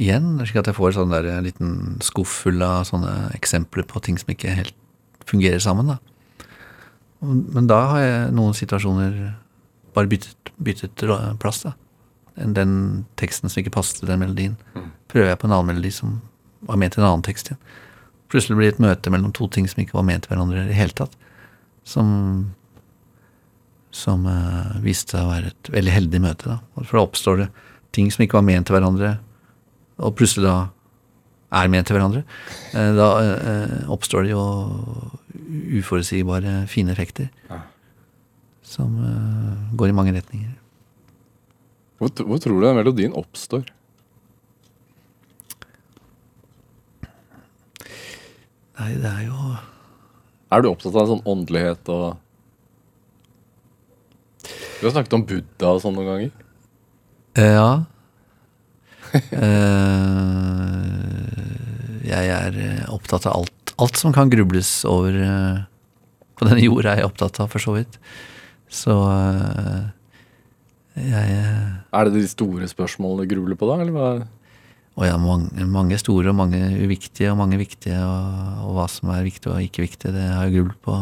igjen, 0.00 0.32
slik 0.42 0.58
at 0.60 0.68
jeg 0.68 0.76
får 0.76 0.96
sånn 0.96 1.12
der, 1.14 1.28
en 1.30 1.46
liten 1.46 1.74
skuff 2.04 2.40
full 2.44 2.62
av 2.66 2.88
sånne 2.88 3.30
eksempler 3.36 3.86
på 3.88 4.02
ting 4.04 4.18
som 4.20 4.32
ikke 4.34 4.56
helt 4.58 4.76
fungerer 5.28 5.62
sammen. 5.62 5.94
da. 5.94 6.13
Men 7.24 7.66
da 7.70 7.78
har 7.92 8.00
jeg 8.04 8.34
noen 8.36 8.54
situasjoner 8.56 9.16
bare 9.94 10.10
byttet, 10.10 10.52
byttet 10.62 11.04
plass. 11.40 11.62
da. 11.62 11.72
Den- 12.36 12.54
Den 12.54 13.06
teksten 13.16 13.48
som 13.50 13.60
ikke 13.62 13.72
passet 13.74 14.00
til 14.00 14.08
den 14.08 14.18
melodien, 14.20 14.56
prøver 15.08 15.28
jeg 15.30 15.38
på 15.38 15.46
en 15.46 15.52
annen 15.52 15.66
melodi 15.74 15.90
som 15.92 16.20
var 16.66 16.76
ment 16.76 16.92
til 16.94 17.02
en 17.02 17.08
annen 17.10 17.22
tekst 17.22 17.46
igjen. 17.50 17.58
Plutselig 18.28 18.56
blir 18.56 18.70
det 18.70 18.74
et 18.74 18.80
møte 18.80 19.10
mellom 19.12 19.32
to 19.32 19.46
ting 19.48 19.68
som 19.68 19.82
ikke 19.84 19.94
var 19.94 20.02
ment 20.02 20.24
til 20.24 20.34
hverandre 20.34 20.64
i 20.64 20.68
det 20.68 20.74
hele 20.74 20.90
tatt. 20.92 21.14
Som, 21.84 22.54
som 23.92 24.26
uh, 24.26 24.80
viste 24.82 25.14
seg 25.14 25.22
å 25.22 25.30
være 25.30 25.46
et 25.52 25.70
veldig 25.70 25.92
heldig 25.92 26.20
møte. 26.24 26.44
da. 26.48 26.58
For 26.82 26.98
da 26.98 27.04
oppstår 27.06 27.36
det 27.44 27.48
ting 27.92 28.10
som 28.10 28.24
ikke 28.24 28.38
var 28.40 28.42
ment 28.48 28.66
til 28.66 28.74
hverandre, 28.74 29.18
og 29.98 30.16
plutselig 30.16 30.44
da 30.48 30.56
er 31.54 31.70
ment 31.72 31.88
til 31.88 31.96
hverandre. 31.96 32.24
Eh, 32.74 32.90
da 32.96 33.08
eh, 33.22 33.76
oppstår 33.92 34.26
det 34.26 34.34
jo 34.34 34.44
uforutsigbare, 35.80 36.64
fine 36.70 36.94
effekter. 36.94 37.30
Ja. 37.50 37.62
Som 38.66 38.98
eh, 39.04 39.76
går 39.78 39.92
i 39.92 39.96
mange 39.96 40.14
retninger. 40.16 40.52
Hvor, 42.00 42.10
hvor 42.26 42.42
tror 42.42 42.58
du 42.58 42.66
den 42.66 42.78
melodien 42.80 43.16
oppstår? 43.16 43.64
Nei, 48.74 48.90
det 48.98 49.06
er 49.06 49.26
jo 49.28 49.54
Er 50.50 50.62
du 50.62 50.66
opptatt 50.72 50.96
av 50.98 51.06
sånn 51.06 51.22
åndelighet 51.30 51.86
og 51.94 52.16
Du 54.80 54.88
har 54.88 54.94
snakket 54.96 55.14
om 55.14 55.22
Buddha 55.28 55.70
og 55.70 55.78
sånn 55.80 55.94
noen 55.96 56.08
ganger. 56.10 56.32
Ja. 57.38 57.68
Eh, 59.14 60.90
jeg 62.04 62.30
er 62.30 62.56
eh, 62.58 62.86
opptatt 62.92 63.28
av 63.30 63.40
alt, 63.40 63.74
alt 63.80 63.98
som 64.00 64.14
kan 64.14 64.30
grubles 64.32 64.70
over 64.88 65.14
eh, 65.14 65.58
på 66.34 66.48
denne 66.48 66.64
jorda, 66.64 66.94
er 66.94 67.02
jeg 67.02 67.10
opptatt 67.10 67.38
av, 67.44 67.50
for 67.52 67.62
så 67.62 67.76
vidt. 67.76 67.98
Så 68.74 68.94
jeg 70.98 71.34
Er 71.94 72.08
det 72.08 72.14
de 72.16 72.26
store 72.30 72.66
spørsmålene 72.70 73.22
du 73.22 73.34
grubler 73.34 73.58
på 73.58 73.68
da, 73.70 73.78
eller 73.82 73.94
hva? 73.94 74.08
Og 74.94 75.06
ja, 75.08 75.14
mange, 75.18 75.66
mange 75.66 75.98
store 75.98 76.30
og 76.30 76.38
mange 76.38 76.60
uviktige 76.82 77.32
og 77.32 77.38
mange 77.40 77.58
viktige, 77.58 77.98
og, 77.98 78.66
og 78.66 78.76
hva 78.76 78.86
som 78.90 79.10
er 79.14 79.26
viktig 79.26 79.50
og 79.50 79.62
ikke 79.62 79.86
viktig, 79.88 80.12
det 80.14 80.26
har 80.26 80.46
jeg 80.46 80.60
grublet 80.60 80.80
på. 80.86 80.98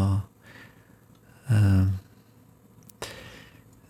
Uh, 1.53 1.85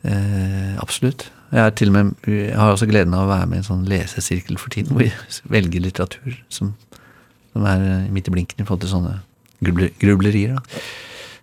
uh, 0.03 0.73
absolutt. 0.83 1.29
Jeg, 1.53 1.61
er 1.61 1.75
til 1.77 1.93
og 1.93 1.97
med, 1.99 2.13
jeg 2.33 2.57
har 2.57 2.73
også 2.73 2.89
gleden 2.89 3.15
av 3.17 3.27
å 3.27 3.31
være 3.31 3.49
med 3.51 3.59
i 3.59 3.61
en 3.61 3.67
sånn 3.67 3.85
lesesirkel 3.89 4.57
for 4.61 4.73
tiden, 4.73 4.95
hvor 4.97 5.05
jeg 5.05 5.51
velger 5.53 5.85
litteratur 5.85 6.39
som, 6.53 6.73
som 7.53 7.67
er 7.69 7.85
eh, 7.85 8.07
midt 8.13 8.31
i 8.31 8.33
blinken 8.33 8.63
i 8.63 8.65
forhold 8.65 8.87
til 8.87 8.95
sånne 8.95 9.19
grubler, 9.61 9.93
grublerier. 10.01 10.57
Da. 10.57 10.81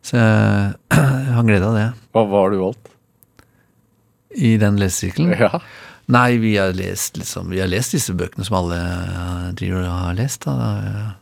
Så 0.01 0.17
jeg, 0.17 0.73
jeg 1.27 1.35
har 1.37 1.45
glede 1.45 1.69
av 1.69 1.77
det. 1.77 1.85
Hva 2.17 2.25
var 2.31 2.49
du 2.49 2.57
valgt? 2.63 2.89
I 4.33 4.55
den 4.61 4.81
lesesirkelen. 4.81 5.35
Ja. 5.37 5.61
Nei, 6.09 6.39
vi 6.41 6.55
har 6.57 6.73
lest 6.73 7.19
liksom, 7.21 7.51
vi 7.53 7.61
har 7.61 7.69
lest 7.69 7.93
disse 7.93 8.15
bøkene 8.17 8.45
som 8.47 8.57
alle 8.63 8.79
eh, 8.81 9.49
driver 9.61 9.83
og 9.85 10.05
har 10.07 10.17
lest. 10.17 10.47
Da. 10.49 11.13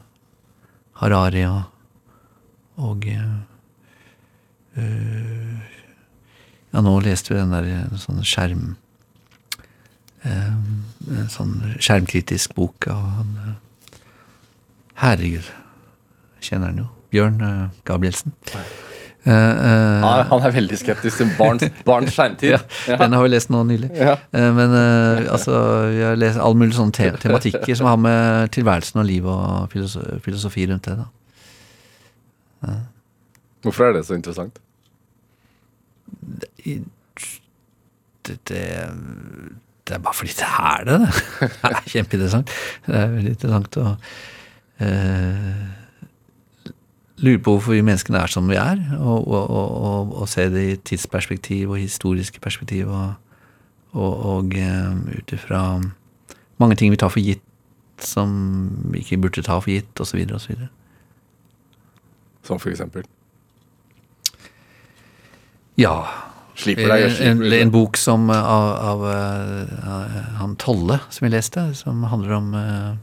Harari 1.02 1.44
og, 1.44 1.66
og 2.80 3.04
eh, 3.12 3.34
eh, 4.80 5.77
Ja, 6.78 6.84
nå 6.86 7.00
leste 7.02 7.34
vi 7.34 7.40
den 7.40 7.50
der 7.50 7.66
eh, 7.74 7.94
sånn 7.98 8.20
skjerm 8.22 8.76
eh, 10.22 10.52
En 11.10 11.30
sånn 11.34 11.56
skjermkritisk 11.82 12.54
bok 12.54 12.86
av 12.94 13.00
han 13.16 13.32
eh, 13.42 13.56
Herregud, 15.02 15.48
kjenner 16.42 16.70
han 16.70 16.84
jo. 16.84 16.86
Bjørn 17.14 17.42
eh, 17.46 17.64
Gabrielsen. 17.86 18.36
Uh, 19.28 19.34
uh, 19.34 20.04
Ja, 20.04 20.12
han 20.30 20.46
er 20.46 20.54
veldig 20.56 20.78
skeptisk 20.80 21.20
til 21.20 21.32
barns, 21.38 21.66
barns 21.90 22.14
skjermtid. 22.14 22.54
ja, 22.54 23.00
Den 23.02 23.14
har 23.18 23.26
vi 23.26 23.34
lest 23.34 23.50
nå 23.54 23.64
nylig. 23.68 23.90
Ja. 23.98 24.14
Uh, 24.34 24.52
Men 24.58 24.78
altså, 24.78 25.58
vi 25.92 26.06
har 26.06 26.22
lest 26.22 26.38
alle 26.42 26.62
mulige 26.62 26.78
sånne 26.78 26.98
te 26.98 27.10
tematikker 27.26 27.78
som 27.78 27.90
har 27.90 27.98
med 28.02 28.54
tilværelsen 28.54 29.02
og 29.02 29.10
livet 29.10 29.34
og 29.34 30.22
filosofi 30.26 30.70
rundt 30.70 30.90
det. 30.90 30.98
da. 31.02 32.78
Hvorfor 33.66 33.90
er 33.90 33.98
det 33.98 34.06
så 34.08 34.18
interessant? 34.18 34.62
Det, 36.38 36.78
det, 38.50 38.64
det 39.88 39.96
er 39.96 40.04
bare 40.04 40.14
fordi 40.14 40.36
det 40.38 40.52
er 40.60 40.84
det. 40.84 41.00
Det 41.00 41.50
Det 41.62 41.72
er 41.72 41.90
kjempeinteressant. 41.94 42.54
Det 42.86 42.96
er 42.96 43.14
veldig 43.16 43.34
interessant 43.36 43.78
å 43.82 43.88
eh, 44.84 45.62
lure 47.24 47.40
på 47.40 47.56
hvorfor 47.56 47.74
vi 47.74 47.86
menneskene 47.86 48.20
er 48.22 48.32
som 48.32 48.50
vi 48.50 48.60
er, 48.60 48.82
og, 49.00 49.28
og, 49.28 49.50
og, 49.50 50.16
og, 50.22 50.28
se 50.30 50.50
det 50.54 50.66
i 50.72 50.76
tidsperspektiv 50.92 51.72
og 51.72 51.82
historiske 51.82 52.40
perspektiv, 52.40 52.92
og 53.94 54.58
eh, 54.58 55.18
ut 55.18 55.34
ifra 55.34 55.64
mange 56.58 56.76
ting 56.76 56.92
vi 56.92 57.00
tar 57.00 57.14
for 57.14 57.24
gitt 57.24 57.44
som 58.04 58.30
vi 58.92 59.02
ikke 59.02 59.18
burde 59.18 59.42
ta 59.42 59.58
for 59.60 59.72
gitt, 59.72 60.00
osv. 60.00 60.20
osv. 60.36 60.68
Som 62.44 62.60
for 62.60 62.70
eksempel. 62.70 63.08
Ja. 65.78 65.98
Slipper 66.58 66.90
deg, 66.90 67.04
en, 67.22 67.42
deg. 67.44 67.52
en, 67.52 67.68
en 67.68 67.72
bok 67.74 68.00
som 68.02 68.32
av, 68.34 68.40
av, 68.42 69.04
av 69.06 69.06
eh, 70.02 70.32
han 70.40 70.56
Tolle, 70.58 70.98
som 71.14 71.28
jeg 71.28 71.36
leste, 71.36 71.68
som 71.78 72.02
handler 72.10 72.34
om 72.34 72.48
uh, 72.58 72.96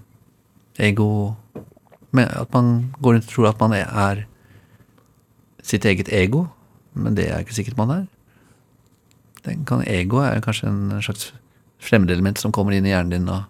ego 0.83 1.37
At 2.19 2.51
man 2.55 2.91
går 2.99 3.15
rundt 3.15 3.29
og 3.29 3.31
tror 3.31 3.49
at 3.53 3.63
man 3.63 3.77
er 3.79 4.25
sitt 5.65 5.87
eget 5.87 6.11
ego, 6.13 6.45
men 6.95 7.17
det 7.17 7.29
er 7.31 7.43
ikke 7.43 7.57
sikkert 7.57 7.79
man 7.79 7.91
er. 7.91 8.05
Den 9.47 9.65
kan, 9.67 9.83
ego 9.87 10.21
er 10.23 10.43
kanskje 10.45 10.69
en 10.69 11.03
slags 11.03 11.33
fremmedelement 11.83 12.39
som 12.39 12.53
kommer 12.55 12.75
inn 12.77 12.87
i 12.87 12.93
hjernen 12.93 13.13
din 13.13 13.31
og, 13.33 13.47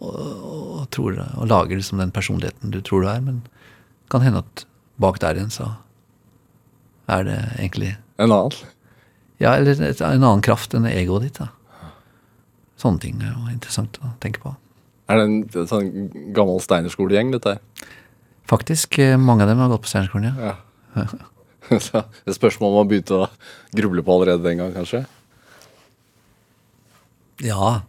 og, 0.00 0.20
og, 0.20 0.84
tror, 0.94 1.18
og 1.36 1.48
lager 1.50 1.78
liksom 1.78 2.00
den 2.00 2.12
personligheten 2.14 2.72
du 2.74 2.80
tror 2.84 3.04
du 3.04 3.10
er, 3.12 3.20
men 3.24 3.42
det 3.44 4.12
kan 4.12 4.24
hende 4.24 4.42
at 4.44 4.64
bak 5.00 5.20
der 5.22 5.38
igjen 5.38 5.52
så 5.52 5.74
er 7.08 7.24
det 7.26 7.38
egentlig 7.58 7.96
En 8.18 8.30
annen. 8.32 8.52
ja, 9.42 9.56
eller 9.56 9.72
et, 9.82 10.00
en 10.00 10.22
annen 10.22 10.42
kraft 10.44 10.74
enn 10.74 10.86
egoet 10.86 11.22
ditt. 11.28 11.38
da. 11.40 11.48
Sånne 12.80 13.00
ting 13.02 13.20
er 13.22 13.32
jo 13.34 13.50
interessant 13.52 13.98
å 14.02 14.12
tenke 14.20 14.40
på. 14.42 14.54
Er 15.08 15.18
det 15.20 15.24
en, 15.28 15.36
en 15.60 15.68
sånn 15.68 15.90
gammel 16.36 16.60
steinerskolegjeng, 16.64 17.32
dette 17.34 17.56
her? 17.56 17.90
Faktisk, 18.48 18.98
eh, 18.98 19.16
mange 19.20 19.44
av 19.44 19.48
dem 19.50 19.58
har 19.60 19.68
gått 19.72 19.84
på 19.84 19.88
Steinerskolen, 19.88 20.34
ja. 20.36 20.54
Ja. 20.94 21.06
Et 22.28 22.36
spørsmål 22.36 22.74
man 22.76 22.88
begynte 22.90 23.16
å 23.24 23.28
gruble 23.76 24.02
på 24.04 24.14
allerede 24.18 24.44
den 24.44 24.60
gang, 24.60 24.72
kanskje? 24.76 25.04
Ja, 27.44 27.80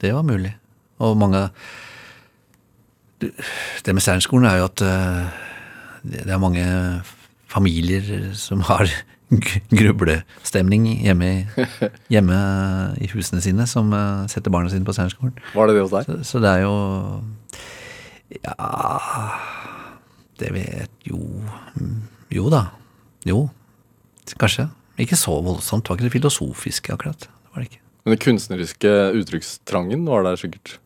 det 0.00 0.12
var 0.14 0.22
mulig. 0.24 0.52
Og 1.02 1.16
mange 1.18 1.48
Det 3.20 3.92
med 3.92 4.00
Steinerskolen 4.00 4.46
er 4.48 4.60
jo 4.62 4.68
at 4.70 4.80
eh, 4.80 5.40
det 6.08 6.30
er 6.32 6.40
mange 6.40 6.64
familier 7.50 8.30
som 8.38 8.62
har 8.66 8.90
grublestemning 9.70 10.88
hjemme, 11.04 11.30
hjemme 12.14 12.38
i 12.98 13.10
husene 13.12 13.42
sine, 13.44 13.66
som 13.70 13.92
eh, 13.94 14.26
setter 14.30 14.52
barna 14.52 14.70
sine 14.72 14.86
på 14.86 14.94
Steinerskolen. 14.96 15.36
Var 15.54 15.70
det 15.70 15.76
det 15.76 15.84
hos 15.84 15.94
deg? 15.94 16.08
Så, 16.08 16.18
så 16.32 16.42
det 16.42 16.54
er 16.56 16.64
jo 16.64 16.74
Ja 18.40 18.70
Det 20.38 20.50
vet 20.54 21.06
jo 21.06 21.18
mm, 21.76 21.96
Jo 22.34 22.50
da. 22.52 22.64
Jo. 23.26 23.48
Kanskje. 24.38 24.68
Ikke 25.00 25.18
så 25.18 25.34
voldsomt. 25.42 25.84
Det 25.84 25.90
var 25.90 25.98
ikke 25.98 26.08
det 26.08 26.16
filosofiske, 26.18 26.94
akkurat. 26.94 27.26
Det 27.26 27.54
var 27.54 27.62
det 27.62 27.70
ikke. 27.70 27.82
Men 28.04 28.14
den 28.14 28.22
kunstneriske 28.22 28.92
uttrykkstrangen 29.18 30.06
var 30.08 30.24
der 30.24 30.38
sikkert. 30.40 30.78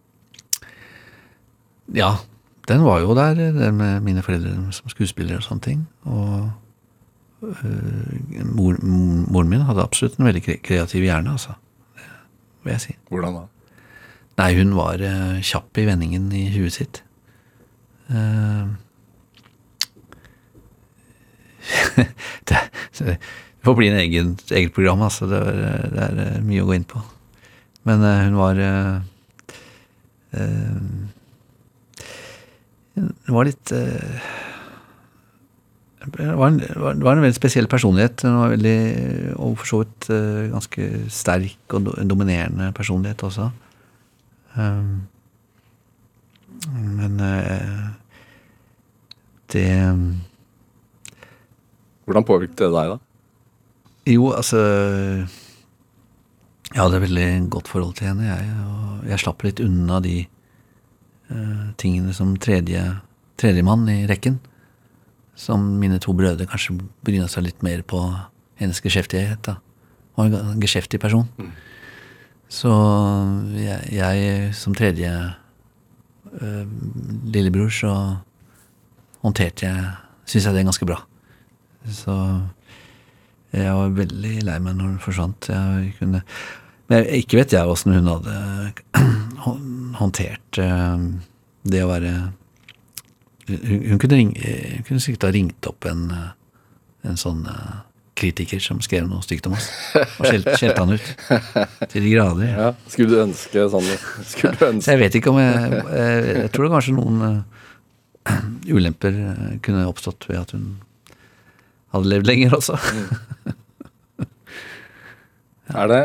Ja, 1.94 2.16
den 2.68 2.84
var 2.84 3.00
jo 3.00 3.14
der, 3.16 3.34
den 3.34 3.76
med 3.76 4.00
mine 4.00 4.22
foreldre 4.22 4.72
som 4.72 4.88
skuespillere 4.88 5.36
og 5.40 5.46
sånne 5.46 5.60
ting. 5.64 5.88
Og 6.08 6.50
øh, 7.42 8.46
mor, 8.54 8.78
moren 8.80 9.50
min 9.50 9.66
hadde 9.68 9.84
absolutt 9.84 10.16
en 10.18 10.28
veldig 10.28 10.42
kreativ 10.62 11.02
hjerne, 11.04 11.30
altså. 11.30 11.56
Det 11.94 12.64
vil 12.64 12.72
jeg 12.72 12.80
si. 12.80 12.96
Hvordan 13.08 13.34
da? 13.34 13.44
Nei, 14.40 14.50
hun 14.58 14.76
var 14.76 15.02
øh, 15.04 15.42
kjapp 15.44 15.78
i 15.78 15.86
vendingen 15.86 16.32
i 16.32 16.46
huet 16.56 16.72
sitt. 16.72 17.04
Uh, 18.08 18.68
det, 22.48 22.58
det 22.98 23.16
får 23.64 23.76
bli 23.78 23.88
en 23.88 23.98
egen, 24.00 24.38
eget 24.50 24.72
program, 24.74 25.02
altså. 25.02 25.28
Det 25.30 25.38
er, 25.40 25.88
det 25.92 26.26
er 26.26 26.40
mye 26.44 26.64
å 26.64 26.68
gå 26.68 26.78
inn 26.78 26.88
på. 26.88 27.02
Men 27.84 28.00
øh, 28.00 28.24
hun 28.24 28.40
var 28.40 28.54
øh, 28.64 28.94
Hun 32.94 33.34
var 33.34 33.48
litt 33.48 33.72
øh, 33.74 34.26
det 36.04 36.36
var, 36.36 36.50
en, 36.50 36.58
det 36.60 37.04
var 37.04 37.16
en 37.16 37.22
veldig 37.24 37.36
spesiell 37.36 37.68
personlighet. 37.70 38.22
Hun 38.26 38.36
var 38.36 38.52
veldig, 38.52 38.78
og 39.40 39.56
for 39.60 39.70
så 39.70 39.80
vidt 39.82 40.08
øh, 40.12 40.50
ganske 40.52 40.88
sterk 41.08 41.76
og 41.76 41.88
dominerende 42.10 42.72
personlighet 42.76 43.22
også. 43.24 43.48
Um, 44.54 45.06
men 46.72 47.20
øh, 47.20 47.88
det 49.52 49.64
Hvordan 52.04 52.24
påvirket 52.24 52.58
det 52.58 52.68
deg, 52.72 52.92
da? 52.92 52.98
Jo, 54.06 54.30
altså 54.32 54.60
Jeg 56.74 56.82
hadde 56.82 56.96
et 56.96 57.02
veldig 57.02 57.50
godt 57.50 57.68
forhold 57.68 57.94
til 57.94 58.06
henne, 58.06 58.28
jeg. 58.28 58.44
Og 58.68 59.08
jeg 59.08 59.22
slapp 59.22 59.42
litt 59.46 59.60
unna 59.64 60.00
de 60.04 60.18
eh, 60.20 60.33
tingene 61.80 62.12
som 62.16 62.34
tredje 62.36 62.82
tredjemann 63.40 63.88
i 63.88 64.04
rekken. 64.10 64.38
Som 65.34 65.78
mine 65.80 65.98
to 66.02 66.14
brødre 66.14 66.46
kanskje 66.46 66.76
bryna 67.06 67.28
seg 67.30 67.48
litt 67.48 67.62
mer 67.66 67.82
på 67.82 68.00
hennes 68.60 68.80
geskjeftighet. 68.84 69.42
da. 69.46 69.56
Hun 70.14 70.30
var 70.30 70.52
en 70.52 70.62
geskjeftig 70.62 71.00
person. 71.02 71.26
Så 72.48 72.70
jeg, 73.58 73.80
jeg 73.96 74.54
som 74.54 74.76
tredje 74.76 75.10
øh, 76.40 76.66
lillebror, 77.24 77.72
så 77.72 77.94
håndterte 79.24 79.66
jeg 79.66 79.92
Syns 80.24 80.46
jeg 80.46 80.54
det 80.56 80.60
er 80.62 80.68
ganske 80.70 80.86
bra. 80.88 81.02
Så 81.92 82.12
jeg 83.52 83.72
var 83.76 83.90
veldig 83.92 84.38
lei 84.46 84.54
meg 84.64 84.78
når 84.78 84.86
hun 84.86 85.02
forsvant. 85.04 85.50
Jeg 85.52 85.90
kunne, 85.98 86.22
men 86.88 87.00
jeg, 87.00 87.24
ikke 87.24 87.38
vet 87.40 87.54
jeg 87.56 87.70
åssen 87.70 87.94
hun 87.96 88.10
hadde 88.10 88.34
håndtert 90.00 90.60
eh, 90.60 91.06
det 91.64 91.84
å 91.84 91.90
være 91.90 92.14
Hun, 93.44 93.98
kunne, 94.00 94.16
ringe, 94.16 94.40
hun 94.40 94.84
kunne 94.86 95.02
sikkert 95.04 95.26
ha 95.28 95.34
ringt 95.34 95.66
opp 95.68 95.84
en, 95.88 96.06
eh, 96.12 96.30
en 97.10 97.18
sånn 97.20 97.42
eh, 97.50 97.74
kritiker 98.16 98.60
som 98.62 98.78
skrev 98.84 99.08
noe 99.08 99.24
stygt 99.24 99.48
om 99.48 99.56
oss, 99.56 99.66
og 99.98 100.28
skjelte 100.54 100.78
han 100.78 100.94
ut. 100.94 101.08
Til 101.90 102.04
de 102.04 102.12
grader. 102.12 102.46
Ja. 102.46 102.68
Skulle 102.86 103.10
du 103.10 103.16
ønske 103.24 103.64
sånn 103.72 103.88
Skulle 104.22 104.54
du 104.54 104.60
Så 104.62 104.68
ønske 104.70 104.94
jeg 104.94 105.00
vet 105.00 105.18
ikke 105.18 105.32
om 105.32 105.40
jeg 105.42 105.80
Jeg, 105.82 106.20
jeg 106.44 106.52
tror 106.54 106.68
det 106.68 106.74
kanskje 106.76 106.94
noen 107.00 107.16
ulemper 108.76 109.18
kunne 109.66 109.88
oppstått 109.90 110.28
ved 110.30 110.38
at 110.40 110.54
hun 110.54 110.68
hadde 111.94 112.10
levd 112.10 112.26
lenger 112.30 112.56
også. 112.56 112.78
Er 115.74 115.88
det 115.90 116.02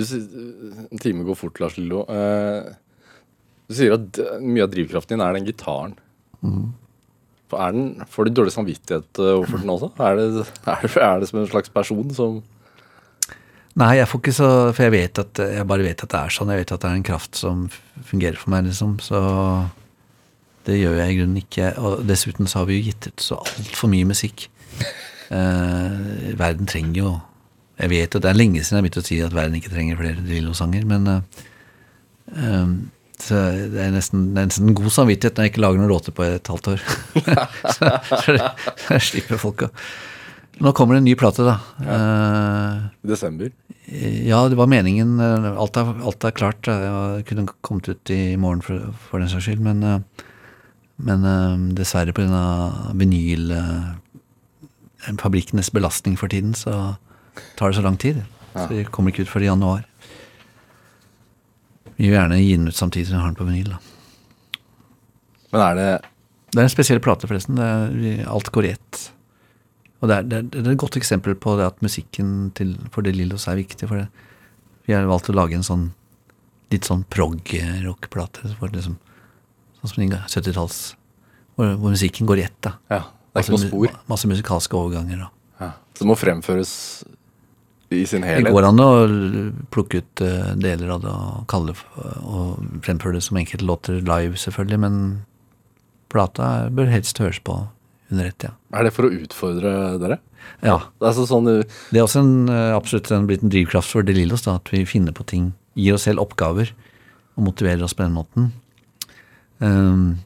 du, 0.00 0.84
En 0.90 1.02
time 1.02 1.26
går 1.26 1.38
fort, 1.38 1.60
Lars 1.62 1.76
Lillo. 1.78 2.04
Uh, 2.08 2.72
du 3.70 3.76
sier 3.78 3.94
at 3.94 4.20
mye 4.42 4.64
av 4.66 4.72
drivkraften 4.72 5.14
din 5.14 5.24
er 5.24 5.36
den 5.36 5.46
gitaren. 5.46 5.96
Mm. 6.42 6.70
Den, 7.50 7.84
får 8.10 8.26
du 8.26 8.32
dårlig 8.34 8.52
samvittighet 8.54 9.18
eh, 9.18 9.34
overfor 9.34 9.62
den 9.62 9.72
også? 9.72 9.88
Er 9.98 10.18
det, 10.18 10.26
er, 10.70 10.84
det, 10.84 10.90
er 11.02 11.22
det 11.22 11.28
som 11.30 11.40
en 11.40 11.48
slags 11.50 11.72
person 11.74 12.12
som 12.14 12.40
Nei, 13.78 13.94
jeg 14.00 14.08
får 14.10 14.20
ikke 14.20 14.34
så 14.34 14.48
For 14.74 14.86
jeg 14.86 14.94
vet 14.94 15.20
at 15.22 15.40
jeg 15.40 15.66
bare 15.70 15.86
vet 15.86 16.02
at 16.02 16.10
det 16.10 16.20
er 16.20 16.34
sånn. 16.34 16.50
Jeg 16.50 16.64
vet 16.64 16.72
at 16.74 16.82
det 16.82 16.88
er 16.90 16.98
en 16.98 17.06
kraft 17.06 17.38
som 17.38 17.68
fungerer 18.06 18.38
for 18.38 18.50
meg, 18.52 18.66
liksom. 18.66 18.96
Så 19.02 19.20
det 20.66 20.80
gjør 20.80 20.98
jeg 20.98 21.14
i 21.14 21.18
grunnen 21.20 21.40
ikke. 21.40 21.70
Og 21.78 22.02
dessuten 22.08 22.50
så 22.50 22.60
har 22.60 22.68
vi 22.70 22.80
jo 22.80 22.88
gitt 22.88 23.06
ut 23.06 23.24
så 23.24 23.38
altfor 23.38 23.92
mye 23.92 24.08
musikk. 24.10 24.48
Eh, 25.30 26.34
verden 26.34 26.66
trenger 26.66 26.98
jo 26.98 27.12
Jeg 27.80 27.92
vet 27.92 28.16
at 28.16 28.24
det 28.24 28.30
er 28.30 28.38
lenge 28.38 28.62
siden 28.62 28.76
jeg 28.76 28.82
har 28.82 28.86
begynt 28.86 29.00
å 29.00 29.06
si 29.06 29.20
at 29.24 29.36
verden 29.36 29.58
ikke 29.58 29.72
trenger 29.72 30.00
flere 30.00 30.24
Drillo-sanger, 30.26 30.86
men 30.88 31.08
eh, 31.14 31.42
eh, 32.36 32.74
det 33.30 33.80
er 33.84 33.94
nesten, 33.94 34.30
nesten 34.36 34.76
god 34.76 34.92
samvittighet 34.94 35.36
når 35.36 35.46
jeg 35.46 35.54
ikke 35.54 35.64
lager 35.64 35.82
noen 35.82 35.92
låter 35.92 36.16
på 36.16 36.24
et 36.28 36.52
halvt 36.52 36.72
år. 36.74 36.86
så, 37.76 37.90
så 38.12 38.36
jeg 38.36 39.08
slipper 39.10 39.40
folk 39.40 39.68
å 39.68 39.74
Nå 40.60 40.74
kommer 40.76 40.92
det 40.92 41.00
en 41.00 41.06
ny 41.08 41.14
plate, 41.16 41.40
da. 41.46 41.54
Ja. 41.80 41.98
i 43.00 43.08
desember 43.08 43.48
ja, 43.90 44.48
det 44.48 44.54
var 44.54 44.66
meningen. 44.70 45.18
eh, 45.20 45.58
Alt 45.58 45.76
er, 45.76 45.94
alt 46.02 46.24
er 46.24 46.30
klart. 46.30 46.66
Jeg 46.66 47.24
kunne 47.26 47.48
kommet 47.60 47.88
ut 47.88 48.10
i 48.10 48.36
morgen 48.36 48.62
for, 48.62 48.92
for 49.08 49.18
den 49.18 49.28
saks 49.28 49.48
skyld, 49.48 49.62
men, 49.64 49.82
uh, 49.82 49.98
men 51.02 51.24
eh, 51.26 51.56
dessverre 51.74 52.14
pga. 52.14 52.92
vinyl 52.94 53.50
eh, 53.50 55.14
Fabrikkenes 55.18 55.72
belastning 55.74 56.18
for 56.18 56.28
tiden, 56.28 56.54
så 56.54 56.94
tar 57.58 57.70
det 57.72 57.76
så 57.78 57.84
lang 57.84 57.96
tid. 58.00 58.22
Så 58.54 58.66
vi 58.72 58.84
kommer 58.90 59.12
ikke 59.12 59.22
ut 59.26 59.30
før 59.30 59.44
i 59.44 59.50
januar. 59.50 59.84
Vi 61.96 62.08
vil 62.08 62.16
gjerne 62.16 62.38
gi 62.40 62.56
den 62.56 62.68
ut 62.70 62.76
samtidig 62.76 63.06
som 63.10 63.18
vi 63.18 63.22
har 63.22 63.30
den 63.32 63.38
på 63.38 63.46
vinyl. 63.48 63.72
Da. 63.74 63.78
Men 65.52 65.64
er 65.66 65.74
det 65.78 65.88
Det 66.50 66.58
er 66.58 66.66
en 66.66 66.72
spesiell 66.72 66.98
plate, 67.04 67.28
forresten. 67.30 67.54
Det 67.60 67.66
er, 67.66 68.24
alt 68.30 68.50
går 68.50 68.66
i 68.66 68.72
ett. 68.74 69.00
Og 70.00 70.08
det 70.08 70.16
er, 70.16 70.22
det, 70.26 70.38
er, 70.38 70.48
det 70.64 70.72
et 70.72 70.80
godt 70.80 70.96
eksempel 70.98 71.36
på 71.38 71.54
det 71.60 71.66
at 71.68 71.82
musikken 71.84 72.50
til, 72.58 72.72
for 72.90 73.06
De 73.06 73.12
Lillos 73.14 73.46
er 73.46 73.60
viktig. 73.60 73.86
For 73.86 74.00
det. 74.00 74.08
Vi 74.88 74.96
har 74.96 75.06
valgt 75.06 75.30
å 75.30 75.36
lage 75.36 75.54
en 75.54 75.62
sånn 75.66 75.90
litt 76.72 76.86
sånn 76.88 77.04
prog-rock-plate. 77.10 78.48
Liksom, 78.74 78.96
sånn 79.80 79.92
som 79.92 80.02
70-talls 80.08 80.80
hvor, 81.54 81.74
hvor 81.76 81.92
musikken 81.92 82.26
går 82.30 82.40
i 82.42 82.46
ett. 82.48 82.58
da. 82.64 82.74
Ja, 82.90 83.02
det 83.34 83.42
er 83.42 83.44
ikke 83.44 83.52
noe 83.54 83.60
Masse 83.60 83.68
mu- 83.68 83.70
spor. 83.70 84.00
Masse 84.10 84.30
musikalske 84.30 84.78
overganger. 84.78 85.26
da. 85.26 85.30
Ja. 85.60 85.70
Så 85.94 86.02
det 86.04 86.08
må 86.10 86.16
fremføres 86.18 86.72
i 87.90 88.04
sin 88.06 88.22
helhet. 88.22 88.46
Det 88.46 88.54
går 88.54 88.68
an 88.68 88.82
å 88.82 88.90
plukke 89.74 90.02
ut 90.02 90.22
eh, 90.24 90.52
deler 90.60 90.94
av 90.94 91.02
det 91.02 91.10
og 91.10 91.44
kalle 91.50 91.74
og 92.22 92.60
fremføre 92.86 93.18
det 93.18 93.24
som 93.26 93.40
enkeltlåter 93.40 94.00
live, 94.06 94.38
selvfølgelig, 94.38 94.80
men 94.84 94.96
plata 96.10 96.70
bør 96.74 96.90
helst 96.90 97.18
høres 97.22 97.40
på 97.42 97.58
under 98.10 98.26
ett, 98.26 98.46
ja. 98.46 98.54
Er 98.74 98.86
det 98.86 98.94
for 98.94 99.06
å 99.06 99.14
utfordre 99.14 99.72
dere? 100.02 100.18
Ja, 100.64 100.78
Det 100.98 101.10
er 101.10 101.26
sånn 101.28 101.46
uh, 101.46 101.82
Det 101.92 102.00
er 102.00 102.06
også 102.06 102.22
en, 102.24 102.48
eh, 102.50 102.72
absolutt 102.74 103.10
en 103.14 103.28
blitt 103.28 103.44
en 103.44 103.52
drivkraft 103.52 103.92
for 103.92 104.06
De 104.06 104.14
Lillos, 104.16 104.46
da, 104.46 104.56
at 104.58 104.70
vi 104.72 104.82
finner 104.88 105.14
på 105.14 105.26
ting, 105.28 105.52
gir 105.78 105.94
oss 105.94 106.08
selv 106.08 106.22
oppgaver 106.24 106.72
og 107.36 107.46
motiverer 107.46 107.84
oss 107.86 107.94
på 107.94 108.02
den 108.02 108.16
måten. 108.16 108.50
Ehm, 109.64 110.18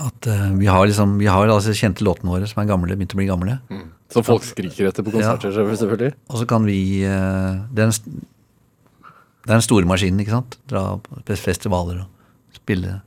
at 0.00 0.26
uh, 0.30 0.50
vi 0.58 0.66
har 0.66 0.86
liksom, 0.86 1.18
vi 1.20 1.28
har 1.30 1.48
altså 1.48 1.74
kjente 1.76 2.04
låtene 2.06 2.32
våre 2.32 2.48
som 2.50 2.62
er 2.62 2.70
gamle, 2.70 2.96
begynt 2.96 3.14
å 3.14 3.20
bli 3.20 3.28
gamle. 3.28 3.58
Som 4.12 4.26
folk 4.26 4.44
skriker 4.46 4.90
etter 4.90 5.06
på 5.06 5.14
konserter, 5.14 5.54
selvfølgelig. 5.54 6.14
Og 6.30 6.40
så 6.40 6.48
kan 6.50 6.66
vi 6.68 6.78
uh, 7.06 7.62
det, 7.74 7.86
er 7.86 9.52
den 9.52 9.64
store 9.64 9.88
maskinen, 9.88 10.22
ikke 10.24 10.36
sant? 10.36 10.58
Dra 10.70 10.86
på 11.02 11.38
festivaler 11.38 12.04
og 12.04 12.58
spille 12.58 12.98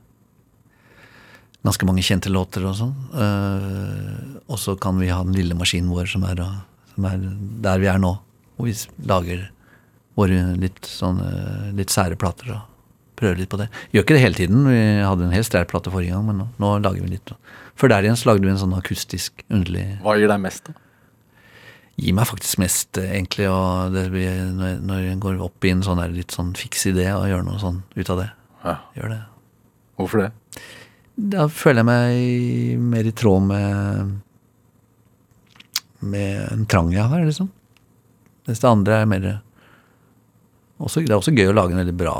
ganske 1.66 1.86
mange 1.88 2.04
kjente 2.06 2.32
låter 2.32 2.64
og 2.68 2.76
sånn. 2.78 2.94
Uh, 3.12 4.40
og 4.48 4.60
så 4.62 4.76
kan 4.80 4.98
vi 5.00 5.10
ha 5.12 5.20
den 5.26 5.36
lille 5.36 5.58
maskinen 5.58 5.92
vår 5.92 6.08
som 6.14 6.24
er, 6.28 6.40
som 6.94 7.08
er 7.10 7.22
der 7.64 7.82
vi 7.82 7.90
er 7.90 8.00
nå. 8.02 8.14
Hvor 8.56 8.68
vi 8.68 8.74
lager 9.06 9.48
våre 10.18 10.42
litt 10.58 10.88
sånne 10.88 11.72
litt 11.78 11.92
sære 11.94 12.18
plater. 12.18 12.54
Da. 12.54 12.62
Prøver 13.18 13.42
litt 13.42 13.52
på 13.52 13.60
det. 13.60 13.68
Gjør 13.92 14.04
ikke 14.06 14.16
det 14.16 14.24
hele 14.24 14.38
tiden. 14.38 14.66
Vi 14.68 14.82
hadde 15.04 15.26
en 15.26 15.34
helt 15.34 15.48
stær 15.48 15.66
plate 15.70 15.92
forrige 15.92 16.14
gang, 16.14 16.26
men 16.28 16.42
nå, 16.42 16.48
nå 16.62 16.74
lager 16.84 17.04
vi 17.04 17.16
litt. 17.16 17.32
Før 17.78 17.92
der 17.92 18.06
igjen 18.06 18.18
så 18.18 18.30
lagde 18.30 18.46
vi 18.46 18.52
en 18.52 18.60
sånn 18.60 18.76
akustisk, 18.78 19.44
underlig 19.52 19.86
Hva 20.04 20.16
gir 20.18 20.30
deg 20.30 20.44
mest, 20.44 20.70
da? 20.70 20.76
Gir 21.98 22.14
meg 22.14 22.28
faktisk 22.30 22.60
mest, 22.62 22.98
eh, 23.00 23.10
egentlig, 23.10 23.48
og 23.50 23.94
det 23.94 24.04
blir, 24.12 24.44
når, 24.54 25.08
en 25.10 25.22
går 25.22 25.40
opp 25.42 25.66
i 25.66 25.72
en 25.74 25.82
sånn 25.82 25.98
der 25.98 26.14
litt 26.14 26.34
sånn 26.34 26.52
fiks 26.58 26.86
idé 26.92 27.08
og 27.10 27.26
gjør 27.26 27.42
noe 27.46 27.58
sånn 27.62 27.82
ut 27.96 28.12
av 28.14 28.22
det. 28.22 28.28
Ja. 28.62 28.76
Gjør 28.94 29.14
det. 29.16 29.20
Hvorfor 29.98 30.22
det? 30.22 30.30
Da 31.34 31.48
føler 31.50 31.82
jeg 31.82 31.88
meg 31.88 32.86
mer 32.94 33.10
i 33.10 33.14
tråd 33.18 33.46
med 33.50 34.16
med 35.98 36.52
en 36.52 36.66
trang 36.70 36.92
jeg 36.94 37.02
har, 37.10 37.24
liksom. 37.26 37.50
Mens 38.46 38.62
det 38.62 38.70
andre 38.70 39.00
er 39.02 39.08
mer 39.10 39.26
også, 40.78 41.02
Det 41.04 41.10
er 41.10 41.18
også 41.18 41.34
gøy 41.34 41.48
å 41.50 41.54
lage 41.56 41.74
en 41.74 41.80
veldig 41.82 41.96
bra, 41.98 42.16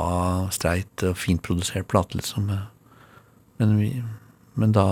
streit 0.51 1.03
og 1.07 1.15
fint 1.17 1.41
produsert 1.45 1.87
plate, 1.91 2.17
liksom. 2.19 2.49
Men, 3.59 3.75
vi, 3.79 3.91
men 4.59 4.73
da, 4.75 4.85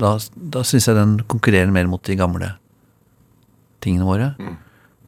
da, 0.00 0.14
da 0.36 0.62
syns 0.64 0.88
jeg 0.88 0.96
den 0.98 1.18
konkurrerer 1.28 1.72
mer 1.72 1.88
mot 1.90 2.02
de 2.04 2.16
gamle 2.18 2.54
tingene 3.84 4.08
våre. 4.08 4.30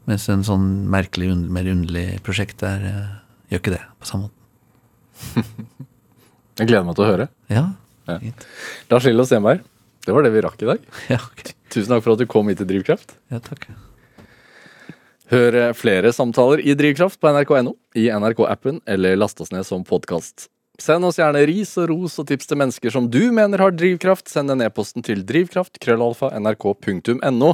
Mens 0.09 0.28
en 0.32 0.45
sånn 0.47 0.68
merkelig, 0.93 1.32
mer 1.53 1.68
underlig 1.68 2.20
prosjekt 2.24 2.61
der 2.64 2.84
eh, 2.89 3.09
gjør 3.53 3.61
ikke 3.64 3.74
det 3.74 3.82
på 4.01 4.09
samme 4.09 4.28
måte. 4.28 5.45
Jeg 6.59 6.68
gleder 6.70 6.86
meg 6.89 6.97
til 6.99 7.05
å 7.07 7.11
høre. 7.12 7.28
Ja, 7.53 7.66
Ja. 8.09 8.16
Lars 8.89 9.05
Lillo 9.05 9.26
Stenberg, 9.28 9.61
det 10.07 10.14
var 10.16 10.24
det 10.24 10.30
vi 10.32 10.41
rakk 10.47 10.62
i 10.64 10.68
dag. 10.70 10.84
Ja, 11.12 11.18
okay. 11.20 11.53
Tusen 11.68 11.93
takk 11.93 12.01
for 12.07 12.14
at 12.14 12.22
du 12.22 12.24
kom 12.30 12.49
hit 12.49 12.57
til 12.62 12.68
Drivkraft. 12.70 13.12
Ja, 13.28 13.41
takk. 13.45 13.66
Hør 15.28 15.74
flere 15.76 16.08
samtaler 16.16 16.62
i 16.64 16.72
Drivkraft 16.72 17.18
på 17.20 17.28
nrk.no, 17.28 17.74
i 18.00 18.06
NRK-appen 18.08 18.78
eller 18.88 19.18
last 19.20 19.42
oss 19.44 19.52
ned 19.52 19.66
som 19.68 19.82
podkast. 19.84 20.46
Send 20.80 21.04
oss 21.04 21.18
gjerne 21.18 21.42
ris 21.50 21.74
og 21.82 21.90
ros 21.90 22.14
og 22.22 22.28
tips 22.30 22.48
til 22.48 22.60
mennesker 22.60 22.94
som 22.94 23.10
du 23.12 23.32
mener 23.34 23.60
har 23.60 23.74
drivkraft. 23.74 24.30
Send 24.30 24.48
den 24.48 24.62
e-posten 24.64 25.04
til 25.04 25.24
drivkraft, 25.28 25.76
krøllalfa, 25.82 26.30
nrk.no. 26.38 27.50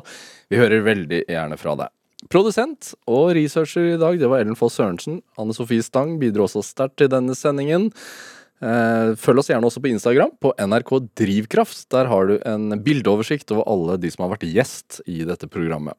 Vi 0.52 0.60
hører 0.60 0.84
veldig 0.86 1.24
gjerne 1.24 1.58
fra 1.58 1.74
deg. 1.80 1.90
Produsent 2.30 2.92
og 3.10 3.32
researcher 3.36 3.94
i 3.96 3.98
dag, 4.00 4.20
det 4.20 4.30
var 4.30 4.44
Ellen 4.44 4.58
Foss 4.60 4.78
Sørensen. 4.78 5.18
Anne 5.40 5.56
Sofie 5.56 5.82
Stang 5.82 6.14
bidro 6.20 6.46
også 6.46 6.62
sterkt 6.62 7.00
til 7.00 7.10
denne 7.10 7.34
sendingen. 7.34 7.90
Eh, 8.62 9.16
Følg 9.18 9.42
oss 9.42 9.50
gjerne 9.50 9.66
også 9.66 9.82
på 9.82 9.90
Instagram, 9.90 10.36
på 10.38 10.54
NRK 10.60 10.94
Drivkraft. 11.24 11.88
Der 11.96 12.12
har 12.12 12.30
du 12.30 12.38
en 12.38 12.78
bildeoversikt 12.86 13.50
over 13.56 13.66
alle 13.66 13.98
de 13.98 14.14
som 14.14 14.28
har 14.28 14.36
vært 14.36 14.46
gjest 14.46 15.02
i 15.10 15.24
dette 15.26 15.50
programmet. 15.50 15.98